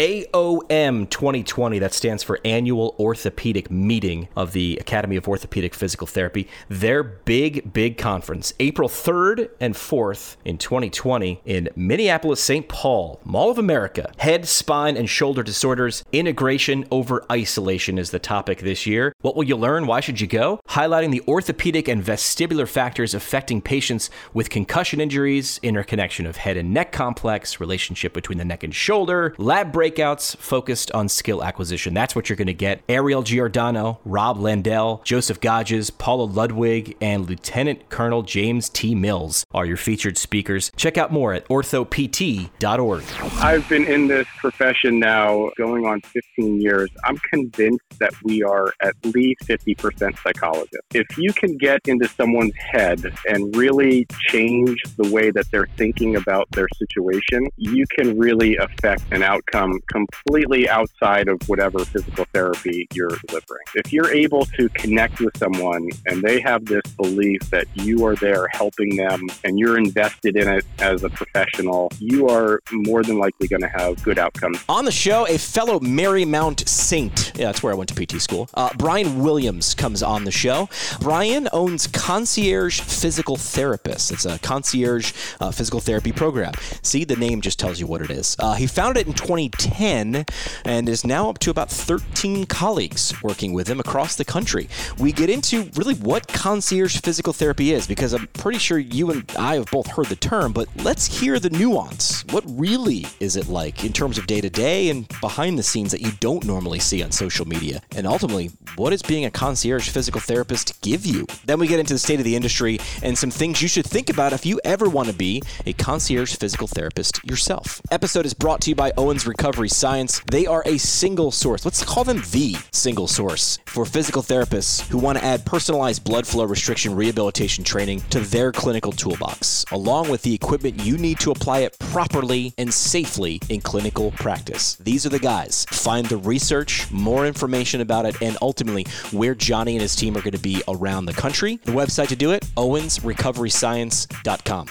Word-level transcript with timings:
AOM 0.00 1.10
2020, 1.10 1.78
that 1.78 1.92
stands 1.92 2.22
for 2.22 2.40
Annual 2.42 2.96
Orthopedic 2.98 3.70
Meeting 3.70 4.28
of 4.34 4.52
the 4.52 4.78
Academy 4.80 5.16
of 5.16 5.28
Orthopedic 5.28 5.74
Physical 5.74 6.06
Therapy. 6.06 6.48
Their 6.70 7.02
big, 7.02 7.74
big 7.74 7.98
conference, 7.98 8.54
April 8.60 8.88
3rd 8.88 9.50
and 9.60 9.74
4th 9.74 10.36
in 10.42 10.56
2020 10.56 11.42
in 11.44 11.68
Minneapolis, 11.76 12.42
St. 12.42 12.66
Paul, 12.66 13.20
Mall 13.26 13.50
of 13.50 13.58
America. 13.58 14.10
Head, 14.16 14.48
spine, 14.48 14.96
and 14.96 15.06
shoulder 15.06 15.42
disorders, 15.42 16.02
integration 16.12 16.86
over 16.90 17.26
isolation 17.30 17.98
is 17.98 18.10
the 18.10 18.18
topic 18.18 18.60
this 18.60 18.86
year. 18.86 19.12
What 19.20 19.36
will 19.36 19.44
you 19.44 19.56
learn? 19.56 19.86
Why 19.86 20.00
should 20.00 20.18
you 20.18 20.26
go? 20.26 20.60
Highlighting 20.70 21.10
the 21.10 21.24
orthopedic 21.28 21.88
and 21.88 22.02
vestibular 22.02 22.66
factors 22.66 23.12
affecting 23.12 23.60
patients 23.60 24.08
with 24.32 24.48
concussion 24.48 24.98
injuries, 24.98 25.60
interconnection 25.62 26.24
of 26.24 26.38
head 26.38 26.56
and 26.56 26.72
neck 26.72 26.90
complex, 26.90 27.60
relationship 27.60 28.14
between 28.14 28.38
the 28.38 28.46
neck 28.46 28.64
and 28.64 28.74
shoulder, 28.74 29.34
lab 29.36 29.72
breakouts 29.90 30.36
focused 30.36 30.90
on 30.92 31.08
skill 31.08 31.42
acquisition. 31.42 31.94
That's 31.94 32.14
what 32.14 32.28
you're 32.28 32.36
going 32.36 32.46
to 32.46 32.54
get. 32.54 32.82
Ariel 32.88 33.22
Giordano, 33.22 34.00
Rob 34.04 34.38
Landell, 34.38 35.02
Joseph 35.04 35.40
Godges, 35.40 35.90
Paula 35.90 36.24
Ludwig, 36.24 36.96
and 37.00 37.28
Lieutenant 37.28 37.88
Colonel 37.88 38.22
James 38.22 38.68
T. 38.68 38.94
Mills 38.94 39.44
are 39.52 39.66
your 39.66 39.76
featured 39.76 40.18
speakers. 40.18 40.70
Check 40.76 40.96
out 40.98 41.12
more 41.12 41.34
at 41.34 41.46
orthopt.org. 41.48 43.04
I've 43.42 43.68
been 43.68 43.84
in 43.84 44.08
this 44.08 44.26
profession 44.38 44.98
now 44.98 45.50
going 45.56 45.86
on 45.86 46.00
15 46.02 46.60
years. 46.60 46.90
I'm 47.04 47.18
convinced 47.18 47.84
that 47.98 48.12
we 48.24 48.42
are 48.42 48.72
at 48.82 48.94
least 49.04 49.42
50% 49.42 50.18
psychologists. 50.22 50.86
If 50.94 51.18
you 51.18 51.32
can 51.32 51.56
get 51.56 51.80
into 51.86 52.08
someone's 52.08 52.54
head 52.56 53.12
and 53.28 53.54
really 53.56 54.06
change 54.28 54.82
the 54.96 55.10
way 55.10 55.30
that 55.30 55.50
they're 55.50 55.68
thinking 55.76 56.16
about 56.16 56.50
their 56.52 56.68
situation, 56.78 57.48
you 57.56 57.84
can 57.96 58.18
really 58.18 58.56
affect 58.56 59.02
an 59.12 59.22
outcome 59.22 59.79
completely 59.86 60.68
outside 60.68 61.28
of 61.28 61.40
whatever 61.48 61.84
physical 61.84 62.24
therapy 62.32 62.88
you're 62.94 63.16
delivering. 63.26 63.64
If 63.74 63.92
you're 63.92 64.12
able 64.12 64.46
to 64.46 64.68
connect 64.70 65.20
with 65.20 65.36
someone 65.36 65.88
and 66.06 66.22
they 66.22 66.40
have 66.40 66.64
this 66.64 66.82
belief 66.96 67.40
that 67.50 67.66
you 67.74 68.04
are 68.06 68.16
there 68.16 68.48
helping 68.52 68.96
them 68.96 69.22
and 69.44 69.58
you're 69.58 69.78
invested 69.78 70.36
in 70.36 70.48
it 70.48 70.64
as 70.78 71.02
a 71.02 71.10
professional, 71.10 71.90
you 71.98 72.28
are 72.28 72.60
more 72.72 73.02
than 73.02 73.18
likely 73.18 73.48
going 73.48 73.62
to 73.62 73.68
have 73.68 74.02
good 74.02 74.18
outcomes. 74.18 74.62
On 74.68 74.84
the 74.84 74.92
show, 74.92 75.26
a 75.26 75.38
fellow 75.38 75.78
Marymount 75.80 76.68
Saint, 76.68 77.32
yeah, 77.36 77.46
that's 77.46 77.62
where 77.62 77.72
I 77.72 77.76
went 77.76 77.88
to 77.90 78.06
PT 78.06 78.20
school, 78.20 78.48
uh, 78.54 78.70
Bryan 78.76 79.22
Williams 79.22 79.74
comes 79.74 80.02
on 80.02 80.24
the 80.24 80.30
show. 80.30 80.68
Bryan 81.00 81.48
owns 81.52 81.86
Concierge 81.86 82.80
Physical 82.80 83.36
Therapist. 83.36 84.10
It's 84.10 84.24
a 84.24 84.38
concierge 84.38 85.12
uh, 85.40 85.50
physical 85.50 85.80
therapy 85.80 86.12
program. 86.12 86.52
See, 86.82 87.04
the 87.04 87.16
name 87.16 87.40
just 87.40 87.58
tells 87.58 87.80
you 87.80 87.86
what 87.86 88.02
it 88.02 88.10
is. 88.10 88.36
Uh, 88.38 88.54
he 88.54 88.66
founded 88.66 89.02
it 89.02 89.06
in 89.06 89.14
2010 89.60 90.24
and 90.64 90.88
is 90.88 91.04
now 91.04 91.28
up 91.28 91.38
to 91.40 91.50
about 91.50 91.70
13 91.70 92.46
colleagues 92.46 93.12
working 93.22 93.52
with 93.52 93.68
him 93.68 93.80
across 93.80 94.16
the 94.16 94.24
country. 94.24 94.68
We 94.98 95.12
get 95.12 95.30
into 95.30 95.70
really 95.76 95.94
what 95.94 96.28
concierge 96.28 97.00
physical 97.00 97.32
therapy 97.32 97.72
is 97.72 97.86
because 97.86 98.12
I'm 98.12 98.26
pretty 98.28 98.58
sure 98.58 98.78
you 98.78 99.10
and 99.10 99.30
I 99.38 99.56
have 99.56 99.70
both 99.70 99.86
heard 99.86 100.06
the 100.06 100.16
term, 100.16 100.52
but 100.52 100.68
let's 100.76 101.06
hear 101.06 101.38
the 101.38 101.50
nuance. 101.50 102.24
What 102.30 102.44
really 102.46 103.06
is 103.20 103.36
it 103.36 103.48
like 103.48 103.84
in 103.84 103.92
terms 103.92 104.18
of 104.18 104.26
day 104.26 104.40
to 104.40 104.50
day 104.50 104.88
and 104.88 105.06
behind 105.20 105.58
the 105.58 105.62
scenes 105.62 105.92
that 105.92 106.00
you 106.00 106.12
don't 106.20 106.44
normally 106.44 106.78
see 106.78 107.02
on 107.02 107.12
social 107.12 107.46
media? 107.46 107.82
And 107.96 108.06
ultimately, 108.06 108.50
what 108.76 108.90
does 108.90 109.02
being 109.02 109.24
a 109.24 109.30
concierge 109.30 109.90
physical 109.90 110.20
therapist 110.20 110.80
give 110.80 111.04
you? 111.04 111.26
Then 111.44 111.58
we 111.58 111.66
get 111.66 111.80
into 111.80 111.94
the 111.94 111.98
state 111.98 112.20
of 112.20 112.24
the 112.24 112.36
industry 112.36 112.78
and 113.02 113.16
some 113.16 113.30
things 113.30 113.60
you 113.60 113.68
should 113.68 113.86
think 113.86 114.10
about 114.10 114.32
if 114.32 114.46
you 114.46 114.60
ever 114.64 114.88
want 114.88 115.08
to 115.08 115.14
be 115.14 115.42
a 115.66 115.72
concierge 115.72 116.36
physical 116.36 116.66
therapist 116.66 117.22
yourself. 117.24 117.80
Episode 117.90 118.24
is 118.24 118.34
brought 118.34 118.60
to 118.62 118.70
you 118.70 118.76
by 118.76 118.92
Owens 118.96 119.26
Recovery 119.26 119.49
Science. 119.68 120.20
They 120.30 120.46
are 120.46 120.62
a 120.66 120.78
single 120.78 121.30
source. 121.30 121.64
Let's 121.64 121.84
call 121.84 122.04
them 122.04 122.22
the 122.30 122.56
single 122.72 123.06
source 123.06 123.58
for 123.66 123.84
physical 123.84 124.22
therapists 124.22 124.86
who 124.88 124.98
want 124.98 125.18
to 125.18 125.24
add 125.24 125.44
personalized 125.44 126.04
blood 126.04 126.26
flow 126.26 126.44
restriction 126.44 126.94
rehabilitation 126.94 127.64
training 127.64 128.00
to 128.10 128.20
their 128.20 128.52
clinical 128.52 128.92
toolbox, 128.92 129.64
along 129.72 130.08
with 130.08 130.22
the 130.22 130.34
equipment 130.34 130.84
you 130.84 130.96
need 130.96 131.18
to 131.20 131.30
apply 131.30 131.60
it 131.60 131.78
properly 131.78 132.52
and 132.58 132.72
safely 132.72 133.40
in 133.48 133.60
clinical 133.60 134.10
practice. 134.12 134.76
These 134.76 135.06
are 135.06 135.10
the 135.10 135.18
guys. 135.18 135.66
Find 135.70 136.06
the 136.06 136.18
research, 136.18 136.90
more 136.90 137.26
information 137.26 137.80
about 137.80 138.06
it, 138.06 138.20
and 138.22 138.36
ultimately 138.40 138.86
where 139.12 139.34
Johnny 139.34 139.74
and 139.74 139.82
his 139.82 139.96
team 139.96 140.16
are 140.16 140.22
going 140.22 140.32
to 140.32 140.38
be 140.38 140.62
around 140.68 141.06
the 141.06 141.12
country. 141.12 141.56
The 141.64 141.72
website 141.72 142.08
to 142.08 142.16
do 142.16 142.32
it, 142.32 142.44
owensrecoveryscience.com. 142.56 144.66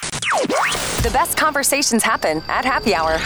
The 1.02 1.10
best 1.12 1.38
conversations 1.38 2.04
happen 2.04 2.44
at 2.48 2.66
happy 2.66 2.94
hour. 2.94 3.20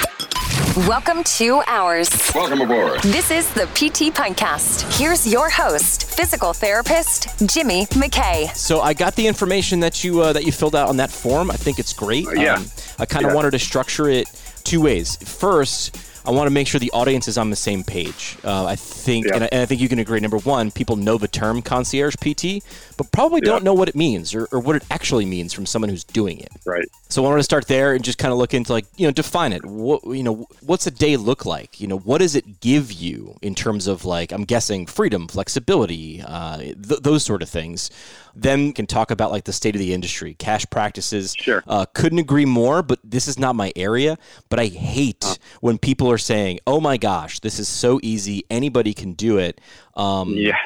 Welcome 0.76 1.24
to 1.38 1.62
ours. 1.68 2.10
Welcome 2.34 2.62
aboard. 2.62 3.00
This 3.04 3.30
is 3.30 3.48
the 3.54 3.66
PT 3.76 4.12
Pintcast. 4.12 4.98
Here's 5.00 5.32
your 5.32 5.48
host, 5.48 6.06
physical 6.10 6.52
therapist 6.52 7.28
Jimmy 7.48 7.86
McKay. 7.88 8.56
So 8.56 8.82
I 8.82 8.94
got 8.94 9.16
the 9.16 9.28
information 9.28 9.82
that 9.82 10.04
you 10.04 10.22
uh, 10.22 10.34
that 10.34 10.46
you 10.46 10.52
filled 10.52 10.76
out 10.76 10.90
on 10.90 10.98
that 10.98 11.12
form. 11.12 11.52
I 11.52 11.58
think 11.58 11.78
it's 11.78 11.94
great. 11.94 12.26
yeah. 12.36 12.56
Um, 12.56 12.66
I 12.98 13.06
kind 13.06 13.24
of 13.24 13.32
Yeah. 13.32 13.36
wanted 13.36 13.52
to 13.52 13.60
structure 13.60 14.10
it 14.10 14.28
two 14.64 14.82
ways. 14.82 15.16
First, 15.18 15.96
I 16.26 16.32
want 16.32 16.48
to 16.48 16.52
make 16.52 16.68
sure 16.68 16.80
the 16.80 16.92
audience 16.92 17.28
is 17.28 17.38
on 17.38 17.52
the 17.52 17.56
same 17.56 17.84
page. 17.84 18.38
Uh, 18.44 18.66
I 18.66 18.76
think, 18.76 19.28
Yeah. 19.28 19.36
and, 19.36 19.44
I, 19.44 19.50
and 19.52 19.62
I 19.62 19.66
think 19.68 19.80
you 19.80 19.90
can 19.90 20.00
agree. 20.00 20.22
Number 20.22 20.38
one, 20.40 20.72
people 20.72 20.96
know 20.96 21.20
the 21.20 21.28
term 21.28 21.62
concierge 21.62 22.16
PT, 22.16 22.64
but 22.98 23.12
probably 23.12 23.42
Yeah. 23.44 23.52
don't 23.52 23.64
know 23.64 23.74
what 23.74 23.90
it 23.90 23.96
means 23.96 24.34
or, 24.36 24.48
or 24.52 24.60
what 24.60 24.76
it 24.76 24.84
actually 24.92 25.26
means 25.26 25.54
from 25.54 25.66
someone 25.66 25.90
who's 25.90 26.04
doing 26.04 26.40
it. 26.40 26.50
Right. 26.66 26.88
So 27.10 27.24
I 27.24 27.28
wanted 27.28 27.40
to 27.40 27.44
start 27.44 27.68
there 27.68 27.94
and 27.94 28.04
just 28.04 28.18
kind 28.18 28.32
of 28.32 28.38
look 28.38 28.54
into 28.54 28.72
like 28.74 28.86
you 28.98 29.06
know 29.08 29.12
define 29.12 29.54
it. 29.54 29.64
What 29.66 30.04
you 30.06 30.24
know, 30.24 30.48
what's 30.62 30.88
a 30.88 30.92
day 30.92 31.18
look 31.18 31.46
like? 31.46 31.80
You 31.80 31.88
know, 31.88 31.98
what 32.00 32.20
does 32.20 32.36
it 32.36 32.60
give 32.62 32.92
you 32.92 33.36
in 33.42 33.56
terms 33.56 33.88
of 33.88 34.06
like 34.06 34.32
I'm 34.32 34.44
guessing 34.46 34.86
freedom, 34.86 35.28
flexibility, 35.28 36.22
uh, 36.26 36.58
th- 36.58 37.02
those 37.02 37.24
sort 37.24 37.42
of 37.42 37.50
things. 37.50 37.90
Then 38.36 38.74
can 38.74 38.88
talk 38.88 39.12
about 39.12 39.30
like 39.32 39.44
the 39.44 39.54
state 39.54 39.76
of 39.76 39.80
the 39.80 39.94
industry, 39.94 40.34
cash 40.34 40.66
practices. 40.72 41.36
Sure. 41.38 41.64
Uh, 41.68 41.86
couldn't 41.94 42.18
agree 42.18 42.46
more, 42.46 42.82
but 42.82 42.98
this 43.04 43.28
is 43.28 43.38
not 43.38 43.56
my 43.56 43.72
area. 43.76 44.18
But 44.50 44.60
I 44.60 44.66
hate 44.66 45.38
when 45.62 45.78
people 45.78 46.10
are 46.10 46.18
saying, 46.18 46.60
"Oh 46.66 46.80
my 46.82 46.98
gosh, 46.98 47.40
this 47.42 47.60
is 47.60 47.68
so 47.68 48.00
easy. 48.02 48.44
Anybody 48.50 48.96
can 48.96 49.14
do 49.14 49.38
it." 49.38 49.62
Um, 49.96 50.30
Yeah. 50.36 50.58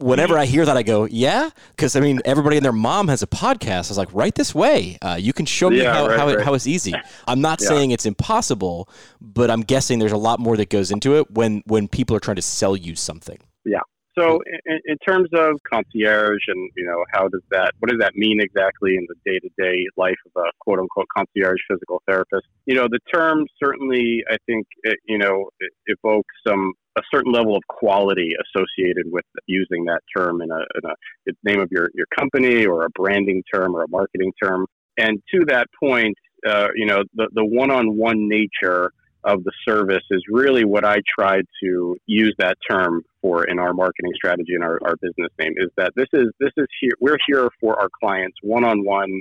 whenever 0.00 0.36
I 0.36 0.44
hear 0.44 0.64
that, 0.66 0.76
I 0.76 0.82
go, 0.82 1.06
yeah, 1.06 1.50
because 1.70 1.96
I 1.96 2.00
mean, 2.00 2.20
everybody 2.24 2.56
and 2.56 2.64
their 2.64 2.72
mom 2.72 3.08
has 3.08 3.22
a 3.22 3.26
podcast. 3.26 3.88
I 3.88 3.90
was 3.90 3.98
like, 3.98 4.12
right 4.12 4.34
this 4.34 4.54
way. 4.54 4.98
Uh, 5.02 5.16
you 5.18 5.32
can 5.32 5.46
show 5.46 5.70
me 5.70 5.78
Yeah, 5.82 5.94
how, 5.94 6.08
right, 6.08 6.18
how, 6.18 6.28
it, 6.28 6.36
right. 6.36 6.44
how 6.44 6.54
it's 6.54 6.66
easy. 6.66 6.92
I'm 7.26 7.40
not 7.40 7.60
Yeah. 7.60 7.68
saying 7.68 7.90
it's 7.92 8.06
impossible, 8.06 8.88
but 9.20 9.50
I'm 9.50 9.62
guessing 9.62 9.98
there's 9.98 10.12
a 10.12 10.16
lot 10.18 10.38
more 10.38 10.56
that 10.56 10.68
goes 10.68 10.90
into 10.90 11.16
it 11.16 11.30
when 11.30 11.62
when 11.66 11.88
people 11.88 12.14
are 12.16 12.20
trying 12.20 12.36
to 12.36 12.42
sell 12.42 12.76
you 12.76 12.94
something. 12.94 13.38
Yeah. 13.64 13.80
So, 14.18 14.40
in, 14.66 14.80
in 14.84 14.98
terms 14.98 15.28
of 15.32 15.60
concierge, 15.72 16.42
and 16.48 16.70
you 16.76 16.84
know, 16.84 17.04
how 17.12 17.28
does 17.28 17.42
that? 17.52 17.70
What 17.78 17.88
does 17.88 18.00
that 18.00 18.16
mean 18.16 18.40
exactly 18.40 18.96
in 18.96 19.06
the 19.08 19.14
day-to-day 19.24 19.86
life 19.96 20.16
of 20.26 20.42
a 20.44 20.50
quote-unquote 20.58 21.06
concierge 21.16 21.60
physical 21.70 22.02
therapist? 22.08 22.44
You 22.66 22.74
know, 22.74 22.88
the 22.90 22.98
term 23.14 23.46
certainly, 23.62 24.24
I 24.28 24.36
think, 24.46 24.66
it, 24.82 24.98
you 25.06 25.18
know, 25.18 25.50
evokes 25.86 26.34
some 26.44 26.72
a 26.98 27.02
certain 27.14 27.32
level 27.32 27.56
of 27.56 27.62
quality 27.68 28.30
associated 28.44 29.06
with 29.10 29.24
using 29.46 29.84
that 29.86 30.00
term 30.16 30.42
in 30.42 30.50
a, 30.50 30.60
in 30.76 30.90
a 30.90 31.32
name 31.48 31.60
of 31.60 31.68
your 31.70 31.88
your 31.94 32.06
company 32.18 32.66
or 32.66 32.84
a 32.84 32.90
branding 32.90 33.42
term 33.52 33.74
or 33.74 33.82
a 33.82 33.88
marketing 33.88 34.32
term. 34.42 34.66
And 34.98 35.22
to 35.32 35.44
that 35.46 35.66
point, 35.82 36.16
uh, 36.46 36.68
you 36.74 36.86
know, 36.86 37.02
the 37.14 37.28
the 37.32 37.44
one-on-one 37.44 38.28
nature 38.28 38.92
of 39.24 39.44
the 39.44 39.52
service 39.68 40.04
is 40.10 40.22
really 40.30 40.64
what 40.64 40.84
I 40.84 40.96
try 41.18 41.40
to 41.62 41.96
use 42.06 42.34
that 42.38 42.56
term 42.70 43.02
for 43.20 43.44
in 43.44 43.58
our 43.58 43.74
marketing 43.74 44.12
strategy 44.14 44.54
and 44.54 44.62
our, 44.62 44.78
our 44.84 44.96
business 45.02 45.30
name 45.38 45.54
is 45.56 45.70
that 45.76 45.92
this 45.96 46.06
is 46.12 46.26
this 46.38 46.52
is 46.56 46.66
here 46.80 46.92
we're 47.00 47.18
here 47.26 47.48
for 47.60 47.78
our 47.80 47.88
clients 48.00 48.36
one 48.42 48.64
on 48.64 48.84
one. 48.84 49.20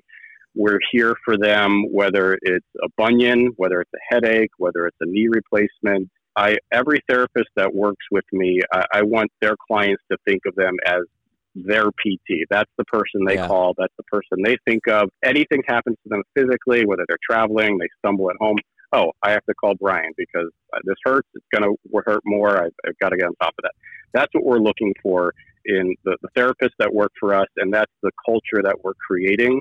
We're 0.56 0.80
here 0.92 1.16
for 1.24 1.38
them 1.38 1.86
whether 1.92 2.38
it's 2.42 2.66
a 2.84 2.90
bunion, 2.98 3.54
whether 3.58 3.82
it's 3.82 3.92
a 3.94 4.14
headache, 4.16 4.52
whether 4.58 4.88
it's 4.88 4.98
a 5.02 5.06
knee 5.06 5.28
replacement. 5.30 6.10
I 6.38 6.58
every 6.72 7.02
therapist 7.10 7.50
that 7.56 7.74
works 7.74 8.06
with 8.12 8.26
me, 8.32 8.62
I, 8.72 8.86
I 8.94 9.02
want 9.02 9.32
their 9.42 9.56
clients 9.68 10.04
to 10.12 10.18
think 10.26 10.44
of 10.46 10.56
them 10.56 10.76
as 10.86 11.02
their 11.56 11.88
PT. 11.88 12.46
That's 12.50 12.72
the 12.78 12.86
person 12.86 13.26
they 13.26 13.36
Yeah. 13.36 13.48
call. 13.48 13.74
That's 13.78 13.94
the 13.98 14.04
person 14.04 14.44
they 14.44 14.58
think 14.66 14.88
of. 14.88 15.10
Anything 15.24 15.64
happens 15.68 15.98
to 16.04 16.10
them 16.10 16.24
physically, 16.36 16.86
whether 16.86 17.04
they're 17.08 17.18
traveling, 17.28 17.80
they 17.80 17.88
stumble 17.98 18.30
at 18.30 18.36
home. 18.40 18.58
Oh, 18.94 19.12
I 19.24 19.32
have 19.32 19.44
to 19.46 19.56
call 19.56 19.74
Bryan 19.76 20.14
because 20.16 20.50
this 20.86 20.96
hurts. 21.04 21.28
It's 21.34 21.46
going 21.54 21.64
to 21.64 22.02
hurt 22.06 22.22
more. 22.26 22.64
I've, 22.64 22.72
I've 22.88 22.98
got 23.00 23.10
to 23.10 23.18
get 23.18 23.26
on 23.26 23.34
top 23.42 23.54
of 23.58 23.64
that. 23.64 23.74
That's 24.14 24.34
what 24.34 24.46
we're 24.46 24.60
looking 24.60 24.94
for 25.02 25.34
in 25.66 25.94
the, 26.06 26.16
the 26.22 26.30
therapists 26.38 26.78
that 26.80 26.94
work 26.94 27.12
for 27.20 27.34
us, 27.34 27.48
and 27.58 27.74
that's 27.74 27.92
the 28.02 28.12
culture 28.26 28.62
that 28.64 28.76
we're 28.84 28.94
creating 28.94 29.60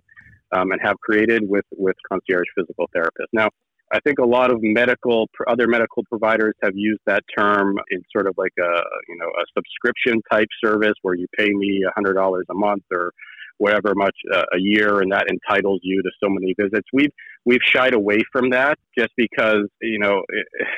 um, 0.52 0.70
and 0.70 0.80
have 0.82 0.96
created 1.00 1.42
with 1.48 1.64
with 1.76 1.96
concierge 2.08 2.46
physical 2.56 2.88
therapists. 2.94 3.32
Now, 3.32 3.48
I 3.96 4.00
think 4.00 4.18
a 4.18 4.26
lot 4.26 4.50
of 4.50 4.58
medical 4.60 5.28
other 5.48 5.66
medical 5.66 6.04
providers 6.04 6.54
have 6.62 6.72
used 6.74 7.00
that 7.06 7.22
term 7.36 7.78
in 7.90 8.02
sort 8.12 8.26
of 8.26 8.34
like 8.36 8.52
a 8.58 8.82
you 9.08 9.16
know 9.18 9.26
a 9.26 9.44
subscription 9.56 10.20
type 10.30 10.48
service 10.62 10.94
where 11.00 11.14
you 11.14 11.26
pay 11.36 11.48
me 11.48 11.82
hundred 11.94 12.14
dollars 12.14 12.44
a 12.50 12.54
month 12.54 12.82
or 12.92 13.12
whatever 13.58 13.94
much 13.94 14.14
uh, 14.34 14.44
a 14.52 14.58
year, 14.58 15.00
and 15.00 15.10
that 15.12 15.26
entitles 15.30 15.80
you 15.82 16.02
to 16.02 16.10
so 16.22 16.28
many 16.28 16.54
visits. 16.60 16.86
We've 16.92 17.12
we've 17.46 17.64
shied 17.64 17.94
away 17.94 18.18
from 18.30 18.50
that 18.50 18.78
just 18.98 19.12
because 19.16 19.66
you 19.80 19.98
know 19.98 20.22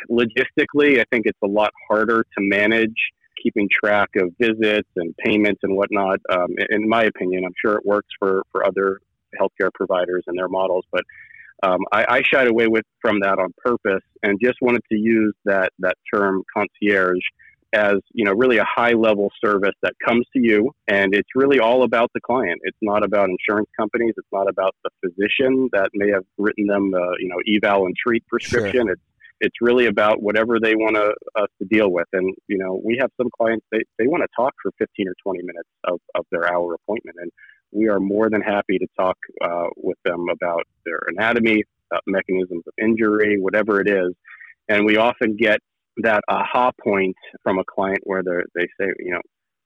logistically, 0.08 1.00
I 1.00 1.04
think 1.10 1.26
it's 1.26 1.42
a 1.42 1.48
lot 1.48 1.72
harder 1.88 2.22
to 2.22 2.38
manage 2.38 2.94
keeping 3.42 3.68
track 3.82 4.10
of 4.16 4.32
visits 4.40 4.88
and 4.96 5.12
payments 5.24 5.60
and 5.64 5.76
whatnot. 5.76 6.20
Um, 6.30 6.54
in 6.70 6.88
my 6.88 7.04
opinion, 7.04 7.44
I'm 7.44 7.54
sure 7.60 7.74
it 7.74 7.84
works 7.84 8.08
for 8.20 8.42
for 8.52 8.64
other 8.64 9.00
healthcare 9.40 9.72
providers 9.74 10.22
and 10.28 10.38
their 10.38 10.48
models, 10.48 10.84
but 10.92 11.02
um, 11.62 11.80
I, 11.92 12.04
I, 12.08 12.22
shied 12.22 12.46
away 12.46 12.68
with 12.68 12.84
from 13.00 13.20
that 13.20 13.38
on 13.38 13.52
purpose 13.58 14.04
and 14.22 14.38
just 14.42 14.58
wanted 14.60 14.82
to 14.90 14.98
use 14.98 15.34
that 15.44 15.72
that 15.80 15.96
term 16.12 16.42
concierge 16.56 17.18
as 17.72 17.96
you 18.12 18.24
know 18.24 18.32
really 18.32 18.58
a 18.58 18.64
high 18.64 18.92
level 18.92 19.30
service 19.44 19.74
that 19.82 19.92
comes 20.06 20.26
to 20.32 20.40
you 20.40 20.70
and 20.86 21.14
it's 21.14 21.28
really 21.34 21.58
all 21.58 21.82
about 21.82 22.10
the 22.14 22.20
client. 22.20 22.60
It's 22.62 22.78
not 22.80 23.04
about 23.04 23.28
insurance 23.28 23.68
companies. 23.78 24.14
It's 24.16 24.28
not 24.32 24.48
about 24.48 24.74
the 24.84 24.90
physician 25.00 25.68
that 25.72 25.90
may 25.94 26.10
have 26.10 26.24
written 26.38 26.66
them 26.66 26.90
the 26.90 27.16
you 27.20 27.28
know 27.28 27.38
eval 27.54 27.86
and 27.86 27.94
treat 27.96 28.26
prescription. 28.26 28.86
Sure. 28.86 28.92
it's 28.92 29.02
it's 29.40 29.56
really 29.60 29.86
about 29.86 30.20
whatever 30.20 30.58
they 30.60 30.74
want 30.74 30.96
to, 30.96 31.14
us 31.40 31.48
to 31.62 31.68
deal 31.68 31.92
with. 31.92 32.08
And 32.12 32.34
you 32.48 32.58
know 32.58 32.80
we 32.82 32.96
have 33.00 33.10
some 33.16 33.28
clients 33.36 33.66
they, 33.70 33.82
they 33.98 34.06
want 34.06 34.22
to 34.22 34.28
talk 34.34 34.54
for 34.62 34.72
15 34.78 35.08
or 35.08 35.14
20 35.22 35.40
minutes 35.42 35.68
of, 35.84 36.00
of 36.14 36.24
their 36.30 36.50
hour 36.50 36.74
appointment. 36.74 37.16
And 37.20 37.30
we 37.72 37.88
are 37.88 38.00
more 38.00 38.30
than 38.30 38.40
happy 38.40 38.78
to 38.78 38.86
talk 38.98 39.16
uh, 39.42 39.66
with 39.76 39.98
them 40.04 40.26
about 40.30 40.64
their 40.84 41.00
anatomy, 41.08 41.62
about 41.90 42.02
mechanisms 42.06 42.62
of 42.66 42.72
injury, 42.80 43.38
whatever 43.40 43.80
it 43.80 43.88
is. 43.88 44.14
And 44.68 44.84
we 44.84 44.96
often 44.96 45.36
get 45.36 45.60
that 45.98 46.22
aha 46.28 46.70
point 46.82 47.16
from 47.42 47.58
a 47.58 47.64
client 47.64 47.98
where 48.04 48.22
they 48.22 48.66
say, 48.80 48.86
you 48.98 49.12
know, 49.12 49.20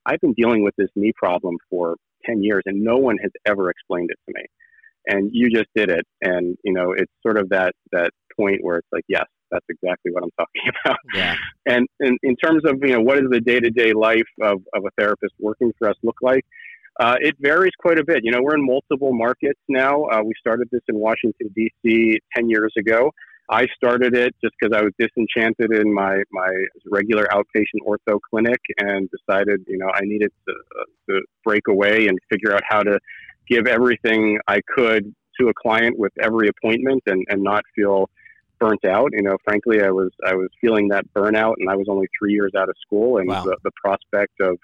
I've 0.07 0.21
been 0.21 0.33
dealing 0.35 0.65
with 0.65 0.75
this 0.77 0.89
knee 0.97 1.13
problem 1.17 1.57
for 1.71 1.97
10 2.27 2.43
years 2.43 2.63
and 2.67 2.83
no 2.83 2.97
one 2.97 3.19
has 3.19 3.31
ever 3.47 3.71
explained 3.71 4.11
it 4.11 4.19
to 4.27 4.35
me. 4.35 4.45
And 5.07 5.31
you 5.33 5.51
just 5.51 5.69
did 5.75 5.91
it. 5.91 6.07
And, 6.23 6.57
you 6.65 6.73
know, 6.73 6.93
it's 6.97 7.13
sort 7.23 7.37
of 7.37 7.49
that, 7.51 7.75
that 7.91 8.11
point 8.37 8.59
where 8.63 8.79
it's 8.79 8.89
like, 8.93 9.05
yes, 9.09 9.25
that's 9.51 9.67
exactly 9.69 10.13
what 10.13 10.23
I'm 10.23 10.31
talking 10.39 10.63
about. 10.85 10.99
Yeah. 11.15 11.35
And, 11.67 11.87
and 12.01 12.19
in 12.23 12.37
terms 12.37 12.63
of, 12.65 12.79
you 12.83 12.95
know, 12.95 13.01
what 13.01 13.19
is 13.19 13.25
the 13.31 13.41
day 13.41 13.61
to 13.61 13.71
day 13.71 13.93
life 13.93 14.23
of, 14.41 14.63
of 14.75 14.85
a 14.85 14.91
therapist 14.97 15.35
working 15.39 15.73
for 15.79 15.89
us 15.89 15.97
look 16.03 16.17
like? 16.23 16.45
Uh, 17.01 17.17
it 17.21 17.35
varies 17.41 17.73
quite 17.79 17.99
a 17.99 18.05
bit. 18.05 18.21
You 18.23 18.33
know, 18.33 18.41
we're 18.43 18.55
in 18.55 18.67
multiple 18.67 19.13
markets 19.13 19.61
now. 19.69 20.05
Uh, 20.05 20.23
we 20.25 20.33
started 20.39 20.69
this 20.71 20.83
in 20.89 20.97
Washington, 20.99 21.49
D.C. 21.55 22.19
10 22.37 22.51
years 22.51 22.73
ago. 22.79 23.11
I 23.51 23.67
started 23.77 24.15
it 24.15 24.35
just 24.43 24.55
because 24.61 24.77
I 24.77 24.83
was 24.83 24.93
disenchanted 24.99 25.73
in 25.73 25.93
my, 25.93 26.23
my 26.33 26.51
regular 26.91 27.27
outpatient 27.33 27.83
ortho 27.87 28.19
clinic 28.31 28.61
and 28.79 29.09
decided, 29.11 29.63
you 29.67 29.79
know, 29.79 29.89
I 29.93 30.01
needed 30.03 30.31
to, 30.49 30.55
uh, 30.55 30.85
to 31.11 31.21
break 31.45 31.69
away 31.69 32.07
and 32.07 32.19
figure 32.31 32.55
out 32.55 32.63
how 32.69 32.83
to 32.83 32.99
give 33.49 33.67
everything 33.67 34.39
I 34.47 34.61
could 34.75 35.15
to 35.41 35.49
a 35.49 35.53
client 35.55 35.99
with 35.99 36.13
every 36.21 36.49
appointment 36.49 37.03
and, 37.07 37.25
and 37.29 37.43
not 37.43 37.65
feel 37.75 38.09
burnt 38.61 38.85
out. 38.85 39.11
You 39.13 39.23
know, 39.23 39.37
frankly, 39.45 39.83
I 39.83 39.91
was 39.91 40.11
I 40.25 40.35
was 40.35 40.49
feeling 40.61 40.89
that 40.89 41.05
burnout, 41.15 41.55
and 41.59 41.69
I 41.69 41.75
was 41.75 41.87
only 41.89 42.07
three 42.19 42.33
years 42.33 42.53
out 42.57 42.69
of 42.69 42.77
school, 42.81 43.19
and 43.19 43.29
wow. 43.29 43.43
the, 43.43 43.57
the 43.65 43.71
prospect 43.83 44.41
of 44.41 44.57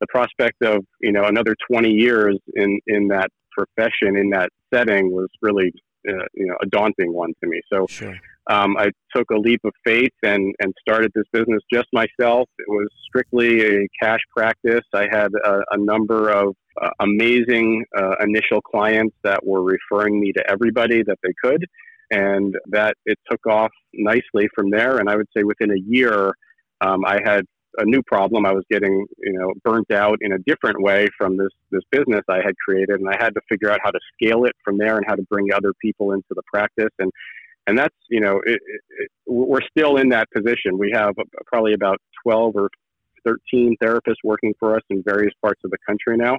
the 0.00 0.06
prospect 0.08 0.62
of 0.62 0.84
you 1.00 1.12
know 1.12 1.24
another 1.24 1.54
20 1.70 1.90
years 1.90 2.38
in 2.54 2.80
in 2.86 3.08
that 3.08 3.30
profession 3.58 4.16
in 4.16 4.30
that 4.30 4.50
setting 4.72 5.10
was 5.10 5.28
really 5.42 5.72
uh, 6.08 6.24
you 6.34 6.46
know 6.46 6.56
a 6.62 6.66
daunting 6.66 7.12
one 7.12 7.32
to 7.42 7.48
me. 7.48 7.60
So 7.72 7.86
sure. 7.88 8.16
um, 8.48 8.76
I 8.76 8.90
took 9.14 9.30
a 9.30 9.38
leap 9.38 9.60
of 9.64 9.72
faith 9.84 10.12
and 10.22 10.54
and 10.60 10.72
started 10.80 11.10
this 11.14 11.24
business 11.32 11.60
just 11.72 11.88
myself. 11.92 12.48
It 12.58 12.68
was 12.68 12.88
strictly 13.06 13.82
a 13.82 13.88
cash 14.00 14.20
practice. 14.36 14.84
I 14.94 15.06
had 15.10 15.30
a, 15.44 15.60
a 15.72 15.78
number 15.78 16.30
of 16.30 16.54
uh, 16.80 16.90
amazing 17.00 17.84
uh, 17.96 18.14
initial 18.20 18.60
clients 18.60 19.16
that 19.24 19.44
were 19.44 19.62
referring 19.62 20.20
me 20.20 20.32
to 20.32 20.50
everybody 20.50 21.02
that 21.02 21.18
they 21.22 21.32
could, 21.42 21.64
and 22.10 22.54
that 22.66 22.94
it 23.06 23.18
took 23.30 23.44
off 23.46 23.72
nicely 23.92 24.48
from 24.54 24.70
there. 24.70 24.98
And 24.98 25.10
I 25.10 25.16
would 25.16 25.28
say 25.36 25.42
within 25.44 25.70
a 25.70 25.80
year. 25.86 26.32
Um, 26.80 27.04
I 27.04 27.18
had 27.24 27.44
a 27.76 27.84
new 27.84 28.02
problem. 28.02 28.46
I 28.46 28.52
was 28.52 28.64
getting, 28.70 29.06
you 29.18 29.32
know, 29.32 29.52
burnt 29.62 29.90
out 29.92 30.18
in 30.20 30.32
a 30.32 30.38
different 30.38 30.80
way 30.80 31.08
from 31.18 31.36
this 31.36 31.50
this 31.70 31.82
business 31.90 32.22
I 32.28 32.36
had 32.36 32.54
created, 32.56 33.00
and 33.00 33.08
I 33.08 33.16
had 33.18 33.34
to 33.34 33.40
figure 33.48 33.70
out 33.70 33.80
how 33.82 33.90
to 33.90 34.00
scale 34.14 34.44
it 34.44 34.54
from 34.64 34.78
there 34.78 34.96
and 34.96 35.04
how 35.06 35.14
to 35.14 35.22
bring 35.24 35.52
other 35.52 35.72
people 35.80 36.12
into 36.12 36.30
the 36.30 36.42
practice. 36.52 36.92
And 36.98 37.10
and 37.66 37.76
that's, 37.76 37.94
you 38.08 38.20
know, 38.20 38.40
it, 38.46 38.60
it, 38.98 39.10
we're 39.26 39.60
still 39.70 39.96
in 39.98 40.08
that 40.08 40.28
position. 40.34 40.78
We 40.78 40.90
have 40.94 41.14
probably 41.46 41.74
about 41.74 42.00
twelve 42.22 42.56
or 42.56 42.70
thirteen 43.24 43.76
therapists 43.82 44.22
working 44.24 44.54
for 44.58 44.74
us 44.74 44.82
in 44.88 45.02
various 45.02 45.34
parts 45.42 45.60
of 45.64 45.70
the 45.70 45.78
country 45.86 46.16
now, 46.16 46.38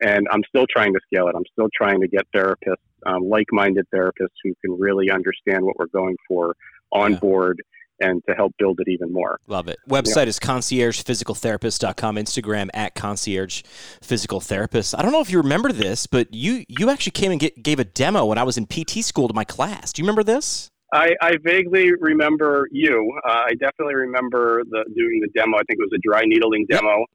and 0.00 0.28
I'm 0.30 0.42
still 0.48 0.66
trying 0.70 0.94
to 0.94 1.00
scale 1.12 1.26
it. 1.28 1.34
I'm 1.34 1.46
still 1.52 1.68
trying 1.74 2.00
to 2.00 2.08
get 2.08 2.26
therapists, 2.34 2.76
um, 3.04 3.28
like-minded 3.28 3.86
therapists 3.92 4.38
who 4.44 4.54
can 4.64 4.78
really 4.78 5.10
understand 5.10 5.64
what 5.64 5.76
we're 5.78 5.86
going 5.86 6.16
for 6.28 6.54
on 6.92 7.12
yeah. 7.12 7.18
board 7.18 7.62
and 8.00 8.22
to 8.28 8.34
help 8.34 8.54
build 8.58 8.80
it 8.80 8.90
even 8.90 9.12
more. 9.12 9.40
Love 9.46 9.68
it. 9.68 9.78
Website 9.88 10.24
yeah. 10.24 10.30
is 10.30 10.38
conciergephysicaltherapist.com, 10.38 12.16
Instagram 12.16 12.68
at 12.74 12.94
concierge 12.94 13.62
physical 14.02 14.40
therapist. 14.40 14.94
I 14.96 15.02
don't 15.02 15.12
know 15.12 15.20
if 15.20 15.30
you 15.30 15.38
remember 15.38 15.72
this, 15.72 16.06
but 16.06 16.32
you 16.32 16.64
you 16.68 16.90
actually 16.90 17.12
came 17.12 17.30
and 17.30 17.40
get, 17.40 17.62
gave 17.62 17.78
a 17.78 17.84
demo 17.84 18.26
when 18.26 18.38
I 18.38 18.42
was 18.42 18.56
in 18.56 18.66
PT 18.66 19.04
school 19.04 19.28
to 19.28 19.34
my 19.34 19.44
class. 19.44 19.92
Do 19.92 20.02
you 20.02 20.04
remember 20.04 20.24
this? 20.24 20.70
I, 20.92 21.14
I 21.20 21.36
vaguely 21.42 21.92
remember 22.00 22.66
you. 22.70 23.12
Uh, 23.26 23.42
I 23.46 23.50
definitely 23.60 23.94
remember 23.94 24.62
the 24.64 24.84
doing 24.96 25.20
the 25.20 25.28
demo. 25.34 25.58
I 25.58 25.62
think 25.68 25.80
it 25.80 25.82
was 25.90 25.92
a 25.94 26.00
dry 26.02 26.22
needling 26.24 26.66
demo. 26.66 26.98
Yep. 26.98 27.06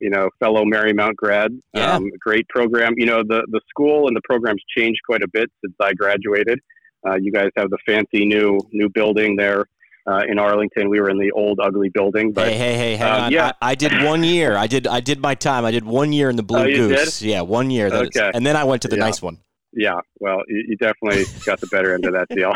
You 0.00 0.10
know, 0.10 0.28
fellow 0.40 0.64
Marymount 0.64 1.14
grad. 1.14 1.52
Yeah. 1.74 1.94
Um, 1.94 2.10
great 2.20 2.46
program. 2.48 2.94
You 2.96 3.06
know, 3.06 3.22
the 3.22 3.46
the 3.50 3.60
school 3.68 4.08
and 4.08 4.16
the 4.16 4.20
program's 4.24 4.62
changed 4.76 5.00
quite 5.06 5.22
a 5.22 5.28
bit 5.28 5.50
since 5.64 5.74
I 5.80 5.94
graduated. 5.94 6.58
Uh, 7.06 7.16
you 7.16 7.32
guys 7.32 7.48
have 7.56 7.70
the 7.70 7.78
fancy 7.86 8.24
new 8.26 8.58
new 8.72 8.88
building 8.90 9.36
there 9.36 9.66
uh, 10.06 10.22
in 10.28 10.38
Arlington. 10.38 10.88
We 10.88 11.00
were 11.00 11.10
in 11.10 11.18
the 11.18 11.30
old 11.32 11.58
ugly 11.62 11.90
building. 11.92 12.32
But 12.32 12.48
hey, 12.48 12.58
hey, 12.58 12.76
hey, 12.76 12.96
hang 12.96 13.12
uh, 13.12 13.24
on. 13.24 13.32
Yeah. 13.32 13.52
I, 13.60 13.70
I, 13.70 13.74
did 13.74 13.92
one 14.04 14.24
year. 14.24 14.56
I 14.56 14.66
did 14.66 14.86
I 14.86 15.00
did 15.00 15.20
my 15.20 15.34
time. 15.34 15.64
I 15.64 15.70
did 15.70 15.84
one 15.84 16.12
year 16.12 16.30
in 16.30 16.36
the 16.36 16.42
Blue 16.42 16.60
oh, 16.60 16.64
Goose. 16.66 17.20
Did? 17.20 17.28
Yeah, 17.28 17.40
one 17.42 17.70
year. 17.70 17.92
okay. 17.92 18.30
and 18.34 18.44
then 18.44 18.56
I 18.56 18.64
went 18.64 18.82
to 18.82 18.88
the 18.88 18.96
yeah. 18.96 19.04
nice 19.04 19.22
one. 19.22 19.38
Yeah, 19.74 20.00
well, 20.20 20.42
you, 20.48 20.64
you 20.68 20.76
definitely 20.76 21.24
got 21.46 21.58
the 21.60 21.66
better 21.68 21.94
end 21.94 22.04
of 22.04 22.12
that 22.12 22.28
deal. 22.28 22.52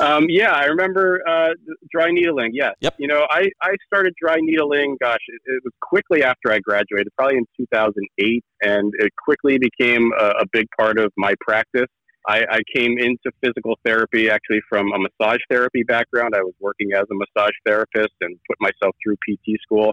um, 0.00 0.26
yeah, 0.30 0.52
I 0.52 0.64
remember 0.64 1.20
uh, 1.28 1.50
dry 1.90 2.10
needling. 2.10 2.52
Yes. 2.54 2.72
Yep. 2.80 2.94
You 2.98 3.08
know, 3.08 3.26
I, 3.28 3.50
I 3.60 3.74
started 3.86 4.14
dry 4.18 4.36
needling, 4.40 4.96
gosh, 5.02 5.20
it, 5.28 5.40
it, 5.44 5.62
was 5.62 5.72
quickly 5.82 6.22
after 6.22 6.50
I 6.50 6.60
graduated, 6.60 7.08
probably 7.18 7.36
in 7.36 7.44
2008, 7.58 8.44
and 8.62 8.90
it 9.00 9.12
quickly 9.22 9.58
became 9.58 10.12
a, 10.18 10.28
a 10.40 10.46
big 10.50 10.66
part 10.78 10.98
of 10.98 11.12
my 11.18 11.34
practice. 11.42 11.88
I, 12.28 12.44
I 12.50 12.60
came 12.74 12.98
into 12.98 13.30
physical 13.42 13.78
therapy 13.84 14.30
actually 14.30 14.60
from 14.68 14.92
a 14.92 14.98
massage 14.98 15.40
therapy 15.50 15.82
background. 15.82 16.34
I 16.36 16.42
was 16.42 16.54
working 16.60 16.90
as 16.94 17.04
a 17.10 17.14
massage 17.14 17.54
therapist 17.66 18.14
and 18.20 18.38
put 18.48 18.56
myself 18.60 18.94
through 19.02 19.16
PT 19.16 19.60
school. 19.62 19.92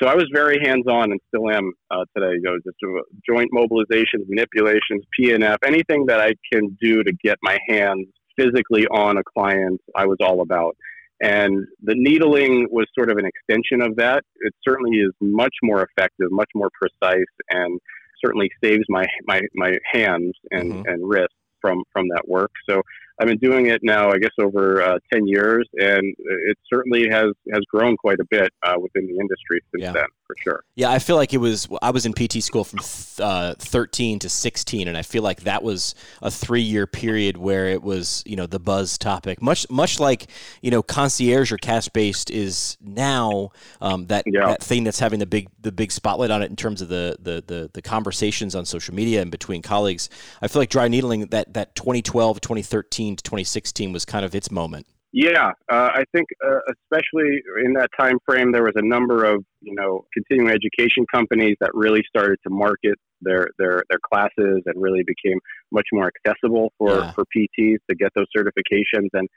So 0.00 0.08
I 0.08 0.14
was 0.14 0.26
very 0.32 0.58
hands-on 0.62 1.10
and 1.10 1.20
still 1.28 1.50
am 1.50 1.72
uh, 1.90 2.04
today. 2.14 2.34
You 2.34 2.42
know, 2.42 2.56
just 2.64 2.76
uh, 2.84 3.00
joint 3.28 3.50
mobilizations, 3.54 4.28
manipulations, 4.28 5.04
PNF, 5.18 5.56
anything 5.64 6.06
that 6.06 6.20
I 6.20 6.34
can 6.52 6.76
do 6.80 7.02
to 7.02 7.12
get 7.24 7.38
my 7.42 7.58
hands 7.68 8.06
physically 8.36 8.86
on 8.88 9.16
a 9.16 9.22
client, 9.24 9.80
I 9.94 10.06
was 10.06 10.18
all 10.20 10.42
about. 10.42 10.76
And 11.22 11.66
the 11.82 11.94
needling 11.94 12.68
was 12.70 12.86
sort 12.94 13.10
of 13.10 13.16
an 13.16 13.24
extension 13.24 13.80
of 13.80 13.96
that. 13.96 14.22
It 14.40 14.54
certainly 14.62 14.98
is 14.98 15.12
much 15.22 15.54
more 15.62 15.82
effective, 15.82 16.28
much 16.30 16.50
more 16.54 16.68
precise, 16.78 17.24
and 17.48 17.80
certainly 18.22 18.50
saves 18.62 18.84
my 18.90 19.06
my, 19.26 19.40
my 19.54 19.76
hands 19.90 20.34
and, 20.50 20.72
mm-hmm. 20.72 20.88
and 20.88 21.08
wrists 21.08 21.34
from 21.60 21.82
from 21.92 22.08
that 22.14 22.28
work. 22.28 22.50
So 22.68 22.82
I've 23.18 23.28
been 23.28 23.38
doing 23.38 23.66
it 23.66 23.80
now, 23.82 24.10
I 24.10 24.18
guess, 24.18 24.32
over 24.38 24.82
uh, 24.82 24.98
ten 25.10 25.26
years, 25.26 25.66
and 25.74 26.14
it 26.18 26.58
certainly 26.70 27.08
has 27.08 27.32
has 27.52 27.62
grown 27.70 27.96
quite 27.96 28.20
a 28.20 28.26
bit 28.30 28.52
uh, 28.62 28.74
within 28.78 29.06
the 29.06 29.18
industry 29.18 29.60
since 29.72 29.82
yeah. 29.82 29.92
then, 29.92 30.06
for 30.26 30.36
sure. 30.38 30.64
Yeah, 30.74 30.90
I 30.90 30.98
feel 30.98 31.16
like 31.16 31.32
it 31.32 31.38
was. 31.38 31.66
I 31.80 31.90
was 31.90 32.04
in 32.04 32.12
PT 32.12 32.42
school 32.42 32.64
from 32.64 32.80
th- 32.80 33.20
uh, 33.20 33.54
thirteen 33.58 34.18
to 34.18 34.28
sixteen, 34.28 34.86
and 34.86 34.98
I 34.98 35.02
feel 35.02 35.22
like 35.22 35.42
that 35.42 35.62
was 35.62 35.94
a 36.20 36.30
three 36.30 36.60
year 36.60 36.86
period 36.86 37.38
where 37.38 37.68
it 37.68 37.82
was, 37.82 38.22
you 38.26 38.36
know, 38.36 38.46
the 38.46 38.60
buzz 38.60 38.98
topic. 38.98 39.40
Much 39.40 39.68
much 39.70 39.98
like 39.98 40.26
you 40.60 40.70
know, 40.70 40.82
concierge 40.82 41.52
or 41.52 41.56
cash 41.56 41.88
based 41.88 42.30
is 42.30 42.76
now 42.82 43.50
um, 43.80 44.06
that 44.08 44.24
yeah. 44.26 44.46
that 44.46 44.62
thing 44.62 44.84
that's 44.84 44.98
having 44.98 45.20
the 45.20 45.26
big 45.26 45.48
the 45.60 45.72
big 45.72 45.90
spotlight 45.90 46.30
on 46.30 46.42
it 46.42 46.50
in 46.50 46.56
terms 46.56 46.82
of 46.82 46.88
the, 46.88 47.16
the 47.18 47.42
the 47.46 47.70
the 47.72 47.80
conversations 47.82 48.54
on 48.54 48.66
social 48.66 48.94
media 48.94 49.22
and 49.22 49.30
between 49.30 49.62
colleagues. 49.62 50.10
I 50.42 50.48
feel 50.48 50.60
like 50.60 50.68
dry 50.68 50.88
needling 50.88 51.26
that 51.28 51.54
that 51.54 51.74
2012 51.74 52.42
2013 52.42 53.05
2015 53.06 53.16
to 53.16 53.22
2016 53.22 53.92
was 53.92 54.04
kind 54.04 54.24
of 54.24 54.34
its 54.34 54.50
moment. 54.50 54.86
Yeah, 55.12 55.52
uh, 55.70 55.88
I 55.94 56.04
think 56.12 56.26
uh, 56.44 56.58
especially 56.68 57.40
in 57.64 57.72
that 57.74 57.88
time 57.98 58.18
frame, 58.28 58.52
there 58.52 58.64
was 58.64 58.74
a 58.74 58.84
number 58.84 59.24
of 59.24 59.42
you 59.62 59.74
know 59.74 60.04
continuing 60.12 60.50
education 60.50 61.06
companies 61.12 61.56
that 61.60 61.70
really 61.72 62.02
started 62.08 62.38
to 62.46 62.50
market 62.50 62.96
their 63.22 63.48
their 63.58 63.82
their 63.88 63.98
classes 64.12 64.62
and 64.66 64.74
really 64.76 65.02
became 65.06 65.38
much 65.72 65.86
more 65.92 66.10
accessible 66.26 66.72
for 66.76 66.98
yeah. 66.98 67.12
for 67.12 67.24
PTs 67.34 67.78
to 67.88 67.96
get 67.96 68.10
those 68.14 68.26
certifications. 68.36 69.08
And 69.14 69.28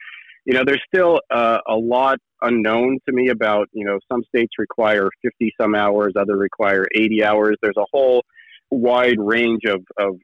you 0.46 0.54
know, 0.54 0.64
there's 0.66 0.82
still 0.94 1.22
uh, 1.32 1.60
a 1.68 1.76
lot 1.76 2.18
unknown 2.42 2.98
to 3.08 3.14
me 3.14 3.30
about 3.30 3.70
you 3.72 3.86
know 3.86 4.00
some 4.12 4.24
states 4.24 4.54
require 4.58 5.10
50 5.22 5.54
some 5.62 5.76
hours, 5.76 6.14
other 6.20 6.36
require 6.36 6.88
80 6.94 7.24
hours. 7.24 7.56
There's 7.62 7.78
a 7.78 7.86
whole 7.94 8.24
wide 8.72 9.18
range 9.20 9.62
of, 9.66 9.82
of 9.98 10.16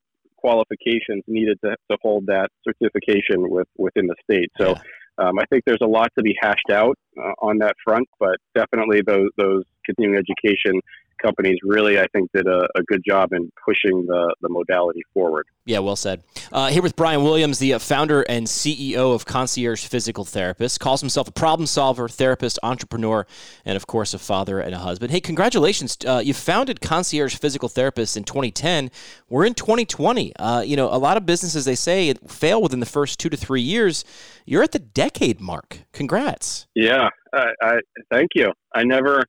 qualifications 0.45 1.23
needed 1.27 1.57
to, 1.63 1.71
to 1.89 1.97
hold 2.03 2.27
that 2.27 2.49
certification 2.67 3.49
with, 3.49 3.67
within 3.77 4.05
the 4.05 4.15
state. 4.25 4.51
So 4.61 4.67
Yeah. 4.69 4.81
Um, 5.17 5.39
I 5.39 5.45
think 5.45 5.63
there's 5.65 5.81
a 5.81 5.87
lot 5.87 6.11
to 6.17 6.23
be 6.23 6.37
hashed 6.41 6.69
out 6.71 6.97
uh, 7.17 7.33
on 7.41 7.57
that 7.59 7.75
front, 7.83 8.07
but 8.19 8.37
definitely 8.53 9.01
those, 9.01 9.29
those 9.37 9.63
continuing 9.85 10.17
education 10.17 10.81
companies 11.21 11.57
really, 11.63 11.99
I 11.99 12.07
think, 12.07 12.29
did 12.33 12.47
a, 12.47 12.67
a 12.75 12.83
good 12.83 13.01
job 13.07 13.33
in 13.33 13.51
pushing 13.63 14.05
the, 14.05 14.35
the 14.41 14.49
modality 14.49 15.01
forward. 15.13 15.47
Yeah, 15.65 15.79
well 15.79 15.95
said. 15.95 16.23
Uh, 16.51 16.67
here 16.67 16.81
with 16.81 16.95
Bryan 16.95 17.23
Williams, 17.23 17.57
the 17.59 17.73
uh, 17.73 17.79
founder 17.79 18.21
and 18.23 18.45
CEO 18.45 19.15
of 19.15 19.25
Concierge 19.25 19.85
Physical 19.85 20.23
Therapist, 20.23 20.79
calls 20.79 21.01
himself 21.01 21.27
a 21.27 21.31
problem 21.31 21.65
solver, 21.65 22.07
therapist, 22.07 22.59
entrepreneur, 22.61 23.25
and 23.65 23.75
of 23.75 23.87
course 23.87 24.13
a 24.13 24.19
father 24.19 24.59
and 24.59 24.75
a 24.75 24.79
husband. 24.79 25.11
Hey, 25.11 25.21
congratulations! 25.21 25.97
Uh, 26.05 26.21
you 26.23 26.33
founded 26.33 26.81
Concierge 26.81 27.35
Physical 27.35 27.69
Therapist 27.69 28.15
in 28.15 28.23
2010. 28.23 28.91
We're 29.27 29.45
in 29.45 29.55
2020. 29.55 30.35
Uh, 30.35 30.61
you 30.61 30.75
know, 30.75 30.93
a 30.93 30.99
lot 30.99 31.17
of 31.17 31.25
businesses 31.25 31.65
they 31.65 31.75
say 31.75 32.13
fail 32.27 32.61
within 32.61 32.79
the 32.79 32.85
first 32.85 33.19
two 33.19 33.29
to 33.29 33.37
three 33.37 33.61
years. 33.61 34.05
You're 34.45 34.61
at 34.61 34.71
the 34.71 34.79
decade 35.05 35.39
mark. 35.39 35.79
Congrats. 35.93 36.67
Yeah, 36.73 37.09
I, 37.33 37.47
I 37.61 37.79
thank 38.11 38.29
you. 38.33 38.51
I 38.73 38.83
never 38.83 39.23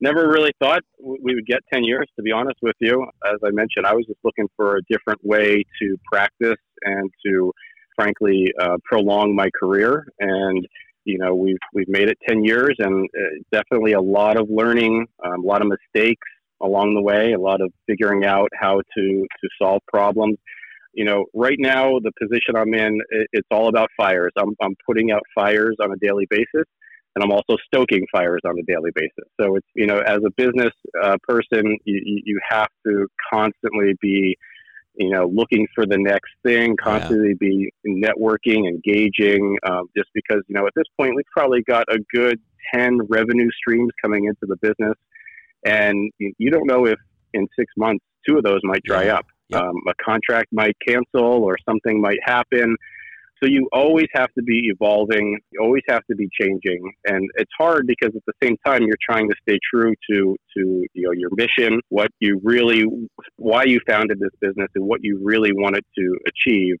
never 0.00 0.28
really 0.28 0.52
thought 0.60 0.82
we 1.00 1.34
would 1.34 1.46
get 1.46 1.60
10 1.72 1.82
years 1.82 2.06
to 2.16 2.22
be 2.22 2.30
honest 2.30 2.58
with 2.60 2.76
you 2.80 3.02
as 3.24 3.38
i 3.42 3.50
mentioned 3.50 3.86
i 3.86 3.94
was 3.94 4.04
just 4.06 4.18
looking 4.24 4.46
for 4.54 4.76
a 4.76 4.80
different 4.90 5.18
way 5.24 5.64
to 5.80 5.96
practice 6.12 6.60
and 6.82 7.10
to 7.24 7.50
frankly 7.98 8.52
uh, 8.60 8.76
prolong 8.84 9.34
my 9.34 9.48
career 9.58 10.04
and 10.20 10.68
you 11.06 11.16
know 11.16 11.34
we've 11.34 11.56
we've 11.72 11.88
made 11.88 12.10
it 12.10 12.18
10 12.28 12.44
years 12.44 12.76
and 12.78 13.08
uh, 13.18 13.22
definitely 13.50 13.92
a 13.92 14.00
lot 14.02 14.36
of 14.36 14.50
learning 14.50 15.06
um, 15.24 15.42
a 15.42 15.46
lot 15.46 15.62
of 15.62 15.68
mistakes 15.68 16.28
along 16.60 16.94
the 16.94 17.00
way 17.00 17.32
a 17.32 17.40
lot 17.40 17.62
of 17.62 17.72
figuring 17.86 18.26
out 18.26 18.50
how 18.60 18.74
to 18.94 19.26
to 19.40 19.48
solve 19.58 19.80
problems 19.88 20.36
you 20.96 21.04
know 21.04 21.26
right 21.34 21.58
now 21.60 21.98
the 22.00 22.12
position 22.20 22.56
i'm 22.56 22.74
in 22.74 22.98
it, 23.10 23.28
it's 23.32 23.48
all 23.50 23.68
about 23.68 23.88
fires 23.96 24.32
I'm, 24.36 24.54
I'm 24.60 24.74
putting 24.84 25.12
out 25.12 25.22
fires 25.34 25.76
on 25.80 25.92
a 25.92 25.96
daily 25.96 26.26
basis 26.28 26.66
and 27.16 27.24
I'm 27.24 27.32
also 27.32 27.56
stoking 27.66 28.06
fires 28.12 28.42
on 28.44 28.58
a 28.58 28.62
daily 28.70 28.90
basis. 28.94 29.24
So 29.40 29.56
it's 29.56 29.66
you 29.74 29.86
know, 29.86 30.00
as 30.00 30.18
a 30.24 30.30
business 30.36 30.72
uh, 31.02 31.16
person, 31.26 31.78
you, 31.84 32.20
you 32.24 32.38
have 32.48 32.68
to 32.86 33.08
constantly 33.32 33.94
be, 34.02 34.36
you 34.96 35.10
know, 35.10 35.26
looking 35.26 35.66
for 35.74 35.86
the 35.86 35.96
next 35.96 36.30
thing, 36.44 36.76
constantly 36.76 37.32
be 37.40 37.70
networking, 37.88 38.68
engaging. 38.68 39.56
Um, 39.66 39.86
just 39.96 40.10
because 40.14 40.42
you 40.46 40.54
know, 40.54 40.66
at 40.66 40.74
this 40.76 40.84
point, 41.00 41.14
we've 41.16 41.24
probably 41.34 41.62
got 41.62 41.84
a 41.88 41.98
good 42.14 42.38
ten 42.74 42.98
revenue 43.08 43.48
streams 43.56 43.90
coming 44.02 44.26
into 44.26 44.42
the 44.42 44.56
business, 44.56 44.96
and 45.64 46.12
you, 46.18 46.34
you 46.36 46.50
don't 46.50 46.66
know 46.66 46.84
if 46.86 46.98
in 47.32 47.48
six 47.58 47.72
months 47.78 48.04
two 48.28 48.36
of 48.36 48.44
those 48.44 48.60
might 48.62 48.82
dry 48.84 49.06
Yeah. 49.06 49.16
up. 49.16 49.26
Yep. 49.48 49.62
Um, 49.62 49.76
a 49.86 49.92
contract 50.02 50.48
might 50.52 50.76
cancel, 50.86 51.44
or 51.44 51.56
something 51.68 52.00
might 52.00 52.18
happen. 52.24 52.76
So 53.42 53.48
you 53.48 53.68
always 53.72 54.06
have 54.14 54.32
to 54.34 54.42
be 54.42 54.70
evolving. 54.72 55.38
You 55.52 55.60
always 55.60 55.82
have 55.88 56.02
to 56.10 56.16
be 56.16 56.28
changing, 56.40 56.90
and 57.06 57.28
it's 57.34 57.50
hard 57.58 57.86
because 57.86 58.14
at 58.16 58.22
the 58.26 58.32
same 58.42 58.56
time 58.64 58.82
you're 58.82 58.96
trying 59.04 59.28
to 59.28 59.34
stay 59.46 59.58
true 59.70 59.94
to 60.10 60.36
to 60.56 60.86
you 60.94 61.02
know 61.02 61.12
your 61.12 61.28
mission, 61.36 61.80
what 61.90 62.08
you 62.18 62.40
really, 62.42 62.84
why 63.36 63.64
you 63.64 63.80
founded 63.86 64.20
this 64.20 64.30
business, 64.40 64.68
and 64.74 64.86
what 64.86 65.00
you 65.02 65.20
really 65.22 65.52
wanted 65.52 65.84
to 65.98 66.18
achieve. 66.26 66.76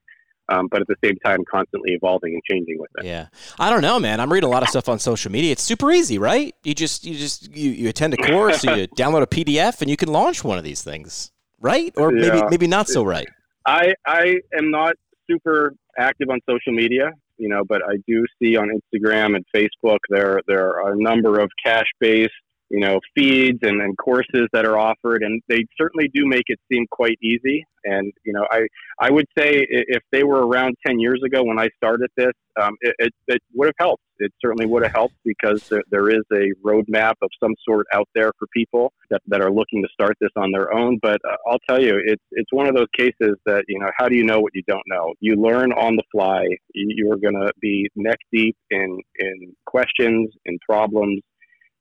Um, 0.48 0.68
but 0.70 0.80
at 0.80 0.86
the 0.86 0.94
same 1.04 1.16
time, 1.24 1.40
constantly 1.50 1.92
evolving 1.92 2.32
and 2.32 2.42
changing 2.48 2.78
with 2.78 2.90
it. 2.98 3.04
Yeah, 3.04 3.26
I 3.58 3.68
don't 3.68 3.82
know, 3.82 3.98
man. 3.98 4.20
I'm 4.20 4.32
reading 4.32 4.48
a 4.48 4.50
lot 4.50 4.62
of 4.62 4.68
stuff 4.68 4.88
on 4.88 4.98
social 4.98 5.30
media. 5.30 5.52
It's 5.52 5.62
super 5.62 5.90
easy, 5.90 6.18
right? 6.18 6.54
You 6.62 6.72
just 6.72 7.04
you 7.04 7.18
just 7.18 7.54
you, 7.54 7.70
you 7.72 7.88
attend 7.88 8.14
a 8.14 8.16
course, 8.16 8.64
you 8.64 8.70
download 8.96 9.22
a 9.22 9.26
PDF, 9.26 9.82
and 9.82 9.90
you 9.90 9.96
can 9.96 10.08
launch 10.08 10.42
one 10.42 10.56
of 10.56 10.64
these 10.64 10.82
things, 10.82 11.32
right? 11.60 11.92
Or 11.96 12.10
maybe 12.10 12.42
maybe 12.50 12.66
not 12.66 12.88
so 12.88 13.04
right. 13.04 13.28
I 13.66 13.94
I 14.06 14.36
am 14.56 14.70
not 14.70 14.94
super 15.30 15.72
active 15.98 16.28
on 16.30 16.40
social 16.48 16.72
media, 16.72 17.10
you 17.36 17.48
know, 17.48 17.62
but 17.66 17.82
I 17.84 17.96
do 18.06 18.24
see 18.40 18.56
on 18.56 18.68
Instagram 18.68 19.36
and 19.36 19.44
Facebook 19.54 19.98
there 20.08 20.40
there 20.46 20.80
are 20.80 20.92
a 20.92 20.98
number 20.98 21.40
of 21.40 21.50
cash 21.64 21.86
based, 22.00 22.32
you 22.70 22.80
know, 22.80 23.00
feeds 23.14 23.58
and, 23.62 23.80
and 23.80 23.96
courses 23.96 24.48
that 24.52 24.64
are 24.64 24.78
offered, 24.78 25.22
and 25.22 25.40
they 25.48 25.64
certainly 25.78 26.08
do 26.12 26.26
make 26.26 26.44
it 26.46 26.58
seem 26.70 26.86
quite 26.90 27.18
easy. 27.22 27.64
And 27.84 28.12
you 28.24 28.32
know, 28.32 28.44
I 28.50 28.66
I 28.98 29.10
would 29.10 29.26
say 29.38 29.64
if 29.70 30.02
they 30.10 30.24
were 30.24 30.46
around 30.46 30.74
ten 30.84 30.98
years 30.98 31.22
ago 31.24 31.44
when 31.44 31.58
I 31.58 31.68
started 31.76 32.10
this, 32.16 32.32
um, 32.60 32.74
it, 32.80 32.94
it, 32.98 33.12
it 33.28 33.42
would 33.54 33.66
have 33.66 33.74
helped. 33.78 34.02
It 34.18 34.32
certainly 34.40 34.66
would 34.66 34.82
have 34.82 34.92
helped 34.92 35.14
because 35.24 35.68
there, 35.68 35.82
there 35.90 36.08
is 36.08 36.22
a 36.32 36.50
roadmap 36.64 37.12
of 37.22 37.28
some 37.40 37.54
sort 37.68 37.86
out 37.92 38.08
there 38.14 38.32
for 38.38 38.48
people 38.54 38.92
that, 39.10 39.20
that 39.26 39.42
are 39.42 39.52
looking 39.52 39.82
to 39.82 39.88
start 39.92 40.16
this 40.20 40.30
on 40.36 40.50
their 40.52 40.72
own. 40.74 40.98
But 41.02 41.20
uh, 41.28 41.36
I'll 41.46 41.60
tell 41.68 41.80
you, 41.80 42.00
it's 42.04 42.22
it's 42.32 42.52
one 42.52 42.66
of 42.66 42.74
those 42.74 42.88
cases 42.96 43.36
that 43.44 43.64
you 43.68 43.78
know, 43.78 43.90
how 43.96 44.08
do 44.08 44.16
you 44.16 44.24
know 44.24 44.40
what 44.40 44.52
you 44.54 44.62
don't 44.66 44.82
know? 44.88 45.14
You 45.20 45.36
learn 45.36 45.72
on 45.72 45.94
the 45.94 46.04
fly. 46.10 46.44
You, 46.74 46.86
you 46.96 47.12
are 47.12 47.18
going 47.18 47.34
to 47.34 47.52
be 47.60 47.88
neck 47.94 48.18
deep 48.32 48.56
in 48.70 48.98
in 49.18 49.54
questions, 49.66 50.32
in 50.46 50.58
problems, 50.68 51.20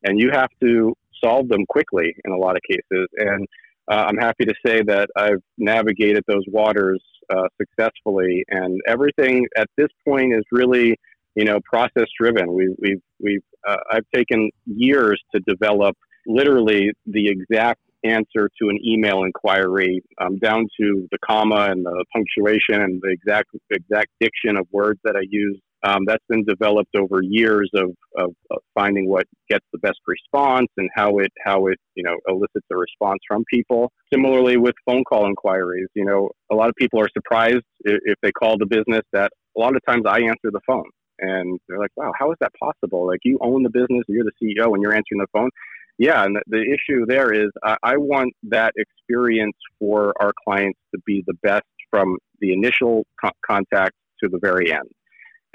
and 0.05 0.19
you 0.19 0.29
have 0.31 0.49
to 0.61 0.93
solve 1.23 1.47
them 1.49 1.65
quickly 1.67 2.15
in 2.23 2.31
a 2.31 2.37
lot 2.37 2.55
of 2.55 2.61
cases. 2.69 3.07
And 3.17 3.47
uh, 3.91 4.05
I'm 4.07 4.17
happy 4.17 4.45
to 4.45 4.53
say 4.65 4.81
that 4.83 5.09
I've 5.15 5.41
navigated 5.57 6.23
those 6.27 6.43
waters 6.47 7.01
uh, 7.29 7.47
successfully, 7.59 8.43
and 8.49 8.79
everything 8.87 9.45
at 9.57 9.67
this 9.77 9.89
point 10.07 10.33
is 10.33 10.43
really, 10.51 10.97
you 11.35 11.45
know, 11.45 11.59
process 11.69 12.07
driven. 12.19 12.53
We've 12.53 12.75
we've 12.79 13.01
we've 13.21 13.43
uh, 13.67 13.77
I've 13.91 14.05
taken 14.13 14.49
years 14.65 15.21
to 15.33 15.41
develop 15.47 15.95
literally 16.27 16.91
the 17.05 17.27
exact 17.27 17.81
answer 18.03 18.49
to 18.61 18.69
an 18.69 18.79
email 18.85 19.23
inquiry, 19.23 20.01
um, 20.21 20.37
down 20.37 20.67
to 20.79 21.07
the 21.11 21.17
comma 21.25 21.67
and 21.71 21.85
the 21.85 22.05
punctuation 22.13 22.81
and 22.81 23.01
the 23.01 23.09
exact 23.09 23.49
exact 23.71 24.09
diction 24.19 24.57
of 24.57 24.67
words 24.71 24.99
that 25.03 25.15
I 25.15 25.23
use. 25.29 25.59
Um, 25.85 26.03
that's 26.07 26.23
been 26.27 26.43
developed 26.45 26.95
over 26.95 27.21
years 27.21 27.69
of, 27.75 27.91
of, 28.17 28.31
of 28.49 28.57
finding 28.73 29.07
what 29.07 29.27
gets 29.49 29.65
the 29.71 29.77
best 29.79 29.99
response 30.07 30.67
and 30.77 30.89
how 30.95 31.19
it 31.19 31.31
how 31.43 31.67
it 31.67 31.77
you 31.95 32.03
know 32.03 32.15
elicits 32.27 32.65
a 32.71 32.75
response 32.75 33.19
from 33.27 33.43
people. 33.51 33.91
Similarly 34.11 34.57
with 34.57 34.73
phone 34.85 35.03
call 35.03 35.27
inquiries, 35.27 35.87
you 35.93 36.05
know 36.05 36.29
a 36.51 36.55
lot 36.55 36.69
of 36.69 36.75
people 36.75 36.99
are 36.99 37.09
surprised 37.13 37.63
if, 37.81 37.99
if 38.05 38.15
they 38.23 38.31
call 38.31 38.57
the 38.57 38.65
business 38.65 39.03
that 39.13 39.31
a 39.55 39.59
lot 39.59 39.75
of 39.75 39.81
times 39.87 40.03
I 40.07 40.21
answer 40.21 40.49
the 40.51 40.61
phone 40.65 40.89
and 41.19 41.59
they're 41.67 41.79
like, 41.79 41.91
"Wow, 41.95 42.11
how 42.17 42.31
is 42.31 42.37
that 42.41 42.51
possible? 42.59 43.05
Like 43.05 43.19
you 43.23 43.37
own 43.41 43.63
the 43.63 43.69
business, 43.69 44.03
you're 44.07 44.25
the 44.25 44.31
CEO, 44.41 44.73
and 44.73 44.81
you're 44.81 44.95
answering 44.95 45.19
the 45.19 45.27
phone." 45.31 45.49
Yeah, 45.97 46.25
and 46.25 46.37
the, 46.47 46.61
issue 46.61 47.05
there 47.07 47.31
is 47.31 47.51
I, 47.63 47.77
I 47.83 47.97
want 47.97 48.33
that 48.49 48.73
experience 48.75 49.55
for 49.79 50.13
our 50.19 50.33
clients 50.45 50.79
to 50.93 51.01
be 51.05 51.23
the 51.25 51.35
best 51.41 51.63
from 51.89 52.17
the 52.41 52.51
initial 52.51 53.05
co- 53.23 53.31
contact 53.45 53.93
to 54.21 54.29
the 54.29 54.39
very 54.41 54.73
end. 54.73 54.89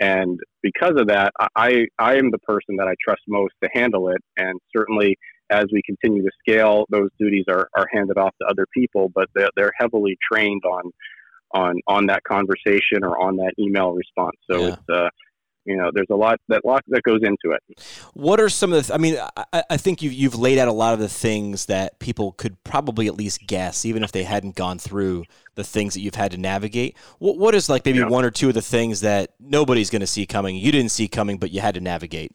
And 0.01 0.41
because 0.63 0.95
of 0.97 1.09
that, 1.09 1.33
I, 1.55 1.85
I 1.99 2.17
am 2.17 2.31
the 2.31 2.39
person 2.39 2.77
that 2.79 2.89
I 2.89 2.95
trust 3.07 3.21
most 3.29 3.53
to 3.63 3.69
handle 3.75 4.09
it. 4.09 4.23
And 4.37 4.59
certainly, 4.75 5.17
as 5.51 5.67
we 5.73 5.83
continue 5.85 6.23
to 6.23 6.31
scale, 6.39 6.87
those 6.91 7.11
duties 7.19 7.45
are, 7.49 7.69
are 7.77 7.87
handed 7.93 8.17
off 8.17 8.35
to 8.41 8.49
other 8.49 8.67
people, 8.73 9.11
but 9.15 9.29
they're, 9.35 9.51
they're 9.57 9.73
heavily 9.79 10.17
trained 10.33 10.63
on 10.65 10.91
on 11.53 11.81
on 11.89 12.07
that 12.07 12.23
conversation 12.23 13.03
or 13.03 13.21
on 13.21 13.37
that 13.37 13.53
email 13.59 13.93
response. 13.93 14.37
So 14.51 14.61
Yeah. 14.61 14.69
it's 14.69 14.89
uh, 14.89 15.09
you 15.65 15.77
know, 15.77 15.91
there's 15.93 16.07
a 16.11 16.17
lot 16.17 16.39
that 16.49 16.65
lot 16.65 16.83
that 16.89 17.03
goes 17.03 17.21
into 17.23 17.55
it. 17.55 17.81
What 18.15 18.41
are 18.41 18.49
some 18.49 18.73
of 18.73 18.77
the? 18.77 18.83
Th- 18.83 18.95
I 18.95 19.01
mean, 19.01 19.17
I, 19.53 19.63
I 19.71 19.77
think 19.77 20.03
you've 20.03 20.13
you've 20.13 20.35
laid 20.35 20.59
out 20.59 20.69
a 20.69 20.73
lot 20.73 20.95
of 20.95 21.01
the 21.01 21.09
things 21.09 21.67
that 21.67 21.99
people 21.99 22.33
could 22.33 22.63
probably 22.65 23.07
at 23.07 23.15
least 23.15 23.47
guess, 23.47 23.85
even 23.85 24.03
if 24.03 24.13
they 24.13 24.25
hadn't 24.25 24.57
gone 24.57 24.79
through 24.79 25.25
the 25.55 25.65
things 25.65 25.95
that 25.95 26.01
you've 26.01 26.15
had 26.15 26.31
to 26.33 26.39
navigate. 26.39 26.97
What 27.19 27.39
what 27.39 27.55
is 27.55 27.69
like 27.69 27.85
maybe 27.85 27.99
Yeah. 27.99 28.09
one 28.09 28.25
or 28.25 28.31
two 28.31 28.49
of 28.49 28.55
the 28.55 28.63
things 28.63 29.01
that 29.01 29.35
nobody's 29.39 29.91
going 29.91 30.01
to 30.01 30.07
see 30.07 30.27
coming, 30.27 30.57
you 30.57 30.73
didn't 30.73 30.91
see 30.91 31.09
coming, 31.09 31.39
but 31.39 31.51
you 31.51 31.61
had 31.61 31.75
to 31.75 31.81
navigate? 31.81 32.33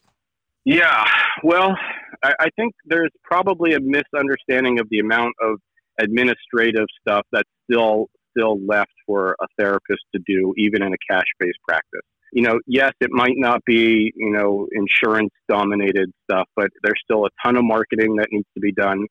Yeah, 0.65 1.05
well, 1.43 1.77
I, 2.23 2.33
I 2.39 2.47
think 2.55 2.73
there's 2.85 3.11
probably 3.23 3.73
a 3.73 3.79
misunderstanding 3.79 4.79
of 4.79 4.87
the 4.89 4.99
amount 4.99 5.33
of 5.41 5.59
administrative 5.99 6.85
stuff 7.01 7.23
that's 7.31 7.49
still 7.69 8.07
still 8.37 8.59
left 8.65 8.91
for 9.05 9.35
a 9.39 9.45
therapist 9.57 10.01
to 10.13 10.21
do, 10.27 10.53
even 10.57 10.83
in 10.83 10.91
a 10.91 10.97
cash-based 11.09 11.57
practice. 11.67 12.01
You 12.35 12.41
know, 12.41 12.59
yes, 12.67 12.91
it 12.99 13.11
might 13.11 13.37
not 13.37 13.63
be 13.65 14.11
you 14.13 14.29
know 14.29 14.67
insurance-dominated 14.73 16.11
stuff, 16.25 16.49
but 16.57 16.67
there's 16.83 16.99
still 17.01 17.25
a 17.25 17.29
ton 17.43 17.55
of 17.55 17.63
marketing 17.63 18.17
that 18.17 18.27
needs 18.29 18.47
to 18.55 18.59
be 18.59 18.73
done. 18.73 19.05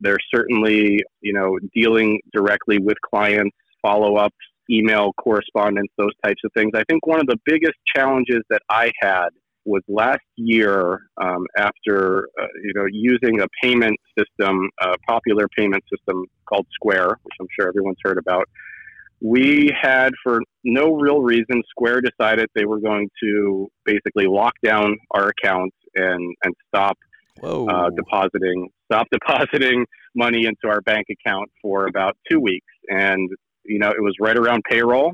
There's 0.00 0.24
certainly 0.34 0.98
you 1.20 1.32
know 1.32 1.56
dealing 1.72 2.20
directly 2.32 2.78
with 2.78 2.96
clients, 3.08 3.56
follow-ups, 3.80 4.34
email 4.68 5.12
correspondence, 5.12 5.86
those 5.96 6.10
types 6.24 6.40
of 6.44 6.50
things. 6.56 6.72
I 6.74 6.82
think 6.90 7.06
one 7.06 7.20
of 7.20 7.26
the 7.28 7.38
biggest 7.46 7.76
challenges 7.94 8.42
that 8.50 8.62
I 8.68 8.90
had 9.00 9.28
was 9.64 9.82
last 9.86 10.26
year 10.34 10.98
um, 11.22 11.46
after 11.56 12.28
uh, 12.42 12.46
you 12.64 12.72
know 12.74 12.86
using 12.90 13.40
a 13.40 13.46
payment 13.62 13.96
system, 14.18 14.68
a 14.80 14.98
popular 15.06 15.46
payment 15.56 15.84
system 15.88 16.24
called 16.48 16.66
Square, 16.74 17.20
which 17.22 17.36
I'm 17.40 17.46
sure 17.56 17.68
everyone's 17.68 17.98
heard 18.02 18.18
about. 18.18 18.48
We 19.26 19.70
had, 19.80 20.12
for 20.22 20.40
no 20.64 20.92
real 20.92 21.22
reason, 21.22 21.62
Square 21.70 22.02
decided 22.02 22.46
they 22.54 22.66
were 22.66 22.80
going 22.80 23.08
to 23.22 23.68
basically 23.86 24.26
lock 24.26 24.52
down 24.62 24.96
our 25.12 25.30
accounts 25.30 25.76
and 25.94 26.34
and 26.44 26.54
stop 26.68 26.98
uh, 27.42 27.90
depositing 27.96 28.68
stopped 28.84 29.10
depositing 29.12 29.86
money 30.14 30.44
into 30.46 30.68
our 30.68 30.80
bank 30.82 31.06
account 31.10 31.50
for 31.62 31.86
about 31.86 32.16
two 32.30 32.40
weeks. 32.40 32.66
And, 32.88 33.30
you 33.64 33.78
know, 33.78 33.90
it 33.90 34.00
was 34.00 34.14
right 34.20 34.36
around 34.36 34.62
payroll. 34.70 35.12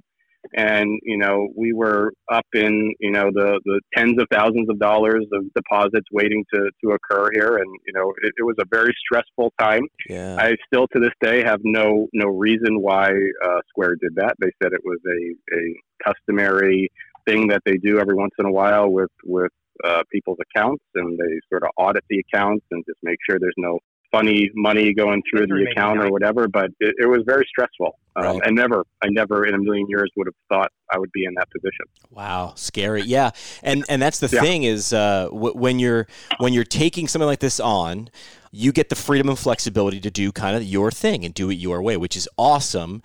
And, 0.54 0.98
you 1.02 1.18
know, 1.18 1.48
we 1.56 1.72
were 1.72 2.12
up 2.32 2.46
in, 2.54 2.94
you 2.98 3.10
know, 3.10 3.30
the, 3.32 3.60
the 3.64 3.80
tens 3.94 4.20
of 4.20 4.26
thousands 4.32 4.68
of 4.70 4.78
dollars 4.78 5.26
of 5.32 5.44
deposits 5.54 6.06
waiting 6.12 6.44
to, 6.54 6.70
to 6.82 6.92
occur 6.92 7.28
here. 7.32 7.58
And, 7.58 7.70
you 7.86 7.92
know, 7.92 8.12
it, 8.22 8.32
it 8.38 8.42
was 8.42 8.56
a 8.58 8.64
very 8.70 8.94
stressful 9.04 9.52
time. 9.58 9.82
Yeah. 10.08 10.36
I 10.38 10.56
still 10.66 10.86
to 10.94 11.00
this 11.00 11.12
day 11.22 11.42
have 11.44 11.60
no, 11.62 12.08
no 12.12 12.26
reason 12.26 12.80
why 12.80 13.10
uh, 13.10 13.60
Square 13.68 13.96
did 14.00 14.14
that. 14.16 14.34
They 14.40 14.50
said 14.62 14.72
it 14.72 14.80
was 14.84 14.98
a, 15.06 15.56
a 15.56 16.12
customary 16.12 16.90
thing 17.26 17.48
that 17.48 17.60
they 17.66 17.76
do 17.76 18.00
every 18.00 18.14
once 18.14 18.32
in 18.38 18.46
a 18.46 18.52
while 18.52 18.88
with, 18.88 19.10
with 19.24 19.52
uh, 19.84 20.02
people's 20.12 20.38
accounts 20.54 20.84
and 20.94 21.18
they 21.18 21.40
sort 21.50 21.62
of 21.62 21.70
audit 21.76 22.04
the 22.08 22.18
accounts 22.18 22.64
and 22.70 22.84
just 22.86 22.98
make 23.02 23.18
sure 23.28 23.38
there's 23.38 23.54
no 23.56 23.78
funny 24.12 24.50
money 24.54 24.92
going 24.94 25.22
through 25.30 25.46
the 25.46 25.66
account 25.70 26.00
or 26.00 26.10
whatever. 26.10 26.48
But 26.48 26.70
it, 26.80 26.94
it 26.98 27.06
was 27.06 27.22
very 27.26 27.46
stressful. 27.48 27.96
Um, 28.16 28.24
Right. 28.24 28.40
And 28.44 28.56
never, 28.56 28.84
I 29.02 29.08
never 29.08 29.46
in 29.46 29.54
a 29.54 29.58
million 29.58 29.86
years 29.88 30.10
would 30.16 30.26
have 30.26 30.34
thought 30.48 30.70
I 30.92 30.98
would 30.98 31.12
be 31.12 31.24
in 31.24 31.32
that 31.34 31.48
position. 31.50 31.86
Wow, 32.10 32.52
scary. 32.56 33.02
Yeah, 33.02 33.30
and 33.62 33.84
and 33.88 34.02
that's 34.02 34.18
the 34.18 34.28
Yeah. 34.34 34.40
thing 34.42 34.64
is 34.64 34.92
uh, 34.92 35.26
w- 35.30 35.54
when 35.54 35.78
you're 35.78 36.06
when 36.38 36.52
you're 36.52 36.64
taking 36.64 37.06
something 37.08 37.26
like 37.28 37.38
this 37.38 37.60
on, 37.60 38.10
you 38.50 38.72
get 38.72 38.88
the 38.88 38.96
freedom 38.96 39.28
and 39.28 39.38
flexibility 39.38 40.00
to 40.00 40.10
do 40.10 40.32
kind 40.32 40.56
of 40.56 40.64
your 40.64 40.90
thing 40.90 41.24
and 41.24 41.32
do 41.32 41.50
it 41.50 41.54
your 41.54 41.80
way, 41.82 41.96
which 41.96 42.16
is 42.16 42.28
awesome. 42.36 43.00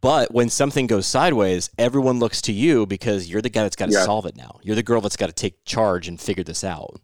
But 0.00 0.32
when 0.32 0.48
something 0.48 0.86
goes 0.86 1.06
sideways, 1.06 1.68
everyone 1.78 2.18
looks 2.18 2.40
to 2.42 2.52
you 2.52 2.86
because 2.86 3.28
you're 3.30 3.42
the 3.42 3.50
guy 3.50 3.62
that's 3.62 3.76
got 3.76 3.86
to 3.90 3.92
Yeah. 3.92 4.04
solve 4.04 4.24
it 4.24 4.36
now. 4.36 4.58
You're 4.62 4.74
the 4.74 4.82
girl 4.82 5.02
that's 5.02 5.16
got 5.18 5.26
to 5.26 5.34
take 5.34 5.64
charge 5.66 6.08
and 6.08 6.18
figure 6.18 6.42
this 6.44 6.64
out. 6.64 6.98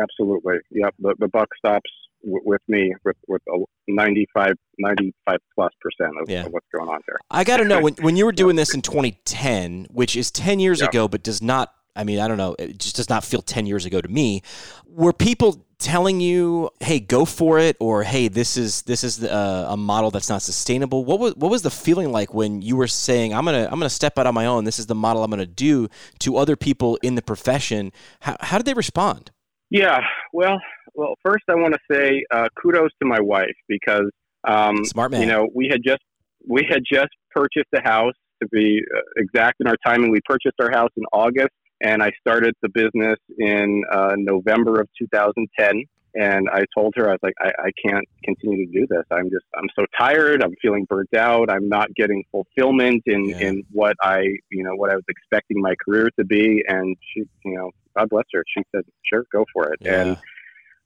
Absolutely. 0.00 0.58
Yep. 0.70 0.94
The, 1.00 1.14
the 1.18 1.28
buck 1.28 1.48
stops 1.58 1.90
with 2.24 2.60
me 2.68 2.94
with, 3.04 3.16
with 3.28 3.42
a 3.48 3.58
95, 3.88 4.52
95 4.78 5.36
plus 5.54 5.72
percent 5.80 6.12
of, 6.20 6.28
Yeah. 6.30 6.46
of 6.46 6.52
what's 6.52 6.66
going 6.74 6.88
on 6.88 7.00
here. 7.06 7.18
I 7.30 7.44
got 7.44 7.58
to 7.58 7.64
know 7.64 7.80
when 7.80 7.94
when 8.00 8.16
you 8.16 8.24
were 8.24 8.32
doing 8.32 8.56
this 8.56 8.74
in 8.74 8.82
2010, 8.82 9.86
which 9.90 10.16
is 10.16 10.30
10 10.30 10.60
years 10.60 10.80
Yeah. 10.80 10.88
ago, 10.88 11.08
but 11.08 11.22
does 11.22 11.42
not. 11.42 11.72
I 11.94 12.04
mean, 12.04 12.20
I 12.20 12.28
don't 12.28 12.38
know. 12.38 12.56
It 12.58 12.78
just 12.78 12.96
does 12.96 13.10
not 13.10 13.22
feel 13.22 13.42
10 13.42 13.66
years 13.66 13.84
ago 13.84 14.00
to 14.00 14.08
me. 14.08 14.40
Were 14.86 15.12
people 15.12 15.66
telling 15.78 16.20
you, 16.20 16.70
"Hey, 16.80 17.00
go 17.00 17.26
for 17.26 17.58
it," 17.58 17.76
or 17.80 18.02
"Hey, 18.02 18.28
this 18.28 18.56
is 18.56 18.80
this 18.82 19.04
is 19.04 19.22
uh, 19.22 19.66
a 19.68 19.76
model 19.76 20.10
that's 20.10 20.30
not 20.30 20.40
sustainable"? 20.40 21.04
What 21.04 21.18
was 21.18 21.34
what 21.36 21.50
was 21.50 21.60
the 21.62 21.70
feeling 21.70 22.10
like 22.10 22.32
when 22.32 22.62
you 22.62 22.76
were 22.76 22.86
saying, 22.86 23.34
"I'm 23.34 23.44
gonna 23.44 23.64
I'm 23.64 23.78
gonna 23.78 23.90
step 23.90 24.16
out 24.18 24.26
on 24.26 24.32
my 24.32 24.46
own. 24.46 24.64
This 24.64 24.78
is 24.78 24.86
the 24.86 24.94
model 24.94 25.22
I'm 25.22 25.30
gonna 25.30 25.44
do" 25.44 25.88
to 26.20 26.36
other 26.38 26.56
people 26.56 26.98
in 27.02 27.14
the 27.14 27.22
profession? 27.22 27.92
How 28.20 28.36
how 28.40 28.56
did 28.56 28.64
they 28.66 28.74
respond? 28.74 29.30
Yeah. 29.68 30.00
Well, 30.32 30.58
well, 30.94 31.14
first 31.24 31.44
I 31.48 31.54
want 31.54 31.74
to 31.74 31.80
say 31.90 32.24
uh, 32.30 32.48
kudos 32.60 32.90
to 33.00 33.06
my 33.08 33.20
wife 33.20 33.54
because, 33.68 34.10
um, 34.44 34.84
Smart 34.84 35.10
man. 35.12 35.20
you 35.22 35.26
know, 35.26 35.48
we 35.54 35.68
had 35.70 35.80
just, 35.84 36.02
we 36.48 36.66
had 36.68 36.82
just 36.90 37.10
purchased 37.30 37.68
a 37.74 37.82
house 37.82 38.14
to 38.42 38.48
be 38.48 38.80
uh, 38.94 39.00
exact 39.16 39.60
in 39.60 39.66
our 39.68 39.76
timing. 39.86 40.10
We 40.10 40.20
purchased 40.24 40.56
our 40.60 40.70
house 40.70 40.90
in 40.96 41.04
August 41.12 41.50
and 41.80 42.02
I 42.02 42.10
started 42.20 42.54
the 42.62 42.68
business 42.68 43.18
in 43.38 43.82
uh, 43.92 44.14
November 44.16 44.80
of 44.80 44.88
2010. 44.98 45.84
And 46.14 46.46
I 46.52 46.64
told 46.76 46.92
her, 46.96 47.08
I 47.08 47.12
was 47.12 47.20
like, 47.22 47.32
I, 47.40 47.48
I 47.58 47.70
can't 47.86 48.04
continue 48.22 48.66
to 48.66 48.72
do 48.72 48.86
this. 48.90 49.02
I'm 49.10 49.30
just, 49.30 49.46
I'm 49.56 49.68
so 49.74 49.86
tired. 49.98 50.42
I'm 50.44 50.54
feeling 50.60 50.84
burnt 50.84 51.14
out. 51.16 51.50
I'm 51.50 51.68
not 51.70 51.88
getting 51.94 52.22
fulfillment 52.30 53.02
in, 53.06 53.30
Yeah. 53.30 53.38
in 53.38 53.62
what 53.72 53.96
I, 54.02 54.20
you 54.50 54.62
know, 54.62 54.74
what 54.74 54.90
I 54.90 54.94
was 54.94 55.04
expecting 55.08 55.62
my 55.62 55.74
career 55.82 56.10
to 56.18 56.24
be. 56.24 56.62
And 56.68 56.96
she, 57.14 57.22
you 57.46 57.54
know, 57.54 57.70
God 57.96 58.10
bless 58.10 58.24
her. 58.34 58.44
She 58.54 58.62
said, 58.74 58.82
sure, 59.10 59.24
go 59.32 59.46
for 59.54 59.72
it. 59.72 59.78
Yeah. 59.80 60.02
And 60.02 60.16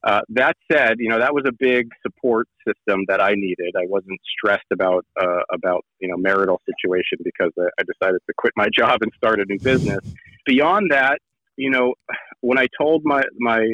uh, 0.06 0.20
that 0.28 0.56
said, 0.70 0.94
you 0.98 1.08
know, 1.08 1.18
that 1.18 1.34
was 1.34 1.42
a 1.48 1.52
big 1.52 1.88
support 2.00 2.46
system 2.66 3.00
that 3.08 3.20
I 3.20 3.32
needed. 3.34 3.74
I 3.76 3.86
wasn't 3.88 4.20
stressed 4.38 4.66
about, 4.72 5.04
uh, 5.20 5.42
about, 5.52 5.84
you 5.98 6.06
know, 6.06 6.16
marital 6.16 6.60
situation 6.64 7.18
because 7.24 7.50
I, 7.58 7.64
I 7.80 7.82
decided 7.82 8.20
to 8.28 8.34
quit 8.38 8.52
my 8.56 8.68
job 8.72 9.00
and 9.02 9.10
start 9.16 9.40
a 9.40 9.44
new 9.46 9.58
business. 9.58 9.98
Beyond 10.46 10.92
that, 10.92 11.18
you 11.56 11.70
know, 11.70 11.94
when 12.40 12.56
I 12.56 12.68
told 12.80 13.02
my, 13.04 13.24
my 13.38 13.66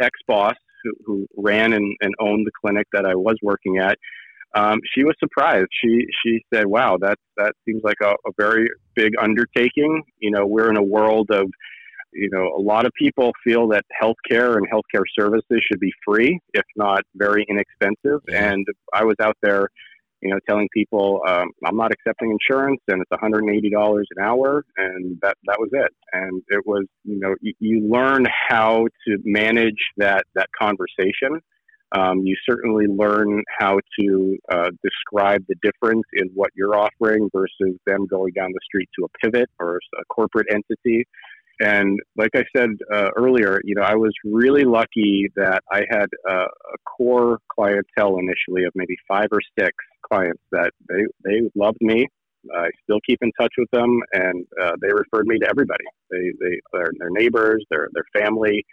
ex 0.00 0.10
boss 0.26 0.56
who, 0.82 0.92
who 1.04 1.26
ran 1.36 1.72
and, 1.72 1.96
and 2.00 2.14
owned 2.18 2.46
the 2.46 2.52
clinic 2.60 2.88
that 2.92 3.06
I 3.06 3.14
was 3.14 3.36
working 3.40 3.78
at, 3.78 3.96
um, 4.56 4.80
she 4.94 5.04
was 5.04 5.14
surprised. 5.20 5.66
She 5.82 6.06
she 6.22 6.42
said, 6.52 6.66
"Wow, 6.66 6.96
that 7.02 7.18
that 7.36 7.52
seems 7.66 7.82
like 7.84 7.98
a, 8.02 8.12
a 8.26 8.32
very 8.38 8.68
big 8.94 9.12
undertaking. 9.20 10.02
You 10.18 10.30
know, 10.30 10.46
we're 10.46 10.70
in 10.70 10.78
a 10.78 10.82
world 10.82 11.30
of, 11.30 11.50
you 12.16 12.30
know, 12.32 12.52
a 12.56 12.60
lot 12.60 12.86
of 12.86 12.92
people 12.98 13.32
feel 13.44 13.68
that 13.68 13.84
healthcare 14.02 14.56
and 14.56 14.66
healthcare 14.70 15.04
services 15.18 15.60
should 15.70 15.80
be 15.80 15.92
free, 16.04 16.38
if 16.54 16.64
not 16.76 17.02
very 17.14 17.44
inexpensive. 17.48 18.20
And 18.32 18.66
I 18.94 19.04
was 19.04 19.16
out 19.20 19.36
there, 19.42 19.68
you 20.22 20.30
know, 20.30 20.38
telling 20.48 20.68
people 20.72 21.20
um, 21.28 21.50
I'm 21.64 21.76
not 21.76 21.92
accepting 21.92 22.30
insurance, 22.30 22.80
and 22.88 23.02
it's 23.02 23.10
180 23.10 23.70
dollars 23.70 24.08
an 24.16 24.24
hour, 24.24 24.64
and 24.76 25.18
that 25.22 25.36
that 25.46 25.58
was 25.58 25.68
it. 25.72 25.92
And 26.12 26.42
it 26.48 26.66
was, 26.66 26.86
you 27.04 27.20
know, 27.20 27.34
you, 27.40 27.52
you 27.60 27.88
learn 27.88 28.26
how 28.48 28.86
to 29.06 29.18
manage 29.24 29.92
that 29.98 30.24
that 30.34 30.48
conversation. 30.58 31.40
Um, 31.96 32.22
you 32.24 32.34
certainly 32.48 32.86
learn 32.86 33.44
how 33.58 33.78
to 34.00 34.36
uh, 34.50 34.70
describe 34.82 35.44
the 35.48 35.54
difference 35.62 36.02
in 36.14 36.28
what 36.34 36.50
you're 36.56 36.76
offering 36.76 37.30
versus 37.32 37.78
them 37.86 38.06
going 38.06 38.32
down 38.34 38.50
the 38.52 38.60
street 38.64 38.88
to 38.98 39.06
a 39.06 39.08
pivot 39.24 39.48
or 39.60 39.78
a 39.98 40.04
corporate 40.06 40.48
entity. 40.50 41.04
And 41.60 41.98
like 42.16 42.30
I 42.34 42.44
said 42.54 42.70
uh, 42.92 43.10
earlier, 43.16 43.60
you 43.64 43.74
know, 43.74 43.82
I 43.82 43.94
was 43.94 44.12
really 44.24 44.64
lucky 44.64 45.28
that 45.36 45.62
I 45.72 45.82
had 45.90 46.06
a, 46.28 46.34
a 46.34 46.78
core 46.84 47.38
clientele 47.48 48.18
initially 48.18 48.64
of 48.64 48.72
maybe 48.74 48.96
five 49.08 49.28
or 49.32 49.40
six 49.58 49.72
clients 50.06 50.42
that 50.52 50.70
they 50.88 51.04
they 51.24 51.50
loved 51.54 51.78
me. 51.80 52.06
I 52.54 52.68
still 52.84 53.00
keep 53.04 53.18
in 53.22 53.32
touch 53.40 53.52
with 53.58 53.68
them, 53.72 54.00
and 54.12 54.46
uh, 54.62 54.72
they 54.80 54.92
referred 54.92 55.26
me 55.26 55.38
to 55.38 55.48
everybody. 55.48 55.84
They 56.10 56.30
they 56.40 56.60
their, 56.72 56.90
their 56.98 57.10
neighbors, 57.10 57.64
their 57.70 57.88
their 57.92 58.04
family, 58.22 58.64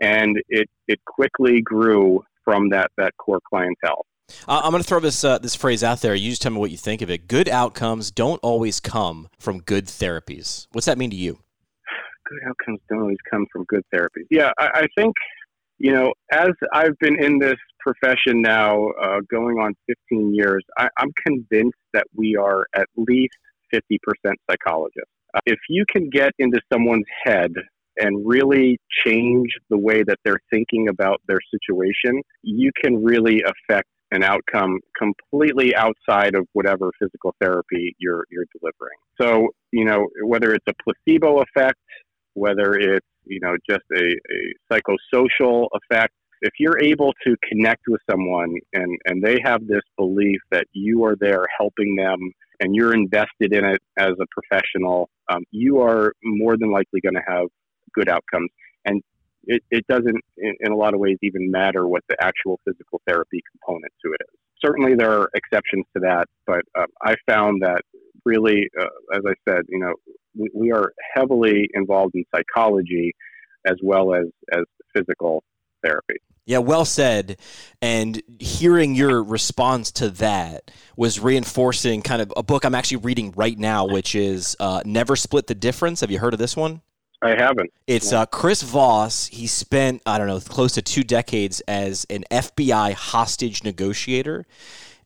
and 0.00 0.36
it 0.48 0.68
it 0.86 1.00
quickly 1.06 1.60
grew 1.62 2.22
from 2.44 2.68
that 2.70 2.90
that 2.96 3.16
core 3.16 3.40
clientele. 3.48 4.06
I- 4.46 4.60
I'm 4.60 4.70
going 4.70 4.82
to 4.82 4.88
throw 4.88 5.00
this 5.00 5.24
uh, 5.24 5.38
this 5.38 5.54
phrase 5.54 5.82
out 5.82 6.00
there. 6.00 6.14
You 6.14 6.30
just 6.30 6.42
tell 6.42 6.52
me 6.52 6.58
what 6.58 6.70
you 6.70 6.76
think 6.76 7.02
of 7.02 7.10
it. 7.10 7.26
Good 7.26 7.48
outcomes 7.48 8.10
don't 8.10 8.38
always 8.42 8.80
come 8.80 9.28
from 9.38 9.60
good 9.60 9.86
therapies. 9.86 10.66
What's 10.72 10.86
that 10.86 10.98
mean 10.98 11.10
to 11.10 11.16
you? 11.16 11.38
Good 12.28 12.40
outcomes 12.48 12.80
don't 12.88 13.00
always 13.00 13.16
come 13.30 13.46
from 13.52 13.64
good 13.64 13.82
therapy. 13.92 14.22
Yeah, 14.30 14.50
I, 14.58 14.68
I 14.74 14.86
think, 14.96 15.14
you 15.78 15.92
know, 15.92 16.12
as 16.32 16.50
I've 16.72 16.98
been 16.98 17.22
in 17.22 17.38
this 17.38 17.56
profession 17.80 18.42
now, 18.42 18.88
uh, 19.02 19.20
going 19.30 19.58
on 19.58 19.74
15 20.10 20.34
years, 20.34 20.64
I, 20.76 20.88
I'm 20.98 21.12
convinced 21.24 21.78
that 21.94 22.04
we 22.14 22.36
are 22.36 22.66
at 22.74 22.86
least 22.96 23.36
50% 23.72 23.98
psychologists. 24.50 25.10
Uh, 25.34 25.40
if 25.46 25.58
you 25.68 25.84
can 25.90 26.08
get 26.10 26.32
into 26.38 26.60
someone's 26.72 27.06
head 27.24 27.52
and 27.98 28.26
really 28.26 28.78
change 29.04 29.50
the 29.70 29.78
way 29.78 30.02
that 30.02 30.18
they're 30.24 30.40
thinking 30.50 30.88
about 30.88 31.20
their 31.26 31.40
situation, 31.50 32.22
you 32.42 32.70
can 32.82 33.02
really 33.02 33.42
affect 33.42 33.88
an 34.10 34.22
outcome 34.22 34.78
completely 34.96 35.74
outside 35.74 36.34
of 36.34 36.46
whatever 36.52 36.90
physical 36.98 37.34
therapy 37.40 37.94
you're 37.98 38.24
you're 38.30 38.46
delivering. 38.58 38.96
So, 39.20 39.48
you 39.70 39.84
know, 39.84 40.08
whether 40.24 40.54
it's 40.54 40.64
a 40.66 40.74
placebo 40.82 41.42
effect, 41.42 41.78
whether 42.38 42.74
it's, 42.74 43.06
you 43.24 43.40
know, 43.40 43.56
just 43.68 43.84
a, 43.94 44.04
a 44.04 44.40
psychosocial 44.72 45.68
effect, 45.78 46.14
if 46.40 46.52
you're 46.58 46.80
able 46.80 47.12
to 47.26 47.36
connect 47.48 47.82
with 47.88 48.00
someone 48.10 48.54
and, 48.72 48.96
and 49.06 49.22
they 49.22 49.38
have 49.44 49.66
this 49.66 49.82
belief 49.96 50.40
that 50.50 50.66
you 50.72 51.04
are 51.04 51.16
there 51.20 51.44
helping 51.58 51.96
them 51.96 52.18
and 52.60 52.74
you're 52.74 52.94
invested 52.94 53.52
in 53.52 53.64
it 53.64 53.80
as 53.98 54.12
a 54.20 54.26
professional, 54.30 55.08
um, 55.30 55.42
you 55.50 55.80
are 55.80 56.12
more 56.22 56.56
than 56.56 56.70
likely 56.70 57.00
going 57.00 57.14
to 57.14 57.22
have 57.26 57.46
good 57.92 58.08
outcomes. 58.08 58.50
And 58.84 59.02
it, 59.44 59.62
it 59.70 59.84
doesn't, 59.88 60.20
in, 60.36 60.54
in 60.60 60.72
a 60.72 60.76
lot 60.76 60.94
of 60.94 61.00
ways, 61.00 61.18
even 61.22 61.50
matter 61.50 61.88
what 61.88 62.02
the 62.08 62.16
actual 62.20 62.60
physical 62.64 63.00
therapy 63.06 63.40
component 63.52 63.92
to 64.04 64.12
it 64.12 64.20
is. 64.20 64.38
Certainly, 64.64 64.96
there 64.96 65.12
are 65.12 65.28
exceptions 65.34 65.84
to 65.96 66.00
that, 66.00 66.26
but 66.46 66.62
uh, 66.76 66.86
I 67.02 67.14
found 67.28 67.62
that 67.62 67.82
really, 68.24 68.68
uh, 68.80 68.86
as 69.14 69.22
I 69.26 69.34
said, 69.48 69.62
you 69.68 69.78
know, 69.78 69.94
we, 70.38 70.50
we 70.54 70.72
are 70.72 70.92
heavily 71.14 71.68
involved 71.74 72.14
in 72.14 72.24
psychology 72.34 73.12
as 73.66 73.76
well 73.82 74.14
as, 74.14 74.24
as 74.52 74.64
physical 74.94 75.42
therapy. 75.84 76.16
Yeah, 76.46 76.58
well 76.58 76.86
said. 76.86 77.36
And 77.82 78.22
hearing 78.38 78.94
your 78.94 79.22
response 79.22 79.92
to 79.92 80.08
that 80.10 80.70
was 80.96 81.20
reinforcing 81.20 82.00
kind 82.00 82.22
of 82.22 82.32
a 82.38 82.42
book 82.42 82.64
I'm 82.64 82.74
actually 82.74 82.98
reading 82.98 83.34
right 83.36 83.58
now, 83.58 83.86
which 83.86 84.14
is 84.14 84.56
uh, 84.58 84.80
Never 84.86 85.14
Split 85.14 85.46
the 85.46 85.54
Difference. 85.54 86.00
Have 86.00 86.10
you 86.10 86.18
heard 86.18 86.32
of 86.32 86.38
this 86.38 86.56
one? 86.56 86.80
I 87.20 87.30
haven't. 87.30 87.70
It's 87.86 88.12
uh, 88.12 88.24
Chris 88.26 88.62
Voss. 88.62 89.26
He 89.26 89.46
spent, 89.46 90.00
I 90.06 90.16
don't 90.16 90.26
know, 90.26 90.40
close 90.40 90.72
to 90.72 90.82
two 90.82 91.02
decades 91.02 91.60
as 91.68 92.06
an 92.08 92.24
FBI 92.30 92.94
hostage 92.94 93.62
negotiator. 93.62 94.46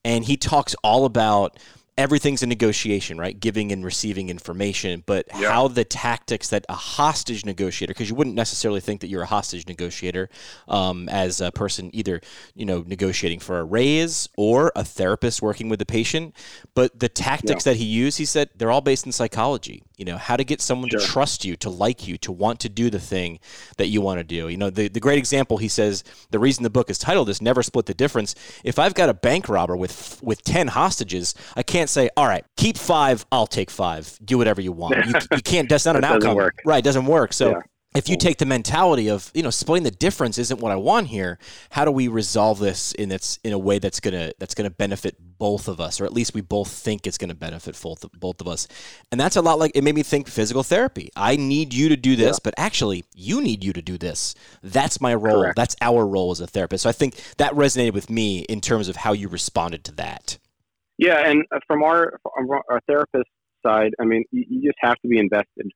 And 0.05 0.25
he 0.25 0.37
talks 0.37 0.77
all 0.85 1.05
about 1.05 1.59
everything's 1.99 2.43
a 2.43 2.47
negotiation, 2.47 3.19
right? 3.19 3.39
Giving 3.39 3.71
and 3.71 3.85
receiving 3.85 4.31
information, 4.31 5.03
but 5.05 5.27
Yeah. 5.39 5.53
how 5.53 5.69
the 5.69 5.85
tactics 5.85 6.49
that 6.49 6.65
a 6.69 6.75
hostage 6.75 7.45
negotiator, 7.45 7.91
because 7.91 8.09
you 8.09 8.15
wouldn't 8.15 8.35
necessarily 8.35 8.81
think 8.81 9.03
that 9.03 9.09
you're 9.09 9.23
a 9.23 9.27
hostage 9.27 9.69
negotiator 9.69 10.31
um, 10.69 11.09
as 11.11 11.41
a 11.41 11.53
person 11.53 11.91
either, 11.93 12.21
you 12.55 12.65
know, 12.65 12.83
negotiating 12.87 13.41
for 13.41 13.59
a 13.59 13.65
raise 13.65 14.29
or 14.39 14.73
a 14.75 14.85
therapist 14.85 15.43
working 15.43 15.69
with 15.69 15.79
the 15.79 15.87
patient, 15.87 16.35
but 16.75 16.99
the 16.99 17.09
tactics 17.11 17.65
that 17.65 17.77
he 17.77 17.85
used, 17.85 18.17
he 18.19 18.25
said, 18.25 18.49
they're 18.57 18.71
all 18.71 18.81
based 18.81 19.05
in 19.05 19.13
psychology. 19.13 19.83
You 19.99 20.07
know, 20.07 20.17
how 20.17 20.37
to 20.37 20.43
get 20.45 20.61
someone 20.61 20.89
to 20.89 20.97
trust 20.97 21.45
you, 21.45 21.55
to 21.57 21.71
like 21.71 22.09
you, 22.09 22.17
to 22.19 22.33
want 22.33 22.59
to 22.61 22.69
do 22.69 22.91
the 22.91 22.99
thing 22.99 23.39
that 23.77 23.87
you 23.87 24.01
want 24.01 24.19
to 24.19 24.25
do. 24.25 24.49
You 24.49 24.57
know, 24.57 24.71
the, 24.71 24.89
the 24.89 24.99
great 24.99 25.19
example 25.19 25.59
he 25.59 25.69
says, 25.69 26.03
the 26.31 26.41
reason 26.41 26.65
the 26.65 26.71
book 26.71 26.91
is 26.91 26.99
titled 26.99 27.29
is 27.29 27.41
Never 27.41 27.63
Split 27.63 27.87
the 27.87 27.95
Difference. 27.95 28.35
If 28.65 28.79
I've 28.81 28.95
got 28.95 29.09
a 29.11 29.15
bank 29.15 29.49
robber 29.49 29.77
with 29.77 30.19
with 30.23 30.43
10 30.43 30.69
hostages, 30.69 31.35
I 31.55 31.63
can't 31.63 31.82
say, 31.91 32.11
all 32.17 32.27
right, 32.27 32.45
keep 32.57 32.77
five, 32.77 33.25
I'll 33.33 33.47
take 33.47 33.71
five. 33.71 34.19
Do 34.25 34.39
whatever 34.39 34.61
you 34.61 34.73
want. 34.73 34.97
You, 35.07 35.15
you 35.33 35.43
can't, 35.45 35.69
that's 35.69 35.87
not 35.87 35.97
an 35.97 36.05
outcome. 36.05 36.37
work. 36.37 36.57
Right, 36.65 36.79
it 36.79 36.85
doesn't 36.85 37.07
work. 37.07 37.33
So 37.33 37.51
Yeah. 37.51 37.61
if 37.95 38.09
you 38.09 38.17
take 38.17 38.39
the 38.39 38.47
mentality 38.47 39.09
of, 39.09 39.31
you 39.35 39.43
know, 39.43 39.51
splitting 39.51 39.85
the 39.85 39.91
difference 39.91 40.39
isn't 40.39 40.61
what 40.61 40.73
I 40.73 40.77
want 40.77 41.09
here, 41.09 41.39
how 41.71 41.85
do 41.85 41.91
we 41.91 42.09
resolve 42.09 42.59
this 42.59 42.93
in 42.93 43.11
its 43.13 43.39
in 43.45 43.53
a 43.53 43.59
way 43.59 43.79
that's 43.79 44.01
gonna 44.01 44.33
that's 44.39 44.55
gonna 44.55 44.71
benefit 44.71 45.17
both 45.39 45.67
of 45.67 45.81
us, 45.81 46.01
or 46.01 46.05
at 46.05 46.13
least 46.13 46.35
we 46.35 46.41
both 46.41 46.71
think 46.71 47.05
it's 47.07 47.19
gonna 47.19 47.35
benefit 47.35 47.79
both 47.83 48.05
both 48.19 48.41
of 48.41 48.47
us. 48.49 48.69
And 49.11 49.21
that's 49.21 49.35
a 49.37 49.43
lot 49.43 49.59
like 49.59 49.73
it 49.75 49.83
made 49.83 49.95
me 49.97 50.03
think 50.05 50.29
physical 50.29 50.63
therapy. 50.63 51.11
I 51.17 51.37
need 51.37 51.75
you 51.75 51.89
to 51.91 51.97
do 51.97 52.15
this, 52.17 52.39
but 52.39 52.55
actually 52.57 53.05
you 53.15 53.41
need 53.43 53.63
you 53.65 53.73
to 53.75 53.83
do 53.83 53.99
this. 53.99 54.35
That's 54.63 55.01
my 55.01 55.15
role. 55.15 55.43
Correct. 55.43 55.57
That's 55.57 55.77
our 55.83 56.07
role 56.07 56.31
as 56.31 56.41
a 56.41 56.47
therapist. 56.47 56.85
So 56.85 56.89
I 56.89 56.93
think 56.93 57.21
that 57.39 57.53
resonated 57.53 57.93
with 57.93 58.09
me 58.09 58.41
in 58.49 58.61
terms 58.63 58.89
of 58.89 58.97
how 58.97 59.13
you 59.13 59.29
responded 59.29 59.85
to 59.85 59.93
that. 59.97 60.39
Yeah, 61.03 61.29
and 61.29 61.45
uh, 61.51 61.59
from 61.67 61.83
our 61.83 62.21
our 62.71 62.81
therapist 62.87 63.29
side, 63.67 63.91
I 64.01 64.05
mean, 64.05 64.23
you, 64.31 64.63
just 64.63 64.79
have 64.79 64.95
to 65.03 65.09
be 65.09 65.19
invested 65.19 65.69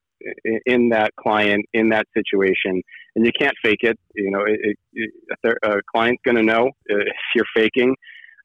in, 0.65 0.87
that 0.89 1.11
client, 1.19 1.65
in 1.73 1.89
that 1.89 2.05
situation, 2.15 2.81
and 3.13 3.25
you 3.25 3.33
can't 3.37 3.55
fake 3.61 3.81
it. 3.81 3.99
You 4.15 4.31
know, 4.31 4.45
it, 4.47 4.77
it, 4.93 5.53
a 5.63 5.81
client's 5.93 6.21
going 6.23 6.37
to 6.37 6.43
know 6.43 6.67
uh, 6.67 6.69
if 6.95 7.15
you're 7.35 7.45
faking, 7.53 7.93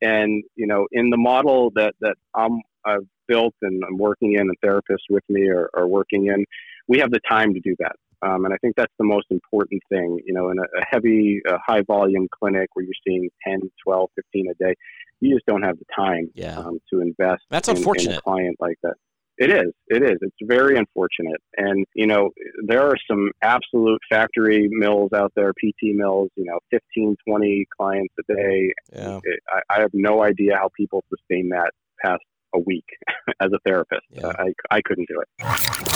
and 0.02 0.42
you 0.56 0.66
know, 0.66 0.88
in 0.90 1.10
the 1.10 1.16
model 1.16 1.70
that 1.76 1.94
that 2.00 2.16
I'm 2.34 2.60
I've 2.84 3.06
built 3.28 3.54
and 3.62 3.80
I'm 3.86 3.96
working 3.96 4.32
in, 4.32 4.40
and 4.40 4.56
therapists 4.64 5.06
with 5.08 5.22
me 5.28 5.50
are, 5.50 5.70
are 5.74 5.86
working 5.86 6.26
in, 6.26 6.44
we 6.88 6.98
have 6.98 7.12
the 7.12 7.20
time 7.30 7.54
to 7.54 7.60
do 7.60 7.76
that. 7.78 7.94
Um, 8.22 8.44
and 8.44 8.54
I 8.54 8.56
think 8.58 8.74
that's 8.76 8.92
the 8.98 9.04
most 9.04 9.26
important 9.30 9.82
thing, 9.88 10.20
you 10.24 10.32
know, 10.32 10.50
in 10.50 10.58
a, 10.58 10.62
a 10.62 10.85
heavy, 10.88 11.40
uh, 11.48 11.58
high 11.66 11.82
volume 11.82 12.28
clinic 12.30 12.68
where 12.74 12.85
you're 12.85 12.92
seeing 13.06 13.28
10, 13.46 13.61
12, 13.85 14.11
15 14.14 14.46
a 14.50 14.64
day, 14.64 14.74
you 15.20 15.35
just 15.35 15.46
don't 15.46 15.62
have 15.62 15.78
the 15.78 15.85
time 15.94 16.30
Yeah. 16.35 16.58
um, 16.58 16.80
to 16.92 17.00
invest 17.00 17.42
That's 17.50 17.68
in, 17.68 17.76
in 17.76 18.12
a 18.12 18.20
client 18.20 18.56
like 18.61 18.78
that. 18.82 18.94
It 19.38 19.50
is. 19.50 19.72
It 19.88 20.02
is. 20.02 20.18
It's 20.20 20.37
very 20.42 20.76
unfortunate. 20.76 21.40
And, 21.56 21.87
you 21.94 22.06
know, 22.06 22.30
there 22.66 22.87
are 22.87 22.96
some 23.11 23.30
absolute 23.42 24.00
factory 24.11 24.68
mills 24.70 25.11
out 25.14 25.32
there, 25.35 25.52
PT 25.52 25.94
mills, 25.94 26.28
you 26.37 26.44
know, 26.44 26.58
15, 26.70 27.16
20 27.26 27.66
clients 27.76 28.14
a 28.20 28.35
day. 28.35 28.72
Yeah. 28.92 29.20
It, 29.24 29.40
I, 29.48 29.61
I 29.76 29.80
have 29.80 29.90
no 29.94 30.22
idea 30.22 30.56
how 30.56 30.68
people 30.76 31.02
sustain 31.08 31.48
that 31.48 31.70
past 32.04 32.22
a 32.54 32.58
week 32.58 32.86
as 33.40 33.52
a 33.52 33.58
therapist. 33.64 34.02
Yeah. 34.10 34.32
I, 34.38 34.52
I 34.70 34.80
couldn't 34.82 35.08
do 35.08 35.20
it. 35.20 35.28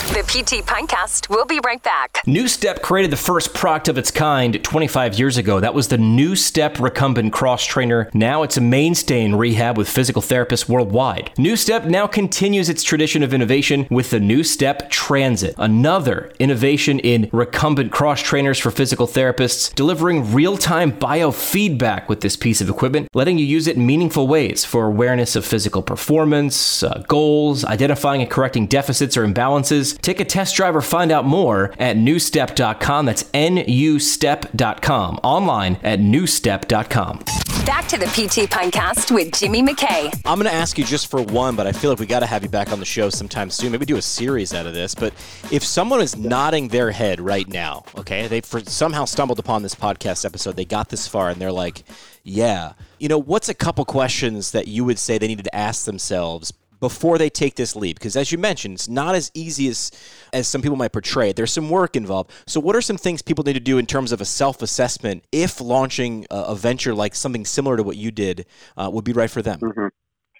The 0.07 0.23
PT 0.23 0.65
Pintcast 0.65 1.29
will 1.29 1.45
be 1.45 1.59
right 1.65 1.83
back. 1.83 2.21
NuStep 2.25 2.81
created 2.81 3.11
the 3.11 3.17
first 3.17 3.53
product 3.53 3.89
of 3.89 3.97
its 3.97 4.09
kind 4.09 4.63
25 4.63 5.19
years 5.19 5.37
ago. 5.37 5.59
That 5.59 5.73
was 5.73 5.89
the 5.89 5.97
NuStep 5.97 6.79
Recumbent 6.79 7.33
Cross 7.33 7.65
Trainer. 7.65 8.09
Now 8.13 8.43
it's 8.43 8.57
a 8.57 8.61
mainstay 8.61 9.23
in 9.23 9.35
rehab 9.35 9.77
with 9.77 9.89
physical 9.89 10.21
therapists 10.21 10.67
worldwide. 10.69 11.31
NuStep 11.35 11.85
now 11.85 12.07
continues 12.07 12.69
its 12.69 12.83
tradition 12.83 13.21
of 13.21 13.33
innovation 13.33 13.85
with 13.91 14.09
the 14.09 14.19
NuStep 14.19 14.89
Transit, 14.89 15.53
another 15.57 16.31
innovation 16.39 16.99
in 16.99 17.29
recumbent 17.31 17.91
cross 17.91 18.21
trainers 18.21 18.57
for 18.57 18.71
physical 18.71 19.07
therapists, 19.07 19.73
delivering 19.75 20.33
real 20.33 20.57
time 20.57 20.91
biofeedback 20.91 22.07
with 22.07 22.21
this 22.21 22.35
piece 22.35 22.61
of 22.61 22.69
equipment, 22.69 23.09
letting 23.13 23.37
you 23.37 23.45
use 23.45 23.67
it 23.67 23.75
in 23.75 23.85
meaningful 23.85 24.27
ways 24.27 24.63
for 24.63 24.85
awareness 24.85 25.35
of 25.35 25.45
physical 25.45 25.81
performance, 25.81 26.46
uh, 26.83 27.03
goals, 27.07 27.63
identifying 27.65 28.21
and 28.21 28.29
correcting 28.29 28.67
deficits 28.67 29.17
or 29.17 29.25
imbalances. 29.25 29.99
Take 30.01 30.19
a 30.19 30.25
test 30.25 30.55
drive 30.55 30.75
or 30.75 30.81
find 30.81 31.11
out 31.11 31.25
more 31.25 31.73
at 31.79 31.97
nustep.com. 31.97 33.05
That's 33.05 33.23
nustep.com. 33.23 35.19
Online 35.23 35.79
at 35.83 35.99
nustep.com. 35.99 37.23
Back 37.65 37.87
to 37.89 37.97
the 37.97 38.05
PT 38.05 38.49
Pintcast 38.49 39.11
with 39.13 39.33
Jimmy 39.33 39.61
McKay. 39.61 40.13
I'm 40.25 40.39
going 40.39 40.49
to 40.49 40.53
ask 40.53 40.77
you 40.77 40.85
just 40.85 41.11
for 41.11 41.21
one, 41.21 41.57
but 41.57 41.67
I 41.67 41.73
feel 41.73 41.89
like 41.89 41.99
we 41.99 42.05
got 42.05 42.21
to 42.21 42.25
have 42.25 42.43
you 42.43 42.49
back 42.49 42.71
on 42.71 42.79
the 42.79 42.85
show 42.85 43.09
sometime 43.09 43.49
soon. 43.49 43.73
Maybe 43.73 43.85
do 43.85 43.97
a 43.97 44.01
series 44.01 44.53
out 44.53 44.65
of 44.65 44.73
this. 44.73 44.95
But 44.95 45.13
if 45.51 45.65
someone 45.65 45.99
is 45.99 46.15
nodding 46.15 46.69
their 46.69 46.91
head 46.91 47.19
right 47.19 47.47
now, 47.47 47.83
okay, 47.97 48.27
they 48.27 48.41
somehow 48.41 49.03
stumbled 49.03 49.39
upon 49.39 49.63
this 49.63 49.75
podcast 49.75 50.23
episode, 50.23 50.55
they 50.55 50.63
got 50.65 50.87
this 50.89 51.07
far, 51.09 51.29
and 51.29 51.41
they're 51.41 51.51
like, 51.51 51.83
"Yeah, 52.27 52.73
you 52.99 53.07
know, 53.07 53.17
what's 53.17 53.49
a 53.49 53.53
couple 53.53 53.85
questions 53.85 54.51
that 54.51 54.67
you 54.67 54.83
would 54.85 54.99
say 54.99 55.17
they 55.17 55.27
needed 55.27 55.45
to 55.45 55.55
ask 55.55 55.85
themselves?" 55.85 56.53
Before 56.79 57.17
they 57.17 57.31
take 57.31 57.55
this 57.55 57.75
leap, 57.75 57.97
because 57.97 58.15
as 58.15 58.31
you 58.31 58.37
mentioned, 58.37 58.75
it's 58.75 58.87
not 58.87 59.15
as 59.15 59.31
easy 59.33 59.67
as 59.67 59.91
as 60.31 60.47
some 60.47 60.61
people 60.61 60.77
might 60.77 60.93
portray. 60.93 61.31
it. 61.31 61.35
There's 61.35 61.51
some 61.51 61.71
work 61.71 61.95
involved. 61.95 62.29
So, 62.45 62.59
what 62.59 62.75
are 62.75 62.81
some 62.81 62.97
things 62.97 63.23
people 63.23 63.43
need 63.43 63.53
to 63.53 63.59
do 63.59 63.79
in 63.79 63.87
terms 63.87 64.11
of 64.11 64.21
a 64.21 64.25
self 64.25 64.61
assessment 64.61 65.23
if 65.31 65.59
launching 65.59 66.27
a, 66.29 66.35
a 66.35 66.55
venture 66.55 66.93
like 66.93 67.15
something 67.15 67.45
similar 67.45 67.77
to 67.77 67.83
what 67.83 67.97
you 67.97 68.11
did 68.11 68.45
uh, 68.77 68.91
would 68.93 69.05
be 69.05 69.11
right 69.11 69.31
for 69.31 69.41
them? 69.41 69.59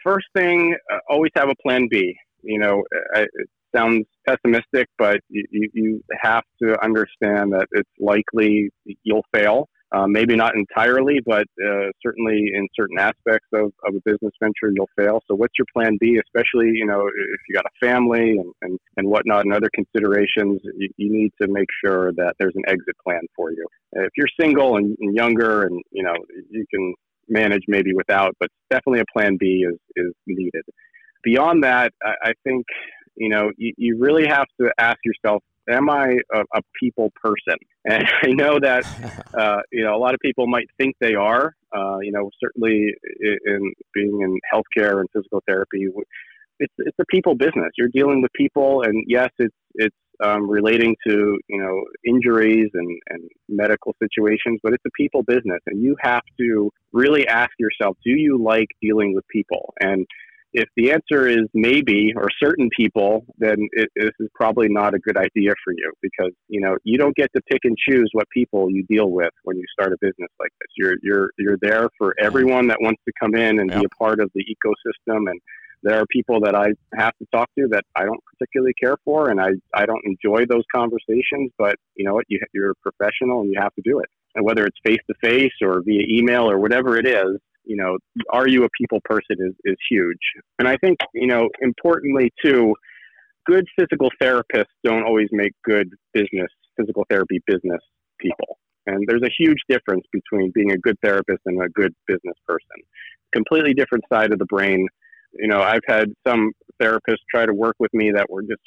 First 0.03 0.27
thing, 0.35 0.75
uh, 0.93 0.99
always 1.09 1.31
have 1.35 1.49
a 1.49 1.55
plan 1.55 1.87
B. 1.89 2.15
You 2.43 2.59
know, 2.59 2.83
I, 3.15 3.21
it 3.21 3.49
sounds 3.75 4.05
pessimistic, 4.27 4.87
but 4.97 5.19
you, 5.29 5.69
you 5.73 6.03
have 6.21 6.43
to 6.61 6.81
understand 6.83 7.53
that 7.53 7.67
it's 7.71 7.89
likely 7.99 8.69
you'll 9.03 9.25
fail. 9.33 9.69
Uh, 9.93 10.05
maybe 10.05 10.35
not 10.35 10.53
entirely, 10.55 11.21
but 11.25 11.45
uh, 11.65 11.87
certainly 12.03 12.51
in 12.53 12.67
certain 12.77 12.99
aspects 12.99 13.47
of, 13.53 13.71
of 13.85 13.95
a 13.95 14.01
business 14.03 14.33
venture, 14.41 14.69
you'll 14.75 14.89
fail. 14.97 15.21
So, 15.29 15.35
what's 15.35 15.53
your 15.57 15.65
plan 15.73 15.97
B? 16.01 16.19
Especially, 16.21 16.71
you 16.73 16.85
know, 16.85 17.07
if 17.07 17.39
you 17.47 17.55
got 17.55 17.63
a 17.65 17.85
family 17.85 18.31
and, 18.31 18.51
and, 18.61 18.77
and 18.97 19.07
whatnot 19.07 19.45
and 19.45 19.53
other 19.53 19.69
considerations, 19.73 20.59
you, 20.77 20.89
you 20.97 21.09
need 21.09 21.31
to 21.41 21.47
make 21.47 21.69
sure 21.85 22.11
that 22.13 22.35
there's 22.37 22.55
an 22.55 22.63
exit 22.67 22.97
plan 23.01 23.21
for 23.33 23.51
you. 23.51 23.65
If 23.93 24.11
you're 24.17 24.27
single 24.37 24.75
and, 24.75 24.97
and 24.99 25.15
younger, 25.15 25.63
and 25.63 25.81
you 25.91 26.03
know, 26.03 26.15
you 26.49 26.65
can 26.69 26.93
manage 27.29 27.63
maybe 27.69 27.93
without, 27.93 28.35
but 28.39 28.49
definitely 28.69 28.99
a 28.99 29.05
plan 29.11 29.37
B 29.39 29.65
is, 29.67 29.77
is 29.95 30.13
needed. 30.25 30.63
Beyond 31.23 31.63
that, 31.63 31.93
I, 32.03 32.13
I 32.23 32.33
think, 32.43 32.65
you 33.15 33.29
know, 33.29 33.51
you, 33.57 33.73
you 33.77 33.97
really 33.97 34.27
have 34.27 34.47
to 34.59 34.69
ask 34.77 34.97
yourself, 35.03 35.43
am 35.69 35.89
I 35.89 36.17
a, 36.33 36.39
a 36.53 36.61
people 36.79 37.11
person? 37.21 37.57
And 37.89 38.05
I 38.21 38.27
know 38.33 38.59
that, 38.59 38.83
uh, 39.39 39.61
you 39.71 39.85
know, 39.85 39.95
a 39.95 39.97
lot 39.97 40.13
of 40.13 40.19
people 40.19 40.45
might 40.45 40.67
think 40.77 40.97
they 40.99 41.15
are, 41.15 41.55
uh, 41.73 41.99
you 41.99 42.11
know, 42.11 42.29
certainly 42.43 42.93
in, 43.21 43.37
in 43.45 43.73
being 43.93 44.19
in 44.21 44.37
healthcare 44.53 44.99
and 44.99 45.07
physical 45.13 45.41
therapy, 45.47 45.87
it's, 46.59 46.73
it's 46.79 46.97
a 46.99 47.05
people 47.05 47.33
business. 47.35 47.69
You're 47.77 47.87
dealing 47.87 48.21
with 48.21 48.33
people 48.33 48.83
and 48.83 49.05
yes, 49.07 49.29
it's, 49.39 49.55
it's, 49.75 49.95
um, 50.23 50.49
relating 50.49 50.95
to 51.07 51.37
you 51.47 51.57
know 51.59 51.83
injuries 52.03 52.69
and, 52.73 52.99
and 53.09 53.29
medical 53.47 53.95
situations, 54.01 54.59
but 54.63 54.73
it's 54.73 54.83
a 54.85 54.91
people 54.97 55.21
business, 55.23 55.59
and 55.67 55.81
you 55.81 55.95
have 56.01 56.23
to 56.39 56.71
really 56.91 57.27
ask 57.27 57.51
yourself: 57.59 57.97
Do 58.03 58.11
you 58.11 58.41
like 58.43 58.67
dealing 58.81 59.13
with 59.13 59.27
people? 59.27 59.73
And 59.79 60.07
if 60.57 60.67
the 60.75 60.91
answer 60.91 61.27
is 61.27 61.45
maybe 61.53 62.13
or 62.15 62.29
certain 62.43 62.67
people, 62.75 63.23
then 63.37 63.57
it, 63.73 63.89
this 63.95 64.11
is 64.19 64.27
probably 64.33 64.67
not 64.67 64.95
a 64.95 64.99
good 64.99 65.15
idea 65.15 65.51
for 65.63 65.71
you 65.71 65.91
because 66.01 66.31
you 66.47 66.59
know 66.59 66.75
you 66.83 66.97
don't 66.97 67.15
get 67.15 67.29
to 67.35 67.41
pick 67.43 67.59
and 67.63 67.77
choose 67.77 68.09
what 68.13 68.27
people 68.29 68.69
you 68.71 68.83
deal 68.89 69.11
with 69.11 69.29
when 69.43 69.55
you 69.57 69.65
start 69.71 69.93
a 69.93 69.97
business 70.01 70.31
like 70.39 70.51
this. 70.59 70.69
You're 70.75 70.95
you're 71.03 71.29
you're 71.37 71.57
there 71.61 71.89
for 71.97 72.15
everyone 72.19 72.67
that 72.69 72.77
wants 72.81 73.01
to 73.05 73.13
come 73.21 73.35
in 73.35 73.59
and 73.59 73.69
Yeah. 73.69 73.79
be 73.79 73.85
a 73.85 74.03
part 74.03 74.19
of 74.19 74.31
the 74.33 74.43
ecosystem 74.43 75.29
and 75.29 75.39
there 75.83 75.99
are 75.99 76.05
people 76.07 76.39
that 76.41 76.55
I 76.55 76.69
have 76.97 77.13
to 77.19 77.25
talk 77.31 77.49
to 77.57 77.67
that 77.71 77.83
I 77.95 78.03
don't 78.03 78.19
particularly 78.33 78.73
care 78.81 78.97
for, 79.05 79.29
and 79.29 79.39
I, 79.39 79.49
I 79.75 79.85
don't 79.85 80.03
enjoy 80.05 80.45
those 80.47 80.63
conversations. 80.75 81.51
But 81.57 81.75
you 81.95 82.03
know 82.03 82.15
what? 82.15 82.25
You, 82.29 82.39
you're 82.51 82.71
a 82.71 82.75
professional, 82.81 83.41
and 83.41 83.51
you 83.53 83.59
have 83.61 83.73
to 83.75 83.81
do 83.85 83.99
it. 83.99 84.09
And 84.35 84.43
whether 84.43 84.65
it's 84.65 84.77
face 84.83 84.99
to 85.07 85.13
face 85.21 85.53
or 85.61 85.81
via 85.85 86.03
email 86.09 86.49
or 86.49 86.57
whatever 86.57 86.97
it 86.97 87.07
is, 87.07 87.37
you 87.67 87.75
know, 87.75 87.97
are 88.31 88.47
you 88.47 88.63
a 88.63 88.69
people 88.79 88.99
person 89.03 89.37
is, 89.39 89.53
is 89.65 89.77
huge. 89.89 90.17
And 90.59 90.67
I 90.67 90.77
think 90.77 90.97
you 91.13 91.27
know, 91.27 91.49
importantly 91.61 92.31
too, 92.43 92.73
good 93.45 93.65
physical 93.77 94.09
therapists 94.21 94.73
don't 94.83 95.03
always 95.03 95.29
make 95.31 95.53
good 95.63 95.89
business 96.13 96.49
physical 96.77 97.05
therapy 97.09 97.41
business 97.47 97.81
people. 98.19 98.59
And 98.85 99.03
there's 99.07 99.23
a 99.23 99.31
huge 99.37 99.57
difference 99.67 100.05
between 100.13 100.51
being 100.53 100.71
a 100.71 100.77
good 100.77 100.95
therapist 101.03 101.39
and 101.45 101.61
a 101.61 101.69
good 101.69 101.93
business 102.07 102.35
person. 102.47 102.83
Completely 103.33 103.73
different 103.73 104.05
side 104.09 104.31
of 104.31 104.39
the 104.39 104.45
brain 104.45 104.87
you 105.33 105.47
know, 105.47 105.61
I've 105.61 105.81
had 105.87 106.11
some 106.27 106.51
therapists 106.81 107.23
try 107.33 107.45
to 107.45 107.53
work 107.53 107.75
with 107.79 107.93
me 107.93 108.11
that 108.15 108.29
were 108.29 108.43
just 108.43 108.61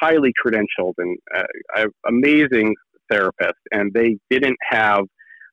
highly 0.00 0.32
credentialed 0.44 0.94
and 0.98 1.18
uh, 1.36 1.86
amazing 2.06 2.74
therapists, 3.12 3.52
and 3.72 3.92
they 3.92 4.18
didn't 4.30 4.56
have 4.70 5.04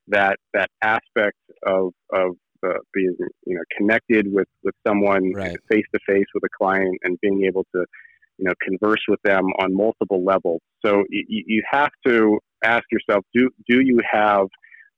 that 0.07 0.37
that 0.53 0.69
aspect 0.81 1.37
of 1.65 1.91
of 2.11 2.35
uh, 2.65 2.79
being 2.93 3.15
you 3.45 3.55
know 3.55 3.61
connected 3.77 4.27
with 4.31 4.47
with 4.63 4.75
someone 4.87 5.31
face 5.71 5.85
to 5.93 5.99
face 6.07 6.25
with 6.33 6.43
a 6.43 6.49
client 6.57 6.97
and 7.03 7.19
being 7.21 7.45
able 7.45 7.65
to 7.75 7.85
you 8.37 8.45
know 8.45 8.53
converse 8.61 9.01
with 9.07 9.21
them 9.23 9.45
on 9.59 9.75
multiple 9.75 10.23
levels. 10.23 10.61
So 10.85 11.03
you, 11.09 11.43
you 11.47 11.63
have 11.71 11.91
to 12.07 12.39
ask 12.63 12.83
yourself: 12.91 13.25
Do 13.33 13.49
do 13.67 13.81
you 13.81 13.99
have 14.09 14.47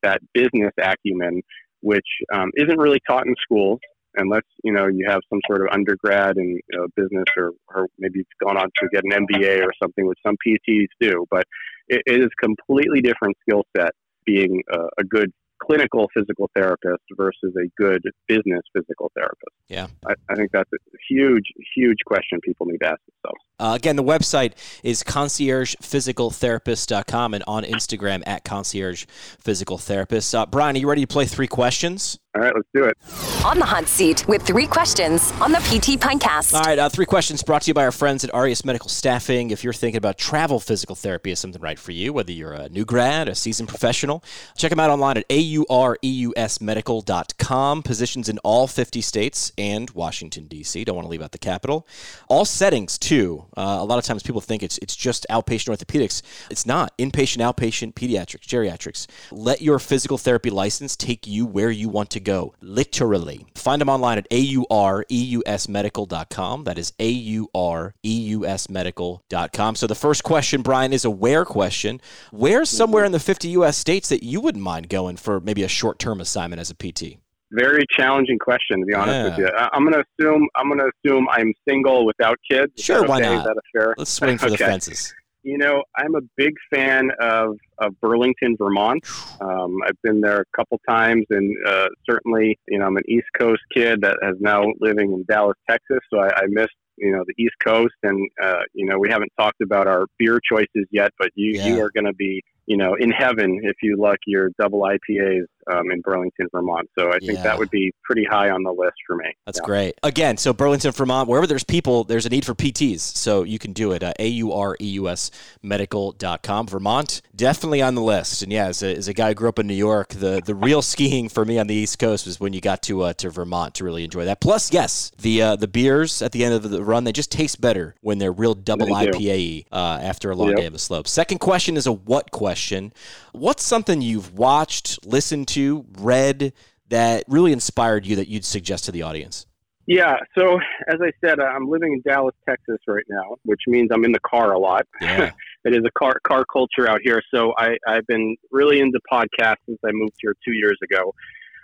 that 0.01 0.21
business 0.33 0.71
acumen, 0.81 1.41
which 1.81 2.07
um, 2.33 2.49
isn't 2.55 2.79
really 2.79 2.99
taught 3.07 3.25
in 3.25 3.35
schools? 3.41 3.79
Unless 4.15 4.43
you 4.63 4.71
know 4.71 4.87
you 4.87 5.05
have 5.07 5.21
some 5.29 5.39
sort 5.47 5.61
of 5.61 5.73
undergrad 5.73 6.37
in 6.37 6.49
you 6.49 6.77
know, 6.77 6.87
business, 6.95 7.25
or, 7.35 7.51
or 7.73 7.87
maybe 7.97 8.19
you've 8.19 8.47
gone 8.47 8.57
on 8.57 8.69
to 8.79 8.87
get 8.93 9.03
an 9.03 9.25
MBA 9.25 9.63
or 9.63 9.71
something, 9.81 10.05
which 10.05 10.19
some 10.25 10.35
PTs 10.45 10.87
do. 10.99 11.25
But 11.31 11.45
it, 11.87 12.01
it 12.05 12.21
is 12.21 12.29
completely 12.41 13.01
different 13.01 13.35
skill 13.41 13.63
set 13.75 13.91
being 14.25 14.61
a, 14.71 14.79
a 14.99 15.03
good 15.03 15.31
clinical 15.65 16.09
physical 16.13 16.49
therapist 16.55 17.01
versus 17.15 17.55
a 17.57 17.67
good 17.81 18.03
business 18.27 18.61
physical 18.73 19.11
therapist? 19.15 19.55
Yeah. 19.67 19.87
I, 20.05 20.13
I 20.29 20.35
think 20.35 20.51
that's 20.51 20.69
a 20.73 20.77
huge, 21.09 21.45
huge 21.75 21.97
question 22.05 22.39
people 22.41 22.67
need 22.67 22.79
to 22.79 22.87
ask 22.87 22.99
themselves. 23.23 23.39
Uh, 23.59 23.73
again, 23.75 23.95
the 23.95 24.03
website 24.03 24.53
is 24.83 25.03
conciergephysicaltherapist.com 25.03 27.33
and 27.33 27.43
on 27.47 27.63
Instagram 27.63 28.21
at 28.25 28.43
concierge 28.43 29.05
physical 29.39 29.77
therapist. 29.77 30.35
Uh, 30.35 30.45
Bryan, 30.45 30.75
are 30.75 30.79
you 30.79 30.89
ready 30.89 30.99
to 31.01 31.07
play 31.07 31.25
three 31.25 31.47
questions? 31.47 32.19
All 32.35 32.41
right, 32.41 32.51
let's 32.55 32.67
do 32.73 32.85
it. 32.85 32.97
On 33.45 33.59
the 33.59 33.65
hot 33.65 33.87
seat 33.87 34.27
with 34.27 34.41
three 34.41 34.65
questions 34.65 35.31
on 35.33 35.51
the 35.51 35.59
PT 35.59 35.99
Pintcast. 35.99 36.55
All 36.55 36.63
right, 36.63 36.79
uh, 36.79 36.89
three 36.89 37.05
questions 37.05 37.43
brought 37.43 37.61
to 37.63 37.69
you 37.69 37.73
by 37.75 37.85
our 37.85 37.91
friends 37.91 38.23
at 38.23 38.31
Aureus 38.33 38.65
Medical 38.65 38.89
Staffing. 38.89 39.51
If 39.51 39.63
you're 39.63 39.71
thinking 39.71 39.99
about 39.99 40.17
travel 40.17 40.59
physical 40.59 40.95
therapy 40.95 41.29
is 41.29 41.37
something 41.37 41.61
right 41.61 41.77
for 41.77 41.91
you, 41.91 42.11
whether 42.11 42.31
you're 42.31 42.53
a 42.53 42.69
new 42.69 42.85
grad, 42.85 43.29
a 43.29 43.35
seasoned 43.35 43.69
professional, 43.69 44.23
check 44.57 44.71
them 44.71 44.79
out 44.79 44.89
online 44.89 45.17
at 45.17 45.29
aureusmedical.com. 45.29 47.83
Positions 47.83 48.29
in 48.29 48.39
all 48.39 48.65
50 48.65 49.01
states 49.01 49.51
and 49.55 49.91
Washington, 49.91 50.47
D.C. 50.47 50.83
Don't 50.85 50.95
want 50.95 51.05
to 51.05 51.11
leave 51.11 51.21
out 51.21 51.33
the 51.33 51.37
capital. 51.37 51.87
All 52.29 52.45
settings, 52.45 52.97
too. 52.97 53.45
Uh, 53.55 53.77
a 53.79 53.85
lot 53.85 53.99
of 53.99 54.05
times 54.05 54.23
people 54.23 54.41
think 54.41 54.63
it's, 54.63 54.79
it's 54.79 54.95
just 54.95 55.27
outpatient 55.29 55.77
orthopedics. 55.77 56.23
It's 56.49 56.65
not. 56.65 56.97
Inpatient, 56.97 57.43
outpatient, 57.43 57.93
pediatrics, 57.93 58.47
geriatrics. 58.47 59.05
Let 59.31 59.61
your 59.61 59.77
physical 59.77 60.17
therapy 60.17 60.49
license 60.49 60.95
take 60.95 61.27
you 61.27 61.45
where 61.45 61.69
you 61.69 61.89
want 61.89 62.09
to 62.09 62.22
go, 62.23 62.55
literally. 62.61 63.45
Find 63.55 63.81
them 63.81 63.89
online 63.89 64.17
at 64.17 64.29
aureusmedical.com. 64.29 66.63
That 66.63 66.77
is 66.77 66.93
aureusmedical.com. 66.99 69.75
So 69.75 69.87
the 69.87 69.95
first 69.95 70.23
question, 70.23 70.61
Bryan, 70.61 70.93
is 70.93 71.03
a 71.05 71.11
where 71.11 71.45
question. 71.45 72.01
Where's 72.31 72.69
somewhere 72.69 73.05
in 73.05 73.11
the 73.11 73.19
50 73.19 73.49
U.S. 73.49 73.77
states 73.77 74.09
that 74.09 74.23
you 74.23 74.41
wouldn't 74.41 74.63
mind 74.63 74.89
going 74.89 75.17
for 75.17 75.39
maybe 75.39 75.61
a 75.63 75.67
short 75.67 75.99
term 75.99 76.19
assignment 76.21 76.59
as 76.59 76.71
a 76.71 76.75
PT? 76.75 77.17
Very 77.51 77.85
challenging 77.95 78.39
question, 78.39 78.79
to 78.79 78.85
be 78.85 78.95
honest 78.95 79.13
yeah. 79.13 79.25
with 79.25 79.37
you. 79.37 79.47
I'm 79.73 79.83
going 79.83 79.93
to 79.93 80.03
assume 80.19 80.47
I'm 80.55 80.69
going 80.69 80.79
to 80.79 80.89
assume 81.05 81.27
I'm 81.29 81.53
single 81.69 82.03
without 82.05 82.39
kids. 82.49 82.71
Sure, 82.79 83.05
why 83.05 83.19
not? 83.19 83.37
Is 83.37 83.43
that 83.43 83.55
a 83.55 83.61
fair? 83.71 83.93
Let's 83.95 84.11
swing 84.11 84.39
for 84.39 84.45
okay. 84.47 84.55
the 84.55 84.65
fences 84.65 85.13
you 85.43 85.57
know, 85.57 85.83
I'm 85.95 86.15
a 86.15 86.21
big 86.37 86.53
fan 86.73 87.11
of, 87.19 87.57
of 87.77 87.99
Burlington, 87.99 88.55
Vermont. 88.57 89.05
Um, 89.41 89.77
I've 89.85 90.01
been 90.01 90.21
there 90.21 90.41
a 90.41 90.57
couple 90.57 90.79
times, 90.87 91.25
and 91.29 91.55
uh, 91.67 91.87
certainly, 92.09 92.57
you 92.67 92.79
know, 92.79 92.85
I'm 92.85 92.97
an 92.97 93.03
East 93.09 93.27
Coast 93.37 93.61
kid 93.73 94.01
that 94.01 94.17
has 94.23 94.35
now 94.39 94.65
living 94.79 95.11
in 95.11 95.25
Dallas, 95.27 95.57
Texas. 95.69 95.99
So 96.09 96.19
I, 96.19 96.29
I 96.29 96.43
miss, 96.47 96.69
you 96.97 97.11
know, 97.11 97.25
the 97.27 97.33
East 97.43 97.55
Coast, 97.63 97.93
and 98.03 98.29
uh, 98.41 98.61
you 98.73 98.85
know, 98.85 98.97
we 98.97 99.09
haven't 99.09 99.31
talked 99.37 99.61
about 99.61 99.87
our 99.87 100.05
beer 100.17 100.39
choices 100.49 100.87
yet, 100.91 101.11
but 101.19 101.29
you 101.35 101.57
yeah. 101.57 101.67
you 101.67 101.81
are 101.81 101.91
going 101.93 102.05
to 102.05 102.13
be, 102.13 102.41
you 102.65 102.77
know, 102.77 102.95
in 102.95 103.11
heaven 103.11 103.59
if 103.63 103.75
you 103.81 103.97
luck 103.99 104.19
your 104.25 104.51
double 104.57 104.81
IPAs 104.81 105.45
um, 105.71 105.91
in 105.91 106.01
Burlington, 106.01 106.47
Vermont. 106.51 106.89
So 106.97 107.09
I 107.09 107.19
think 107.19 107.33
yeah. 107.33 107.43
that 107.43 107.57
would 107.57 107.69
be 107.69 107.93
pretty 108.03 108.25
high 108.29 108.49
on 108.49 108.63
the 108.63 108.71
list 108.71 108.97
for 109.07 109.15
me. 109.15 109.25
That's 109.45 109.59
yeah. 109.59 109.65
great. 109.65 109.99
Again, 110.03 110.37
so 110.37 110.53
Burlington, 110.53 110.91
Vermont, 110.91 111.27
wherever 111.29 111.47
there's 111.47 111.63
people, 111.63 112.03
there's 112.03 112.25
a 112.25 112.29
need 112.29 112.45
for 112.45 112.53
PTs. 112.53 112.99
So 112.99 113.43
you 113.43 113.59
can 113.59 113.73
do 113.73 113.91
it. 113.91 114.03
Uh, 114.03 114.13
A-U-R-E-U-S 114.19 115.31
medical.com. 115.61 116.67
Vermont, 116.67 117.21
definitely 117.35 117.81
on 117.81 117.95
the 117.95 118.01
list. 118.01 118.43
And 118.43 118.51
yeah, 118.51 118.67
as 118.67 118.83
a, 118.83 118.95
as 118.95 119.07
a 119.07 119.13
guy 119.13 119.29
who 119.29 119.35
grew 119.35 119.49
up 119.49 119.59
in 119.59 119.67
New 119.67 119.73
York, 119.73 120.09
the, 120.09 120.41
the 120.43 120.55
real 120.55 120.81
skiing 120.93 121.29
for 121.29 121.45
me 121.45 121.59
on 121.59 121.67
the 121.67 121.75
East 121.75 121.99
Coast 121.99 122.25
was 122.25 122.39
when 122.39 122.53
you 122.53 122.61
got 122.61 122.81
to 122.83 123.01
uh, 123.03 123.13
to 123.13 123.29
Vermont 123.29 123.75
to 123.75 123.83
really 123.83 124.03
enjoy 124.03 124.25
that. 124.25 124.41
Plus, 124.41 124.71
yes, 124.71 125.11
the 125.19 125.41
uh, 125.41 125.55
the 125.55 125.67
beers 125.67 126.21
at 126.21 126.31
the 126.31 126.43
end 126.43 126.53
of 126.53 126.69
the 126.69 126.83
run, 126.83 127.03
they 127.03 127.11
just 127.11 127.31
taste 127.31 127.61
better 127.61 127.95
when 128.01 128.17
they're 128.17 128.31
real 128.31 128.53
double 128.53 128.87
IPA 128.87 129.65
uh, 129.71 129.99
after 130.01 130.31
a 130.31 130.35
long 130.35 130.49
yep. 130.49 130.57
day 130.57 130.65
of 130.65 130.73
a 130.73 130.79
slope. 130.79 131.07
Second 131.07 131.39
question 131.39 131.77
is 131.77 131.87
a 131.87 131.91
what 131.91 132.31
question. 132.31 132.93
What's 133.31 133.63
something 133.63 134.01
you've 134.01 134.37
watched, 134.37 135.05
listened 135.05 135.47
to, 135.49 135.52
read 135.97 136.53
that 136.89 137.23
really 137.27 137.51
inspired 137.51 138.05
you 138.05 138.15
that 138.17 138.27
you'd 138.27 138.45
suggest 138.45 138.85
to 138.85 138.91
the 138.91 139.01
audience? 139.01 139.45
Yeah, 139.85 140.15
so 140.37 140.59
as 140.87 140.99
I 141.01 141.11
said, 141.23 141.39
uh, 141.39 141.43
I'm 141.43 141.69
living 141.69 141.93
in 141.93 142.01
Dallas, 142.09 142.35
Texas 142.47 142.77
right 142.87 143.03
now, 143.09 143.35
which 143.43 143.61
means 143.67 143.89
I'm 143.91 144.05
in 144.05 144.13
the 144.13 144.19
car 144.21 144.53
a 144.53 144.59
lot. 144.59 144.87
Yeah. 145.01 145.31
it 145.65 145.75
is 145.75 145.83
a 145.85 145.91
car 145.99 146.19
car 146.25 146.45
culture 146.51 146.89
out 146.89 146.99
here. 147.03 147.21
So 147.33 147.53
I, 147.57 147.75
I've 147.87 148.07
been 148.07 148.37
really 148.51 148.79
into 148.79 148.99
podcasts 149.11 149.57
since 149.65 149.79
I 149.85 149.91
moved 149.91 150.13
here 150.21 150.35
two 150.45 150.53
years 150.53 150.77
ago. 150.83 151.13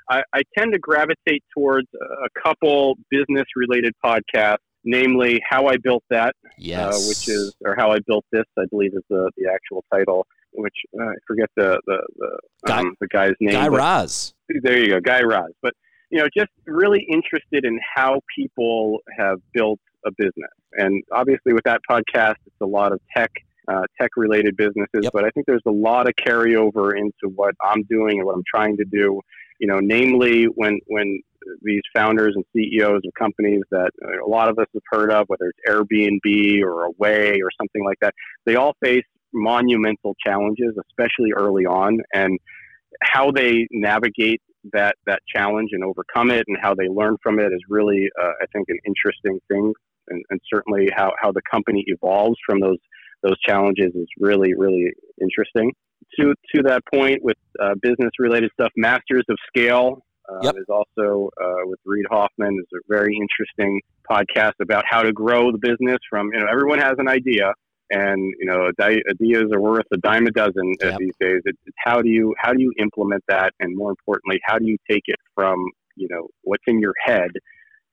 I, 0.09 0.23
I 0.33 0.41
tend 0.57 0.73
to 0.73 0.79
gravitate 0.79 1.43
towards 1.55 1.87
a 1.93 2.41
couple 2.41 2.97
business 3.09 3.45
related 3.55 3.93
podcasts, 4.03 4.57
namely 4.83 5.39
How 5.47 5.67
I 5.67 5.77
Built 5.77 6.03
That, 6.09 6.35
uh, 6.45 6.49
yes. 6.57 6.95
uh, 6.95 7.07
which 7.07 7.29
is, 7.29 7.55
or 7.63 7.75
How 7.77 7.91
I 7.91 7.99
Built 8.05 8.25
This, 8.31 8.45
I 8.57 8.63
believe 8.69 8.93
is 8.95 9.03
the, 9.09 9.31
the 9.37 9.49
actual 9.53 9.85
title 9.93 10.25
which 10.53 10.73
uh, 10.99 11.03
I 11.03 11.13
forget 11.27 11.49
the 11.55 11.79
the 11.85 11.99
the, 12.17 12.39
Guy, 12.67 12.79
um, 12.79 12.95
the 12.99 13.07
guy's 13.07 13.33
name. 13.39 13.53
Guy 13.53 13.67
Raz. 13.67 14.33
There 14.61 14.77
you 14.77 14.89
go, 14.89 14.99
Guy 14.99 15.21
Raz. 15.21 15.51
But 15.61 15.73
you 16.09 16.19
know, 16.19 16.27
just 16.35 16.51
really 16.65 17.05
interested 17.09 17.65
in 17.65 17.79
how 17.95 18.21
people 18.35 18.99
have 19.17 19.39
built 19.53 19.79
a 20.05 20.11
business, 20.17 20.51
and 20.73 21.03
obviously 21.11 21.53
with 21.53 21.63
that 21.65 21.81
podcast, 21.89 22.35
it's 22.45 22.61
a 22.61 22.67
lot 22.67 22.91
of 22.91 22.99
tech. 23.15 23.31
Uh, 23.67 23.83
tech 24.01 24.09
related 24.17 24.57
businesses, 24.57 25.03
yep. 25.03 25.11
but 25.13 25.23
I 25.23 25.29
think 25.29 25.45
there's 25.45 25.61
a 25.67 25.71
lot 25.71 26.07
of 26.07 26.15
carryover 26.15 26.97
into 26.97 27.31
what 27.35 27.53
I'm 27.63 27.83
doing 27.83 28.17
and 28.17 28.25
what 28.25 28.33
I'm 28.33 28.43
trying 28.51 28.75
to 28.77 28.85
do. 28.85 29.21
You 29.59 29.67
know, 29.67 29.79
namely 29.79 30.45
when 30.45 30.79
when 30.87 31.21
these 31.61 31.81
founders 31.93 32.33
and 32.35 32.43
CEOs 32.55 33.01
of 33.05 33.13
companies 33.17 33.61
that 33.71 33.91
a 34.23 34.27
lot 34.27 34.49
of 34.49 34.59
us 34.59 34.67
have 34.73 34.81
heard 34.91 35.11
of, 35.11 35.25
whether 35.27 35.51
it's 35.51 35.59
Airbnb 35.67 36.63
or 36.63 36.85
Away 36.85 37.41
or 37.41 37.49
something 37.59 37.83
like 37.83 37.97
that, 38.01 38.13
they 38.45 38.55
all 38.55 38.75
face 38.83 39.05
monumental 39.33 40.15
challenges, 40.25 40.75
especially 40.89 41.31
early 41.35 41.65
on, 41.65 41.99
and 42.13 42.39
how 43.01 43.31
they 43.31 43.67
navigate 43.71 44.41
that 44.73 44.95
that 45.05 45.19
challenge 45.33 45.69
and 45.71 45.83
overcome 45.83 46.31
it, 46.31 46.43
and 46.47 46.57
how 46.61 46.73
they 46.75 46.87
learn 46.87 47.15
from 47.23 47.39
it 47.39 47.47
is 47.47 47.61
really, 47.69 48.07
uh, 48.21 48.31
I 48.41 48.45
think, 48.53 48.67
an 48.69 48.77
interesting 48.85 49.39
thing, 49.47 49.73
and, 50.09 50.23
and 50.29 50.39
certainly 50.51 50.89
how, 50.93 51.11
how 51.21 51.31
the 51.31 51.41
company 51.49 51.83
evolves 51.87 52.37
from 52.45 52.59
those 52.59 52.79
those 53.21 53.39
challenges 53.45 53.93
is 53.95 54.07
really 54.19 54.53
really 54.55 54.85
interesting. 55.21 55.73
To 56.19 56.33
to 56.55 56.63
that 56.63 56.81
point, 56.93 57.23
with 57.23 57.37
uh, 57.61 57.75
business 57.81 58.11
related 58.19 58.49
stuff, 58.53 58.71
Masters 58.75 59.23
of 59.29 59.37
Scale 59.47 60.03
uh, 60.29 60.39
yep. 60.43 60.55
is 60.57 60.65
also 60.69 61.29
uh, 61.41 61.65
with 61.65 61.79
Reid 61.85 62.05
Hoffman. 62.09 62.57
is 62.59 62.67
a 62.73 62.81
very 62.87 63.15
interesting 63.15 63.81
podcast 64.09 64.53
about 64.61 64.83
how 64.89 65.01
to 65.01 65.11
grow 65.11 65.51
the 65.51 65.57
business 65.57 65.97
from 66.09 66.29
you 66.33 66.39
know 66.39 66.47
everyone 66.51 66.79
has 66.79 66.95
an 66.97 67.07
idea 67.07 67.53
and 67.91 68.33
you 68.39 68.45
know 68.45 68.69
ideas 68.79 69.45
are 69.53 69.59
worth 69.59 69.85
a 69.93 69.97
dime 69.97 70.27
a 70.27 70.31
dozen 70.31 70.75
yep. 70.81 70.97
these 70.97 71.13
days. 71.19 71.41
It's, 71.45 71.57
it's 71.65 71.77
how 71.83 72.01
do 72.01 72.09
you 72.09 72.33
how 72.37 72.53
do 72.53 72.61
you 72.61 72.73
implement 72.79 73.23
that, 73.27 73.53
and 73.59 73.75
more 73.75 73.89
importantly, 73.89 74.39
how 74.43 74.57
do 74.57 74.65
you 74.65 74.77
take 74.89 75.03
it 75.05 75.19
from 75.35 75.65
you 75.95 76.07
know 76.09 76.27
what's 76.43 76.63
in 76.67 76.79
your 76.79 76.93
head 77.03 77.31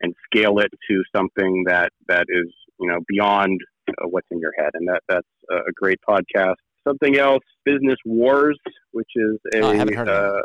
and 0.02 0.14
scale 0.26 0.58
it 0.58 0.70
to 0.90 1.02
something 1.14 1.64
that 1.66 1.90
that 2.08 2.26
is 2.28 2.48
you 2.78 2.88
know 2.88 2.98
beyond 3.08 3.60
uh, 3.88 4.06
what's 4.08 4.28
in 4.30 4.38
your 4.38 4.52
head, 4.58 4.70
and 4.74 4.88
that 4.88 5.02
that's 5.08 5.28
a 5.50 5.72
great 5.74 5.98
podcast. 6.08 6.56
Something 6.86 7.18
else, 7.18 7.42
Business 7.64 7.96
Wars, 8.04 8.58
which 8.92 9.10
is 9.16 9.38
a 9.54 9.60
oh, 9.60 9.70
I 9.70 9.74
haven't 9.74 9.94
heard 9.94 10.08
uh, 10.08 10.42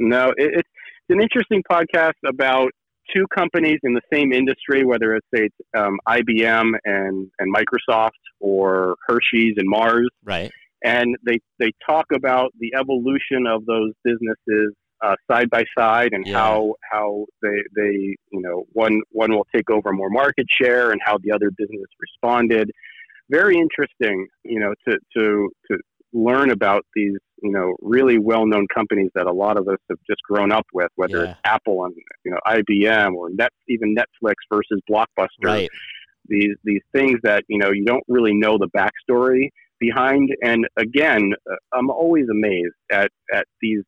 no, 0.00 0.30
it, 0.36 0.50
it's 0.58 0.68
an 1.10 1.20
interesting 1.20 1.62
podcast 1.70 2.14
about 2.26 2.70
two 3.14 3.26
companies 3.34 3.78
in 3.82 3.94
the 3.94 4.00
same 4.12 4.32
industry, 4.32 4.84
whether 4.84 5.14
it's 5.14 5.26
say 5.34 5.48
um, 5.76 5.98
IBM 6.08 6.72
and 6.84 7.30
and 7.38 7.54
Microsoft 7.54 8.10
or 8.40 8.96
Hershey's 9.06 9.54
and 9.56 9.68
Mars, 9.68 10.10
right? 10.24 10.50
And 10.84 11.16
they 11.26 11.40
they 11.58 11.72
talk 11.86 12.06
about 12.14 12.52
the 12.58 12.72
evolution 12.78 13.46
of 13.46 13.64
those 13.66 13.92
businesses 14.04 14.74
uh, 15.02 15.14
side 15.30 15.48
by 15.50 15.64
side 15.78 16.10
and 16.12 16.26
yeah. 16.26 16.38
how 16.38 16.74
how 16.90 17.26
they 17.42 17.62
they 17.76 18.16
you 18.32 18.40
know 18.40 18.64
one 18.72 19.00
one 19.10 19.32
will 19.32 19.46
take 19.54 19.70
over 19.70 19.92
more 19.92 20.10
market 20.10 20.46
share 20.60 20.90
and 20.90 21.00
how 21.04 21.18
the 21.18 21.32
other 21.32 21.50
business 21.50 21.86
responded. 22.00 22.70
Very 23.30 23.56
interesting, 23.56 24.26
you 24.44 24.58
know, 24.58 24.74
to 24.88 24.98
to 25.16 25.50
to 25.70 25.78
learn 26.12 26.50
about 26.50 26.84
these, 26.94 27.14
you 27.42 27.50
know, 27.50 27.76
really 27.80 28.18
well-known 28.18 28.66
companies 28.74 29.10
that 29.14 29.26
a 29.26 29.32
lot 29.32 29.56
of 29.56 29.68
us 29.68 29.78
have 29.88 29.98
just 30.08 30.20
grown 30.22 30.52
up 30.52 30.66
with, 30.72 30.90
whether 30.96 31.24
yeah. 31.24 31.30
it's 31.30 31.40
Apple 31.44 31.84
and 31.84 31.94
you 32.24 32.30
know 32.30 32.38
IBM 32.46 33.14
or 33.14 33.30
Net, 33.30 33.50
even 33.68 33.94
Netflix 33.94 34.34
versus 34.52 34.80
Blockbuster. 34.90 35.26
Right. 35.42 35.68
These 36.26 36.54
these 36.64 36.82
things 36.92 37.18
that 37.22 37.44
you 37.48 37.58
know 37.58 37.70
you 37.70 37.84
don't 37.84 38.04
really 38.08 38.34
know 38.34 38.58
the 38.58 38.68
backstory 38.76 39.48
behind. 39.78 40.30
And 40.42 40.66
again, 40.76 41.32
uh, 41.50 41.56
I'm 41.72 41.90
always 41.90 42.26
amazed 42.30 42.74
at 42.92 43.10
at 43.32 43.46
these 43.60 43.82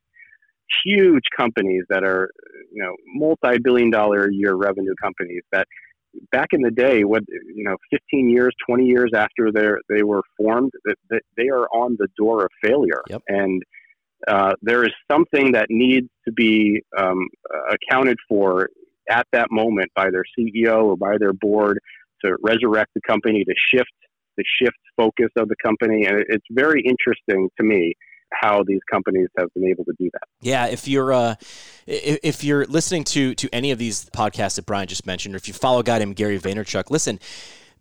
huge 0.83 1.23
companies 1.37 1.83
that 1.89 2.03
are 2.03 2.29
you 2.71 2.83
know 2.83 2.95
multi-billion 3.15 3.89
dollar 3.89 4.25
a 4.25 4.33
year 4.33 4.55
revenue 4.55 4.95
companies 5.01 5.43
that 5.51 5.67
back 6.31 6.49
in 6.51 6.61
the 6.61 6.71
day, 6.71 7.03
what 7.03 7.23
you 7.27 7.63
know, 7.63 7.75
15 7.91 8.29
years, 8.29 8.53
20 8.67 8.85
years 8.85 9.11
after 9.15 9.51
they 9.51 9.67
they 9.89 10.03
were 10.03 10.21
formed, 10.37 10.71
that, 10.85 11.21
they 11.37 11.49
are 11.49 11.67
on 11.73 11.95
the 11.99 12.07
door 12.17 12.43
of 12.43 12.49
failure, 12.63 13.01
yep. 13.09 13.21
and 13.27 13.61
uh, 14.27 14.53
there 14.61 14.83
is 14.83 14.91
something 15.11 15.51
that 15.51 15.67
needs 15.69 16.07
to 16.25 16.31
be 16.31 16.81
um, 16.97 17.27
accounted 17.69 18.17
for 18.27 18.69
at 19.09 19.27
that 19.33 19.47
moment 19.51 19.91
by 19.95 20.09
their 20.09 20.23
CEO 20.37 20.85
or 20.85 20.97
by 20.97 21.17
their 21.19 21.33
board 21.33 21.79
to 22.23 22.35
resurrect 22.41 22.91
the 22.95 23.01
company, 23.05 23.43
to 23.43 23.53
shift 23.73 23.91
the 24.37 24.43
shift 24.61 24.77
focus 24.97 25.29
of 25.37 25.49
the 25.49 25.55
company, 25.63 26.05
and 26.05 26.23
it's 26.29 26.45
very 26.51 26.81
interesting 26.81 27.49
to 27.57 27.63
me 27.63 27.93
how 28.39 28.63
these 28.63 28.81
companies 28.91 29.27
have 29.37 29.53
been 29.53 29.65
able 29.65 29.85
to 29.85 29.93
do 29.99 30.09
that. 30.13 30.23
Yeah, 30.41 30.67
if 30.67 30.87
you're 30.87 31.13
uh, 31.13 31.35
if 31.85 32.43
you're 32.43 32.65
listening 32.65 33.03
to 33.05 33.35
to 33.35 33.49
any 33.53 33.71
of 33.71 33.79
these 33.79 34.09
podcasts 34.09 34.55
that 34.55 34.65
Bryan 34.65 34.87
just 34.87 35.05
mentioned, 35.05 35.35
or 35.35 35.37
if 35.37 35.47
you 35.47 35.53
follow 35.53 35.79
a 35.79 35.83
guy 35.83 35.99
named 35.99 36.15
Gary 36.15 36.39
Vaynerchuk, 36.39 36.89
listen 36.89 37.19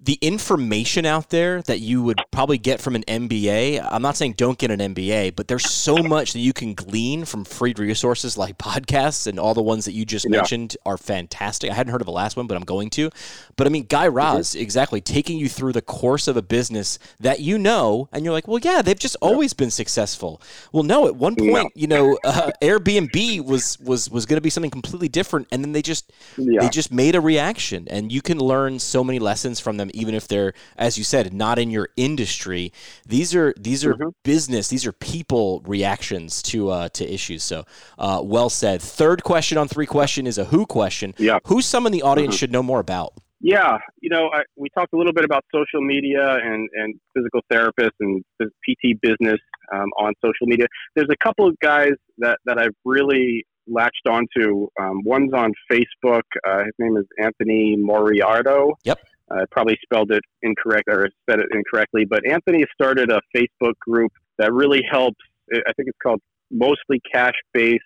the 0.04 0.18
information 0.20 1.06
out 1.06 1.30
there 1.30 1.62
that 1.62 1.78
you 1.78 2.02
would 2.02 2.20
probably 2.32 2.58
get 2.58 2.80
from 2.80 2.96
an 2.96 3.04
MBA, 3.06 3.86
I'm 3.88 4.02
not 4.02 4.16
saying 4.16 4.32
don't 4.32 4.58
get 4.58 4.72
an 4.72 4.80
MBA, 4.80 5.36
but 5.36 5.46
there's 5.46 5.70
so 5.70 5.96
much 5.96 6.32
that 6.32 6.40
you 6.40 6.52
can 6.52 6.74
glean 6.74 7.24
from 7.24 7.44
free 7.44 7.72
resources 7.76 8.36
like 8.36 8.58
podcasts 8.58 9.28
and 9.28 9.38
all 9.38 9.54
the 9.54 9.62
ones 9.62 9.84
that 9.84 9.92
you 9.92 10.04
just 10.04 10.24
yeah. 10.24 10.38
mentioned 10.38 10.76
are 10.84 10.98
fantastic. 10.98 11.70
I 11.70 11.74
hadn't 11.74 11.92
heard 11.92 12.00
of 12.00 12.06
the 12.06 12.12
last 12.12 12.36
one, 12.36 12.48
but 12.48 12.56
I'm 12.56 12.64
going 12.64 12.90
to. 12.90 13.10
But 13.56 13.68
I 13.68 13.70
mean, 13.70 13.86
Guy 13.88 14.08
mm-hmm. 14.08 14.16
Raz, 14.16 14.50
mm-hmm. 14.50 14.62
exactly, 14.62 15.00
taking 15.00 15.38
you 15.38 15.48
through 15.48 15.72
the 15.72 15.82
course 15.82 16.26
of 16.26 16.36
a 16.36 16.42
business 16.42 16.98
that 17.20 17.38
you 17.38 17.56
know, 17.56 18.08
and 18.12 18.24
you're 18.24 18.34
like, 18.34 18.48
well, 18.48 18.58
yeah, 18.58 18.82
they've 18.82 18.98
just 18.98 19.16
yeah. 19.22 19.28
always 19.28 19.52
been 19.52 19.70
successful. 19.70 20.42
Well, 20.72 20.82
no, 20.82 21.06
at 21.06 21.14
one 21.14 21.36
point, 21.36 21.52
yeah. 21.52 21.80
you 21.80 21.86
know, 21.86 22.18
uh, 22.24 22.50
Airbnb 22.60 23.44
was 23.44 23.78
was 23.78 24.10
was 24.10 24.26
going 24.26 24.36
to 24.36 24.42
be 24.42 24.50
something 24.50 24.70
completely 24.70 25.08
different, 25.08 25.46
and 25.52 25.64
then 25.64 25.70
they 25.70 25.82
just 25.82 26.10
they 26.36 26.68
just 26.70 26.92
made 26.92 27.14
a 27.14 27.20
reaction, 27.20 27.86
and 27.88 28.10
you 28.10 28.20
can 28.20 28.38
learn 28.38 28.80
so 28.80 29.04
many 29.04 29.20
lessons 29.20 29.60
from 29.60 29.76
them 29.76 29.90
even 29.92 30.14
if 30.14 30.28
they're, 30.28 30.52
as 30.76 30.98
you 30.98 31.04
said, 31.04 31.32
not 31.32 31.58
in 31.58 31.70
your 31.70 31.88
industry. 31.96 32.72
These 33.06 33.34
are 33.34 33.54
these 33.58 33.84
are 33.84 33.94
mm-hmm. 33.94 34.08
business. 34.24 34.68
These 34.68 34.86
are 34.86 34.92
people 34.92 35.62
reactions 35.66 36.42
to 36.42 36.70
uh, 36.70 36.88
to 36.90 37.12
issues. 37.12 37.42
So, 37.42 37.64
uh, 37.98 38.20
well 38.22 38.50
said. 38.50 38.82
Third 38.82 39.22
question 39.24 39.58
on 39.58 39.68
three 39.68 39.86
question 39.86 40.26
is 40.26 40.38
a 40.38 40.44
who 40.46 40.66
question. 40.66 41.14
Yeah. 41.18 41.38
Who's 41.46 41.66
someone 41.66 41.92
the 41.92 42.02
audience 42.02 42.34
mm-hmm. 42.34 42.38
should 42.38 42.52
know 42.52 42.62
more 42.62 42.80
about? 42.80 43.14
Yeah, 43.44 43.78
you 44.00 44.08
know, 44.08 44.30
I, 44.32 44.42
we 44.56 44.68
talked 44.70 44.92
a 44.92 44.96
little 44.96 45.12
bit 45.12 45.24
about 45.24 45.44
social 45.52 45.84
media 45.84 46.36
and, 46.36 46.68
and 46.74 46.94
physical 47.12 47.40
therapists 47.52 47.98
and 47.98 48.24
PT 48.40 49.00
business 49.02 49.40
um, 49.74 49.88
on 49.98 50.12
social 50.24 50.46
media. 50.46 50.66
There's 50.94 51.08
a 51.10 51.16
couple 51.16 51.48
of 51.48 51.58
guys 51.58 51.94
that, 52.18 52.38
that 52.44 52.58
I've 52.58 52.74
really 52.84 53.44
latched 53.66 54.06
onto. 54.08 54.68
Um, 54.80 55.00
one's 55.04 55.32
on 55.32 55.52
Facebook. 55.70 56.22
Uh, 56.46 56.58
his 56.58 56.72
name 56.78 56.96
is 56.96 57.04
Anthony 57.18 57.76
Moriardo. 57.76 58.74
Yep. 58.84 59.00
I 59.32 59.44
probably 59.50 59.76
spelled 59.82 60.10
it 60.12 60.22
incorrect 60.42 60.84
or 60.88 61.08
said 61.28 61.40
it 61.40 61.46
incorrectly, 61.52 62.04
but 62.04 62.20
Anthony 62.28 62.64
started 62.74 63.10
a 63.10 63.20
Facebook 63.36 63.74
group 63.80 64.12
that 64.38 64.52
really 64.52 64.82
helps. 64.90 65.18
I 65.52 65.72
think 65.74 65.88
it's 65.88 65.98
called 66.02 66.20
mostly 66.50 67.00
cash 67.12 67.34
based 67.52 67.82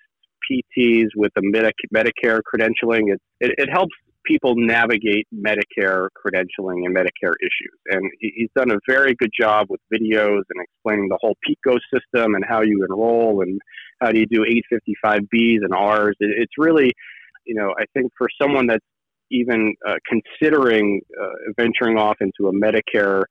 PTs 0.50 1.08
with 1.16 1.32
the 1.34 1.42
Medicare 1.94 2.40
credentialing. 2.42 3.12
It, 3.12 3.20
it, 3.40 3.54
it, 3.58 3.68
helps 3.70 3.94
people 4.24 4.54
navigate 4.56 5.26
Medicare 5.34 6.08
credentialing 6.16 6.84
and 6.84 6.94
Medicare 6.94 7.34
issues. 7.40 7.78
And 7.86 8.02
he, 8.20 8.32
he's 8.36 8.50
done 8.56 8.70
a 8.70 8.78
very 8.88 9.14
good 9.14 9.30
job 9.38 9.66
with 9.68 9.80
videos 9.92 10.42
and 10.50 10.62
explaining 10.62 11.08
the 11.08 11.18
whole 11.20 11.36
PECOS 11.48 11.80
system 11.92 12.34
and 12.34 12.44
how 12.46 12.62
you 12.62 12.84
enroll 12.88 13.42
and 13.42 13.60
how 14.00 14.10
do 14.10 14.18
you 14.18 14.26
do 14.26 14.44
855Bs 14.44 15.58
and 15.62 15.72
Rs. 15.72 16.16
It, 16.20 16.30
it's 16.38 16.54
really, 16.58 16.92
you 17.46 17.54
know, 17.54 17.74
I 17.78 17.84
think 17.94 18.12
for 18.18 18.28
someone 18.40 18.66
that's 18.66 18.84
even 19.30 19.74
uh, 19.86 19.94
considering 20.08 21.00
uh, 21.20 21.52
venturing 21.56 21.98
off 21.98 22.16
into 22.20 22.48
a 22.48 22.52
Medicare 22.52 23.24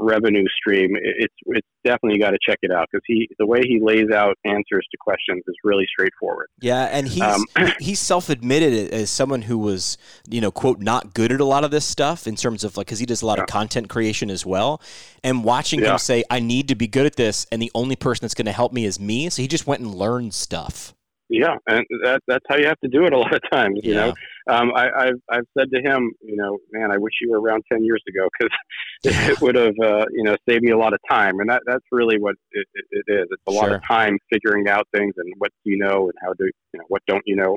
revenue 0.00 0.44
stream, 0.56 0.96
it's 0.96 1.34
it's 1.46 1.66
definitely 1.84 2.18
got 2.18 2.30
to 2.30 2.38
check 2.46 2.58
it 2.62 2.70
out 2.72 2.88
because 2.90 3.02
he 3.06 3.28
the 3.38 3.46
way 3.46 3.60
he 3.62 3.78
lays 3.80 4.10
out 4.10 4.36
answers 4.44 4.86
to 4.90 4.96
questions 4.98 5.42
is 5.46 5.54
really 5.62 5.86
straightforward. 5.92 6.48
Yeah, 6.60 6.84
and 6.84 7.06
he's 7.06 7.22
um, 7.22 7.44
he's 7.78 8.00
self 8.00 8.28
admitted 8.28 8.92
as 8.92 9.10
someone 9.10 9.42
who 9.42 9.58
was 9.58 9.98
you 10.28 10.40
know 10.40 10.50
quote 10.50 10.80
not 10.80 11.14
good 11.14 11.32
at 11.32 11.40
a 11.40 11.44
lot 11.44 11.64
of 11.64 11.70
this 11.70 11.84
stuff 11.84 12.26
in 12.26 12.36
terms 12.36 12.64
of 12.64 12.76
like 12.76 12.86
because 12.86 12.98
he 12.98 13.06
does 13.06 13.22
a 13.22 13.26
lot 13.26 13.38
yeah. 13.38 13.44
of 13.44 13.48
content 13.48 13.88
creation 13.88 14.30
as 14.30 14.44
well. 14.44 14.80
And 15.22 15.44
watching 15.44 15.80
yeah. 15.80 15.92
him 15.92 15.98
say, 15.98 16.24
"I 16.30 16.40
need 16.40 16.68
to 16.68 16.74
be 16.74 16.86
good 16.86 17.06
at 17.06 17.16
this," 17.16 17.46
and 17.52 17.60
the 17.60 17.70
only 17.74 17.96
person 17.96 18.24
that's 18.24 18.34
going 18.34 18.46
to 18.46 18.52
help 18.52 18.72
me 18.72 18.84
is 18.84 18.98
me, 18.98 19.28
so 19.30 19.42
he 19.42 19.48
just 19.48 19.66
went 19.66 19.82
and 19.82 19.94
learned 19.94 20.34
stuff. 20.34 20.94
Yeah, 21.32 21.54
and 21.68 21.86
that, 22.02 22.22
that's 22.26 22.44
how 22.48 22.56
you 22.56 22.66
have 22.66 22.80
to 22.80 22.88
do 22.88 23.04
it 23.04 23.12
a 23.12 23.18
lot 23.24 23.32
of 23.32 23.40
times. 23.52 23.80
You 23.84 23.94
yeah. 23.94 24.06
know, 24.06 24.14
um, 24.52 24.72
I, 24.74 25.06
have 25.06 25.20
I've 25.30 25.46
said 25.56 25.70
to 25.72 25.80
him, 25.80 26.12
you 26.20 26.36
know, 26.36 26.58
man, 26.72 26.90
I 26.90 26.98
wish 26.98 27.14
you 27.20 27.30
were 27.30 27.40
around 27.40 27.62
ten 27.70 27.84
years 27.84 28.02
ago 28.08 28.28
because 28.38 28.56
it 29.30 29.40
would 29.40 29.54
have, 29.54 29.74
uh, 29.82 30.06
you 30.10 30.24
know, 30.24 30.36
saved 30.48 30.64
me 30.64 30.72
a 30.72 30.78
lot 30.78 30.92
of 30.92 30.98
time. 31.08 31.38
And 31.38 31.48
that 31.48 31.62
that's 31.66 31.84
really 31.92 32.18
what 32.18 32.34
it, 32.50 32.66
it, 32.74 33.04
is. 33.06 33.28
It's 33.30 33.42
a 33.48 33.52
sure. 33.52 33.62
lot 33.62 33.72
of 33.72 33.80
time 33.86 34.18
figuring 34.32 34.68
out 34.68 34.88
things 34.92 35.14
and 35.16 35.32
what 35.38 35.52
do 35.64 35.70
you 35.70 35.78
know 35.78 36.04
and 36.04 36.14
how 36.20 36.32
do 36.34 36.46
you 36.46 36.78
know 36.80 36.84
what 36.88 37.02
don't 37.06 37.22
you 37.26 37.36
know. 37.36 37.56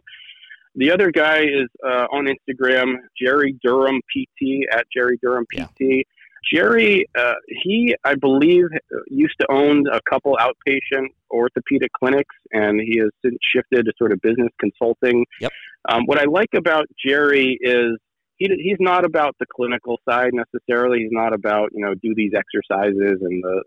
The 0.75 0.91
other 0.91 1.11
guy 1.11 1.41
is 1.41 1.67
uh, 1.85 2.07
on 2.11 2.27
Instagram, 2.27 2.95
Jerry 3.19 3.55
Durham 3.63 4.01
PT 4.09 4.67
at 4.71 4.85
Jerry 4.95 5.19
Durham 5.21 5.45
PT. 5.45 5.71
Yeah. 5.79 6.01
Jerry, 6.51 7.05
uh, 7.17 7.33
he, 7.63 7.95
I 8.03 8.15
believe, 8.15 8.65
used 9.07 9.35
to 9.41 9.47
own 9.51 9.85
a 9.91 9.99
couple 10.09 10.37
outpatient 10.39 11.07
orthopedic 11.31 11.91
clinics, 11.93 12.35
and 12.51 12.79
he 12.79 12.99
has 12.99 13.09
since 13.23 13.37
shifted 13.53 13.85
to 13.85 13.93
sort 13.97 14.11
of 14.11 14.19
business 14.21 14.49
consulting. 14.59 15.25
Yep. 15.39 15.51
Um, 15.89 16.03
what 16.05 16.19
I 16.19 16.25
like 16.25 16.49
about 16.55 16.85
Jerry 17.05 17.57
is 17.61 17.97
he, 18.37 18.49
he's 18.57 18.77
not 18.79 19.05
about 19.05 19.35
the 19.39 19.45
clinical 19.53 19.99
side 20.07 20.31
necessarily. 20.33 20.99
He's 20.99 21.11
not 21.11 21.33
about 21.33 21.69
you 21.73 21.85
know 21.85 21.93
do 21.95 22.13
these 22.15 22.31
exercises 22.35 23.19
and 23.21 23.43
the 23.43 23.63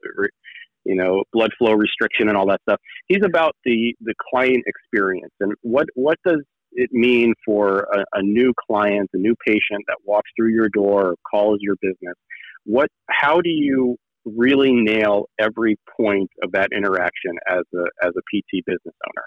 you 0.85 0.95
know 0.95 1.25
blood 1.33 1.51
flow 1.59 1.73
restriction 1.73 2.29
and 2.29 2.37
all 2.37 2.47
that 2.49 2.61
stuff. 2.69 2.81
He's 3.07 3.25
about 3.25 3.55
the 3.65 3.95
the 4.01 4.15
client 4.31 4.65
experience 4.67 5.33
and 5.41 5.53
what 5.63 5.87
what 5.95 6.19
does 6.27 6.43
it 6.73 6.91
mean 6.93 7.33
for 7.45 7.87
a, 7.93 8.05
a 8.19 8.23
new 8.23 8.53
client, 8.67 9.09
a 9.15 9.19
new 9.19 9.35
patient 9.47 9.85
that 9.89 9.97
walks 10.05 10.31
through 10.37 10.51
your 10.51 10.69
door 10.69 11.11
or 11.11 11.15
calls 11.31 11.59
your 11.61 11.77
business? 11.81 12.15
What 12.67 12.89
how 13.09 13.41
do 13.41 13.51
you 13.51 13.97
really 14.25 14.73
nail 14.73 15.27
every 15.39 15.79
point 15.97 16.29
of 16.43 16.53
that 16.53 16.69
interaction 16.77 17.33
as 17.49 17.63
a 17.75 18.07
as 18.07 18.13
a 18.17 18.21
PT 18.21 18.65
business 18.67 18.95
owner? 19.09 19.25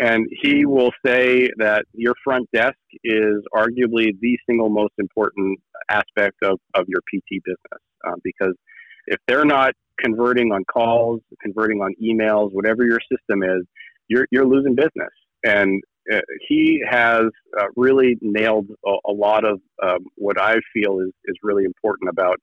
And 0.00 0.26
he 0.40 0.64
will 0.64 0.92
say 1.04 1.50
that 1.58 1.84
your 1.92 2.14
front 2.24 2.48
desk 2.54 2.78
is 3.04 3.44
arguably 3.54 4.12
the 4.18 4.38
single 4.48 4.70
most 4.70 4.94
important 4.98 5.60
aspect 5.90 6.36
of, 6.42 6.58
of 6.74 6.86
your 6.88 7.00
PT 7.02 7.42
business 7.44 7.82
um, 8.06 8.14
because 8.24 8.54
if 9.06 9.18
they're 9.28 9.44
not 9.44 9.72
converting 9.98 10.52
on 10.52 10.64
calls, 10.64 11.20
converting 11.42 11.80
on 11.80 11.94
emails, 12.02 12.48
whatever 12.52 12.84
your 12.86 13.00
system 13.12 13.42
is, 13.42 13.66
you're, 14.08 14.26
you're 14.30 14.46
losing 14.46 14.74
business. 14.74 15.10
And 15.44 15.82
uh, 16.12 16.20
he 16.48 16.82
has 16.88 17.24
uh, 17.58 17.66
really 17.76 18.16
nailed 18.20 18.68
a, 18.86 18.92
a 19.08 19.12
lot 19.12 19.44
of 19.44 19.60
um, 19.82 20.06
what 20.16 20.40
I 20.40 20.56
feel 20.72 21.00
is, 21.00 21.12
is 21.24 21.36
really 21.42 21.64
important 21.64 22.10
about 22.10 22.38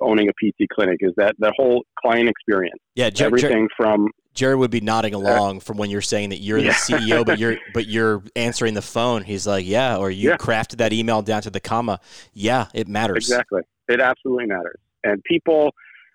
owning 0.00 0.28
a 0.28 0.32
PT 0.32 0.68
clinic 0.72 0.98
is 1.00 1.12
that 1.16 1.34
the 1.38 1.52
whole 1.56 1.84
client 1.98 2.28
experience. 2.28 2.78
Yeah, 2.94 3.10
Jer- 3.10 3.26
everything 3.26 3.68
Jer- 3.68 3.74
from 3.76 4.08
Jerry 4.34 4.56
would 4.56 4.70
be 4.70 4.80
nodding 4.80 5.14
along 5.14 5.58
uh, 5.58 5.60
from 5.60 5.76
when 5.76 5.90
you're 5.90 6.00
saying 6.00 6.30
that 6.30 6.38
you're 6.38 6.58
yeah. 6.58 6.68
the 6.68 6.94
CEO, 6.94 7.26
but 7.26 7.38
you're 7.38 7.56
but 7.74 7.86
you're 7.86 8.22
answering 8.36 8.74
the 8.74 8.82
phone. 8.82 9.22
He's 9.22 9.46
like, 9.46 9.66
yeah, 9.66 9.96
or 9.96 10.10
you 10.10 10.30
yeah. 10.30 10.36
crafted 10.36 10.78
that 10.78 10.92
email 10.92 11.22
down 11.22 11.42
to 11.42 11.50
the 11.50 11.60
comma. 11.60 12.00
Yeah, 12.32 12.68
it 12.74 12.88
matters. 12.88 13.28
Exactly, 13.28 13.62
it 13.88 14.00
absolutely 14.00 14.46
matters. 14.46 14.78
And 15.02 15.22
people, 15.24 15.72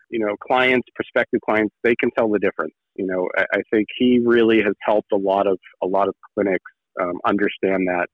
you 0.10 0.20
know, 0.20 0.36
clients, 0.38 0.88
prospective 0.96 1.42
clients, 1.42 1.74
they 1.84 1.96
can 1.96 2.12
tell 2.12 2.30
the 2.30 2.40
difference. 2.40 2.74
You 2.96 3.06
know, 3.06 3.28
I, 3.38 3.46
I 3.54 3.62
think 3.72 3.88
he 3.98 4.20
really 4.20 4.62
has 4.62 4.74
helped 4.82 5.12
a 5.12 5.18
lot 5.18 5.48
of 5.48 5.58
a 5.84 5.88
lot 5.88 6.08
of 6.08 6.16
clinics 6.34 6.72
um, 7.02 7.20
understand 7.26 7.88
that 7.88 8.08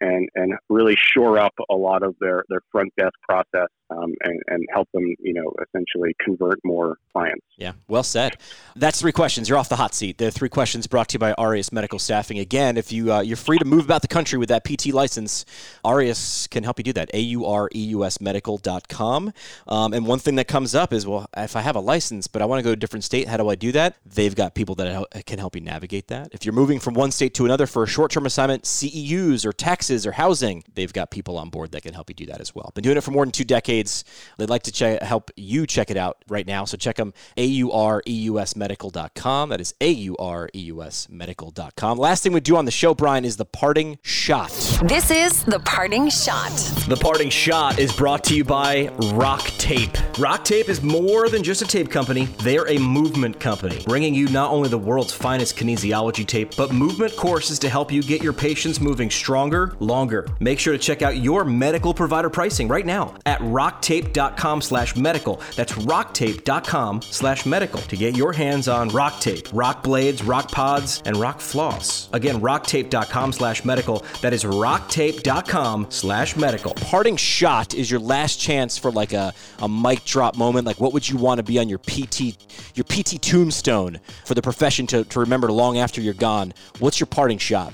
and 0.00 0.28
and 0.34 0.54
really 0.68 0.96
shore 0.96 1.38
up 1.38 1.54
a 1.70 1.74
lot 1.74 2.02
of 2.02 2.14
their 2.20 2.44
their 2.48 2.60
front 2.70 2.92
desk 2.96 3.14
process 3.28 3.68
um, 3.90 4.14
and 4.22 4.40
and 4.48 4.66
help 4.72 4.88
them 4.92 5.14
you 5.20 5.34
know 5.34 5.52
essentially 5.66 6.14
convert 6.20 6.58
more 6.64 6.98
clients. 7.12 7.44
Yeah, 7.56 7.72
well 7.88 8.02
said. 8.02 8.36
That's 8.76 9.00
three 9.00 9.12
questions. 9.12 9.48
You're 9.48 9.58
off 9.58 9.68
the 9.68 9.76
hot 9.76 9.94
seat. 9.94 10.18
The 10.18 10.30
three 10.30 10.48
questions 10.48 10.86
brought 10.86 11.08
to 11.10 11.14
you 11.14 11.18
by 11.18 11.34
Aureus 11.38 11.72
Medical 11.72 11.98
Staffing. 11.98 12.38
Again, 12.38 12.76
if 12.76 12.92
you 12.92 13.12
uh, 13.12 13.20
you're 13.20 13.36
free 13.36 13.58
to 13.58 13.64
move 13.64 13.84
about 13.84 14.02
the 14.02 14.08
country 14.08 14.38
with 14.38 14.48
that 14.48 14.64
PT 14.64 14.86
license, 14.86 15.44
Aureus 15.84 16.46
can 16.48 16.64
help 16.64 16.78
you 16.78 16.84
do 16.84 16.92
that. 16.94 17.10
A 17.14 17.20
U 17.20 17.46
R 17.46 17.68
E 17.74 17.80
U 17.86 18.04
S 18.04 18.20
Medical.com. 18.20 19.32
Um, 19.68 19.92
and 19.92 20.06
one 20.06 20.18
thing 20.18 20.36
that 20.36 20.48
comes 20.48 20.74
up 20.74 20.92
is, 20.92 21.06
well, 21.06 21.28
if 21.36 21.56
I 21.56 21.60
have 21.60 21.76
a 21.76 21.80
license 21.80 22.26
but 22.26 22.42
I 22.42 22.46
want 22.46 22.58
to 22.60 22.62
go 22.62 22.70
to 22.70 22.74
a 22.74 22.76
different 22.76 23.04
state, 23.04 23.28
how 23.28 23.36
do 23.36 23.48
I 23.48 23.54
do 23.54 23.72
that? 23.72 23.96
They've 24.04 24.34
got 24.34 24.54
people 24.54 24.74
that 24.76 25.26
can 25.26 25.38
help 25.38 25.54
you 25.54 25.60
navigate 25.60 26.08
that. 26.08 26.30
If 26.32 26.44
you're 26.44 26.54
moving 26.54 26.80
from 26.80 26.94
one 26.94 27.10
state 27.10 27.34
to 27.34 27.44
another 27.44 27.66
for 27.66 27.82
a 27.82 27.86
short-term 27.86 28.26
assignment, 28.26 28.64
CEUs 28.64 29.44
or 29.44 29.52
taxes 29.52 30.06
or 30.06 30.12
housing, 30.12 30.64
they've 30.74 30.92
got 30.92 31.10
people 31.10 31.38
on 31.38 31.50
board 31.50 31.72
that 31.72 31.82
can 31.82 31.94
help 31.94 32.10
you 32.10 32.14
do 32.14 32.26
that 32.26 32.40
as 32.40 32.54
well. 32.54 32.72
Been 32.74 32.82
doing 32.82 32.96
it 32.96 33.02
for 33.02 33.10
more 33.10 33.24
than 33.24 33.32
two 33.32 33.44
decades 33.44 33.73
decades. 33.74 34.04
They'd 34.38 34.50
like 34.50 34.62
to 34.64 34.72
check, 34.72 35.00
help 35.02 35.30
you 35.36 35.66
check 35.66 35.90
it 35.90 35.96
out 35.96 36.18
right 36.28 36.46
now. 36.46 36.64
So 36.64 36.76
check 36.76 36.96
them, 36.96 37.14
aureusmedical.com. 37.36 39.48
That 39.48 39.60
is 39.60 39.74
aureusmedical.com. 39.80 41.98
Last 41.98 42.22
thing 42.22 42.32
we 42.32 42.40
do 42.40 42.56
on 42.56 42.64
the 42.64 42.70
show, 42.70 42.94
Bryan, 42.94 43.24
is 43.24 43.36
the 43.36 43.44
parting 43.44 43.98
shot. 44.02 44.50
This 44.84 45.10
is 45.10 45.42
the 45.44 45.58
parting 45.60 46.08
shot. 46.08 46.52
The 46.88 46.98
parting 47.00 47.30
shot 47.30 47.78
is 47.78 47.92
brought 47.92 48.24
to 48.24 48.34
you 48.34 48.44
by 48.44 48.88
Rock 49.14 49.42
Tape. 49.58 49.96
Rock 50.18 50.44
Tape 50.44 50.68
is 50.68 50.82
more 50.82 51.28
than 51.28 51.42
just 51.42 51.62
a 51.62 51.66
tape 51.66 51.90
company, 51.90 52.26
they're 52.40 52.68
a 52.68 52.78
movement 52.78 53.40
company, 53.40 53.82
bringing 53.86 54.14
you 54.14 54.28
not 54.28 54.50
only 54.50 54.68
the 54.68 54.78
world's 54.78 55.12
finest 55.12 55.56
kinesiology 55.56 56.26
tape, 56.26 56.54
but 56.56 56.72
movement 56.72 57.16
courses 57.16 57.58
to 57.60 57.68
help 57.68 57.90
you 57.90 58.02
get 58.02 58.22
your 58.22 58.32
patients 58.32 58.80
moving 58.80 59.10
stronger, 59.10 59.74
longer. 59.80 60.26
Make 60.40 60.60
sure 60.60 60.72
to 60.72 60.78
check 60.78 61.02
out 61.02 61.16
your 61.16 61.44
medical 61.44 61.94
provider 61.94 62.30
pricing 62.30 62.68
right 62.68 62.86
now 62.86 63.14
at 63.26 63.40
rocktape.com 63.64 64.60
slash 64.60 64.96
medical. 64.96 65.40
That's 65.56 65.72
rocktape.com 65.72 67.02
slash 67.02 67.46
medical 67.46 67.80
to 67.80 67.96
get 67.96 68.16
your 68.16 68.32
hands 68.32 68.68
on 68.68 68.88
rock 68.88 69.20
tape, 69.20 69.48
rock 69.52 69.82
blades, 69.82 70.22
rock 70.22 70.50
pods, 70.50 71.02
and 71.06 71.16
rock 71.16 71.40
floss. 71.40 72.08
Again, 72.12 72.40
rocktape.com 72.40 73.32
slash 73.32 73.64
medical. 73.64 74.04
That 74.20 74.32
is 74.32 74.44
rocktape.com 74.44 75.86
slash 75.90 76.36
medical. 76.36 76.74
Parting 76.74 77.16
shot 77.16 77.74
is 77.74 77.90
your 77.90 78.00
last 78.00 78.38
chance 78.38 78.76
for 78.76 78.90
like 78.90 79.12
a, 79.12 79.32
a 79.60 79.68
mic 79.68 80.04
drop 80.04 80.36
moment. 80.36 80.66
Like 80.66 80.80
what 80.80 80.92
would 80.92 81.08
you 81.08 81.16
want 81.16 81.38
to 81.38 81.42
be 81.42 81.58
on 81.58 81.68
your 81.68 81.78
PT 81.78 82.36
your 82.74 82.84
PT 82.84 83.22
tombstone 83.22 84.00
for 84.24 84.34
the 84.34 84.42
profession 84.42 84.86
to, 84.88 85.04
to 85.04 85.20
remember 85.20 85.50
long 85.50 85.78
after 85.78 86.00
you're 86.00 86.14
gone? 86.14 86.52
What's 86.78 87.00
your 87.00 87.06
parting 87.06 87.38
shot? 87.38 87.72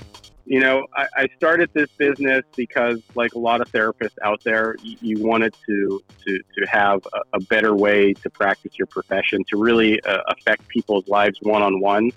You 0.51 0.59
know, 0.59 0.85
I, 0.93 1.07
I, 1.15 1.27
started 1.37 1.69
this 1.71 1.89
business 1.97 2.43
because, 2.57 3.01
like 3.15 3.35
a 3.35 3.39
lot 3.39 3.61
of 3.61 3.71
therapists 3.71 4.17
out 4.21 4.43
there, 4.43 4.75
you, 4.83 4.97
you 4.99 5.25
wanted 5.25 5.55
to, 5.65 6.03
to, 6.25 6.39
to 6.57 6.65
have 6.69 7.07
a, 7.13 7.37
a, 7.37 7.39
better 7.43 7.73
way 7.73 8.11
to 8.15 8.29
practice 8.29 8.73
your 8.77 8.87
profession, 8.87 9.45
to 9.47 9.55
really 9.55 10.03
uh, 10.03 10.17
affect 10.27 10.67
people's 10.67 11.07
lives 11.07 11.39
one 11.41 11.61
on 11.61 11.79
one. 11.79 12.11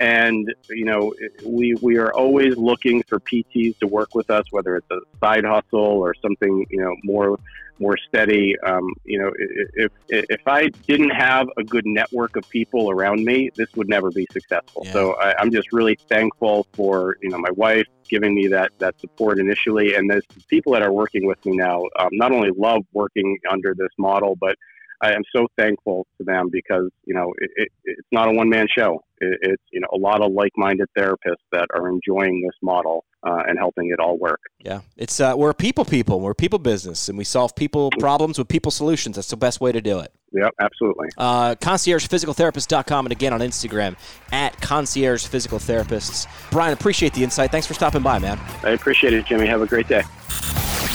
And, 0.00 0.52
you 0.70 0.84
know, 0.84 1.14
we, 1.44 1.74
we 1.80 1.98
are 1.98 2.12
always 2.12 2.56
looking 2.56 3.02
for 3.04 3.20
PTs 3.20 3.78
to 3.78 3.86
work 3.86 4.14
with 4.14 4.30
us, 4.30 4.44
whether 4.50 4.76
it's 4.76 4.90
a 4.90 4.98
side 5.20 5.44
hustle 5.44 5.80
or 5.80 6.14
something, 6.14 6.66
you 6.70 6.80
know, 6.80 6.94
more 7.04 7.38
more 7.78 7.96
steady. 8.08 8.56
Um, 8.60 8.92
you 9.04 9.18
know, 9.18 9.30
if 9.74 9.92
if 10.08 10.40
I 10.46 10.68
didn't 10.86 11.10
have 11.10 11.48
a 11.56 11.64
good 11.64 11.86
network 11.86 12.36
of 12.36 12.48
people 12.48 12.90
around 12.90 13.24
me, 13.24 13.50
this 13.56 13.68
would 13.74 13.88
never 13.88 14.10
be 14.10 14.26
successful. 14.32 14.82
Yeah. 14.86 14.92
So 14.92 15.14
I, 15.14 15.40
am 15.40 15.50
just 15.50 15.72
really 15.72 15.98
thankful 16.08 16.66
for 16.72 17.16
you 17.22 17.30
know 17.30 17.38
my 17.38 17.50
wife 17.52 17.86
giving 18.08 18.34
me 18.34 18.46
that 18.48 18.72
that 18.78 19.00
support 19.00 19.38
initially, 19.38 19.94
and 19.94 20.08
the 20.10 20.22
people 20.48 20.72
that 20.72 20.82
are 20.82 20.92
working 20.92 21.26
with 21.26 21.44
me 21.44 21.56
now 21.56 21.82
um, 21.98 22.10
not 22.12 22.32
only 22.32 22.50
love 22.56 22.82
working 22.92 23.38
under 23.50 23.74
this 23.74 23.90
model, 23.98 24.36
but 24.36 24.56
I 25.02 25.12
am 25.12 25.22
so 25.34 25.46
thankful 25.58 26.06
to 26.18 26.24
them 26.24 26.48
because 26.50 26.90
you 27.04 27.14
know 27.14 27.32
it, 27.38 27.50
it, 27.56 27.68
it's 27.84 28.08
not 28.12 28.28
a 28.28 28.32
one 28.32 28.48
man 28.48 28.66
show. 28.76 29.02
It, 29.18 29.38
it's 29.42 29.62
you 29.72 29.80
know 29.80 29.88
a 29.92 29.98
lot 29.98 30.22
of 30.22 30.32
like 30.32 30.52
minded 30.56 30.88
therapists 30.96 31.44
that 31.52 31.66
are 31.74 31.88
enjoying 31.88 32.42
this 32.42 32.56
model 32.62 33.04
uh, 33.22 33.42
and 33.46 33.58
helping 33.58 33.90
it 33.90 34.00
all 34.00 34.18
work. 34.18 34.40
Yeah, 34.58 34.80
it's 34.96 35.20
uh, 35.20 35.34
we're 35.36 35.54
people 35.54 35.84
people. 35.84 36.20
We're 36.20 36.34
people 36.34 36.58
business, 36.58 37.08
and 37.08 37.18
we 37.18 37.24
solve 37.24 37.54
people 37.54 37.90
problems 37.98 38.38
with 38.38 38.48
people 38.48 38.70
solutions. 38.70 39.16
That's 39.16 39.28
the 39.28 39.36
best 39.36 39.60
way 39.60 39.72
to 39.72 39.80
do 39.80 40.00
it. 40.00 40.12
Yep, 40.32 40.54
absolutely. 40.60 41.08
Uh, 41.16 41.54
conciergephysicaltherapist.com 41.54 43.06
and 43.06 43.12
again 43.12 43.32
on 43.32 43.40
Instagram 43.40 43.96
at 44.32 44.60
concierge 44.60 45.24
physical 45.26 45.58
therapists. 45.58 46.26
Bryan, 46.50 46.72
appreciate 46.72 47.14
the 47.14 47.22
insight. 47.22 47.52
Thanks 47.52 47.68
for 47.68 47.74
stopping 47.74 48.02
by, 48.02 48.18
man. 48.18 48.38
I 48.64 48.70
appreciate 48.70 49.12
it, 49.12 49.26
Jimmy. 49.26 49.46
Have 49.46 49.62
a 49.62 49.66
great 49.66 49.86
day. 49.86 50.02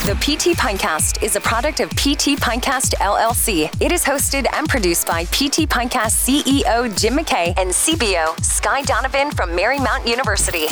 The 0.10 0.16
PT 0.16 0.58
Pintcast 0.58 1.22
is 1.22 1.36
a 1.36 1.40
product 1.40 1.82
of 1.82 1.92
PT 1.92 2.34
Pintcast 2.42 2.96
LLC. 2.96 3.72
It 3.80 3.92
is 3.92 4.04
hosted 4.04 4.48
and 4.54 4.68
produced 4.68 5.06
by 5.06 5.26
PT 5.26 5.70
Pintcast 5.70 6.18
CEO 6.26 7.00
Jim 7.00 7.16
McKay 7.16 7.54
and 7.60 7.70
CBO 7.70 8.44
Sky 8.44 8.82
Donovan 8.82 9.30
from 9.30 9.52
Marymount 9.52 10.08
University. 10.08 10.66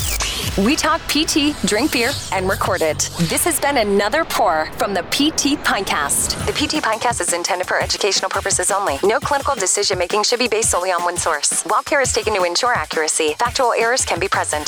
We 0.57 0.75
talk 0.75 1.01
PT, 1.01 1.53
drink 1.67 1.91
beer, 1.91 2.09
and 2.31 2.49
record 2.49 2.81
it. 2.81 3.11
This 3.29 3.43
has 3.43 3.59
been 3.59 3.77
another 3.77 4.25
pour 4.25 4.65
from 4.73 4.91
the 4.91 5.03
PT 5.03 5.53
Pintcast. 5.63 6.47
The 6.47 6.51
PT 6.51 6.83
Pintcast 6.83 7.21
is 7.21 7.31
intended 7.31 7.67
for 7.67 7.79
educational 7.79 8.31
purposes 8.31 8.71
only. 8.71 8.97
No 9.03 9.19
clinical 9.19 9.53
decision 9.53 9.99
making 9.99 10.23
should 10.23 10.39
be 10.39 10.47
based 10.47 10.71
solely 10.71 10.91
on 10.91 11.03
one 11.03 11.15
source. 11.15 11.61
While 11.61 11.83
care 11.83 12.01
is 12.01 12.11
taken 12.11 12.33
to 12.33 12.43
ensure 12.43 12.73
accuracy, 12.73 13.35
factual 13.37 13.71
errors 13.73 14.03
can 14.03 14.19
be 14.19 14.27
present. 14.27 14.67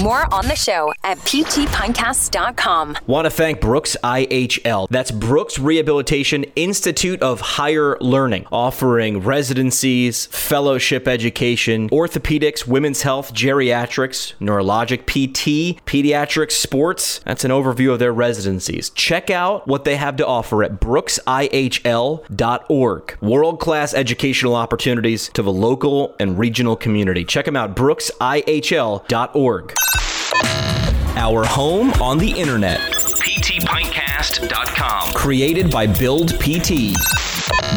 More 0.00 0.32
on 0.32 0.46
the 0.46 0.54
show 0.54 0.92
at 1.02 1.16
ptpintcast.com. 1.18 2.98
Want 3.06 3.24
to 3.24 3.30
thank 3.30 3.60
Brooks 3.60 3.96
IHL. 4.04 4.88
That's 4.90 5.10
Brooks 5.10 5.58
Rehabilitation 5.58 6.44
Institute 6.54 7.22
of 7.22 7.40
Higher 7.40 7.96
Learning, 8.00 8.46
offering 8.52 9.20
residencies, 9.20 10.26
fellowship 10.26 11.08
education, 11.08 11.88
orthopedics, 11.88 12.66
women's 12.66 13.02
health, 13.02 13.32
geriatrics, 13.32 14.34
neurologic 14.38 15.06
PT, 15.16 15.80
Pediatric 15.86 16.52
sports. 16.52 17.20
That's 17.24 17.44
an 17.44 17.50
overview 17.50 17.90
of 17.90 17.98
their 17.98 18.12
residencies. 18.12 18.90
Check 18.90 19.30
out 19.30 19.66
what 19.66 19.84
they 19.84 19.96
have 19.96 20.16
to 20.16 20.26
offer 20.26 20.62
at 20.62 20.78
brooksihl.org. 20.78 23.18
World 23.22 23.58
class 23.58 23.94
educational 23.94 24.54
opportunities 24.54 25.30
to 25.30 25.42
the 25.42 25.52
local 25.52 26.14
and 26.20 26.38
regional 26.38 26.76
community. 26.76 27.24
Check 27.24 27.46
them 27.46 27.56
out, 27.56 27.74
brooksihl.org. 27.74 29.72
Our 31.16 31.46
home 31.46 31.94
on 31.94 32.18
the 32.18 32.30
internet. 32.30 32.78
PTPintcast.com. 32.80 35.14
Created 35.14 35.70
by 35.70 35.86
Build 35.86 36.38
PT. 36.40 36.92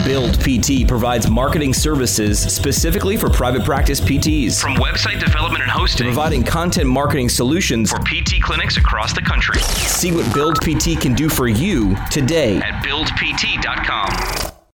Build 0.03 0.39
PT 0.39 0.87
provides 0.87 1.29
marketing 1.29 1.73
services 1.73 2.39
specifically 2.39 3.17
for 3.17 3.29
private 3.29 3.63
practice 3.63 3.99
PTs. 3.99 4.59
From 4.59 4.75
website 4.75 5.19
development 5.19 5.63
and 5.63 5.71
hosting 5.71 6.07
to 6.07 6.13
providing 6.13 6.43
content 6.43 6.87
marketing 6.87 7.29
solutions 7.29 7.91
for 7.91 7.99
PT 7.99 8.41
clinics 8.41 8.77
across 8.77 9.13
the 9.13 9.21
country. 9.21 9.59
See 9.61 10.11
what 10.11 10.33
Build 10.33 10.59
PT 10.61 10.99
can 10.99 11.13
do 11.13 11.29
for 11.29 11.47
you 11.47 11.95
today 12.11 12.57
at 12.57 12.83
buildpt.com. 12.83 14.48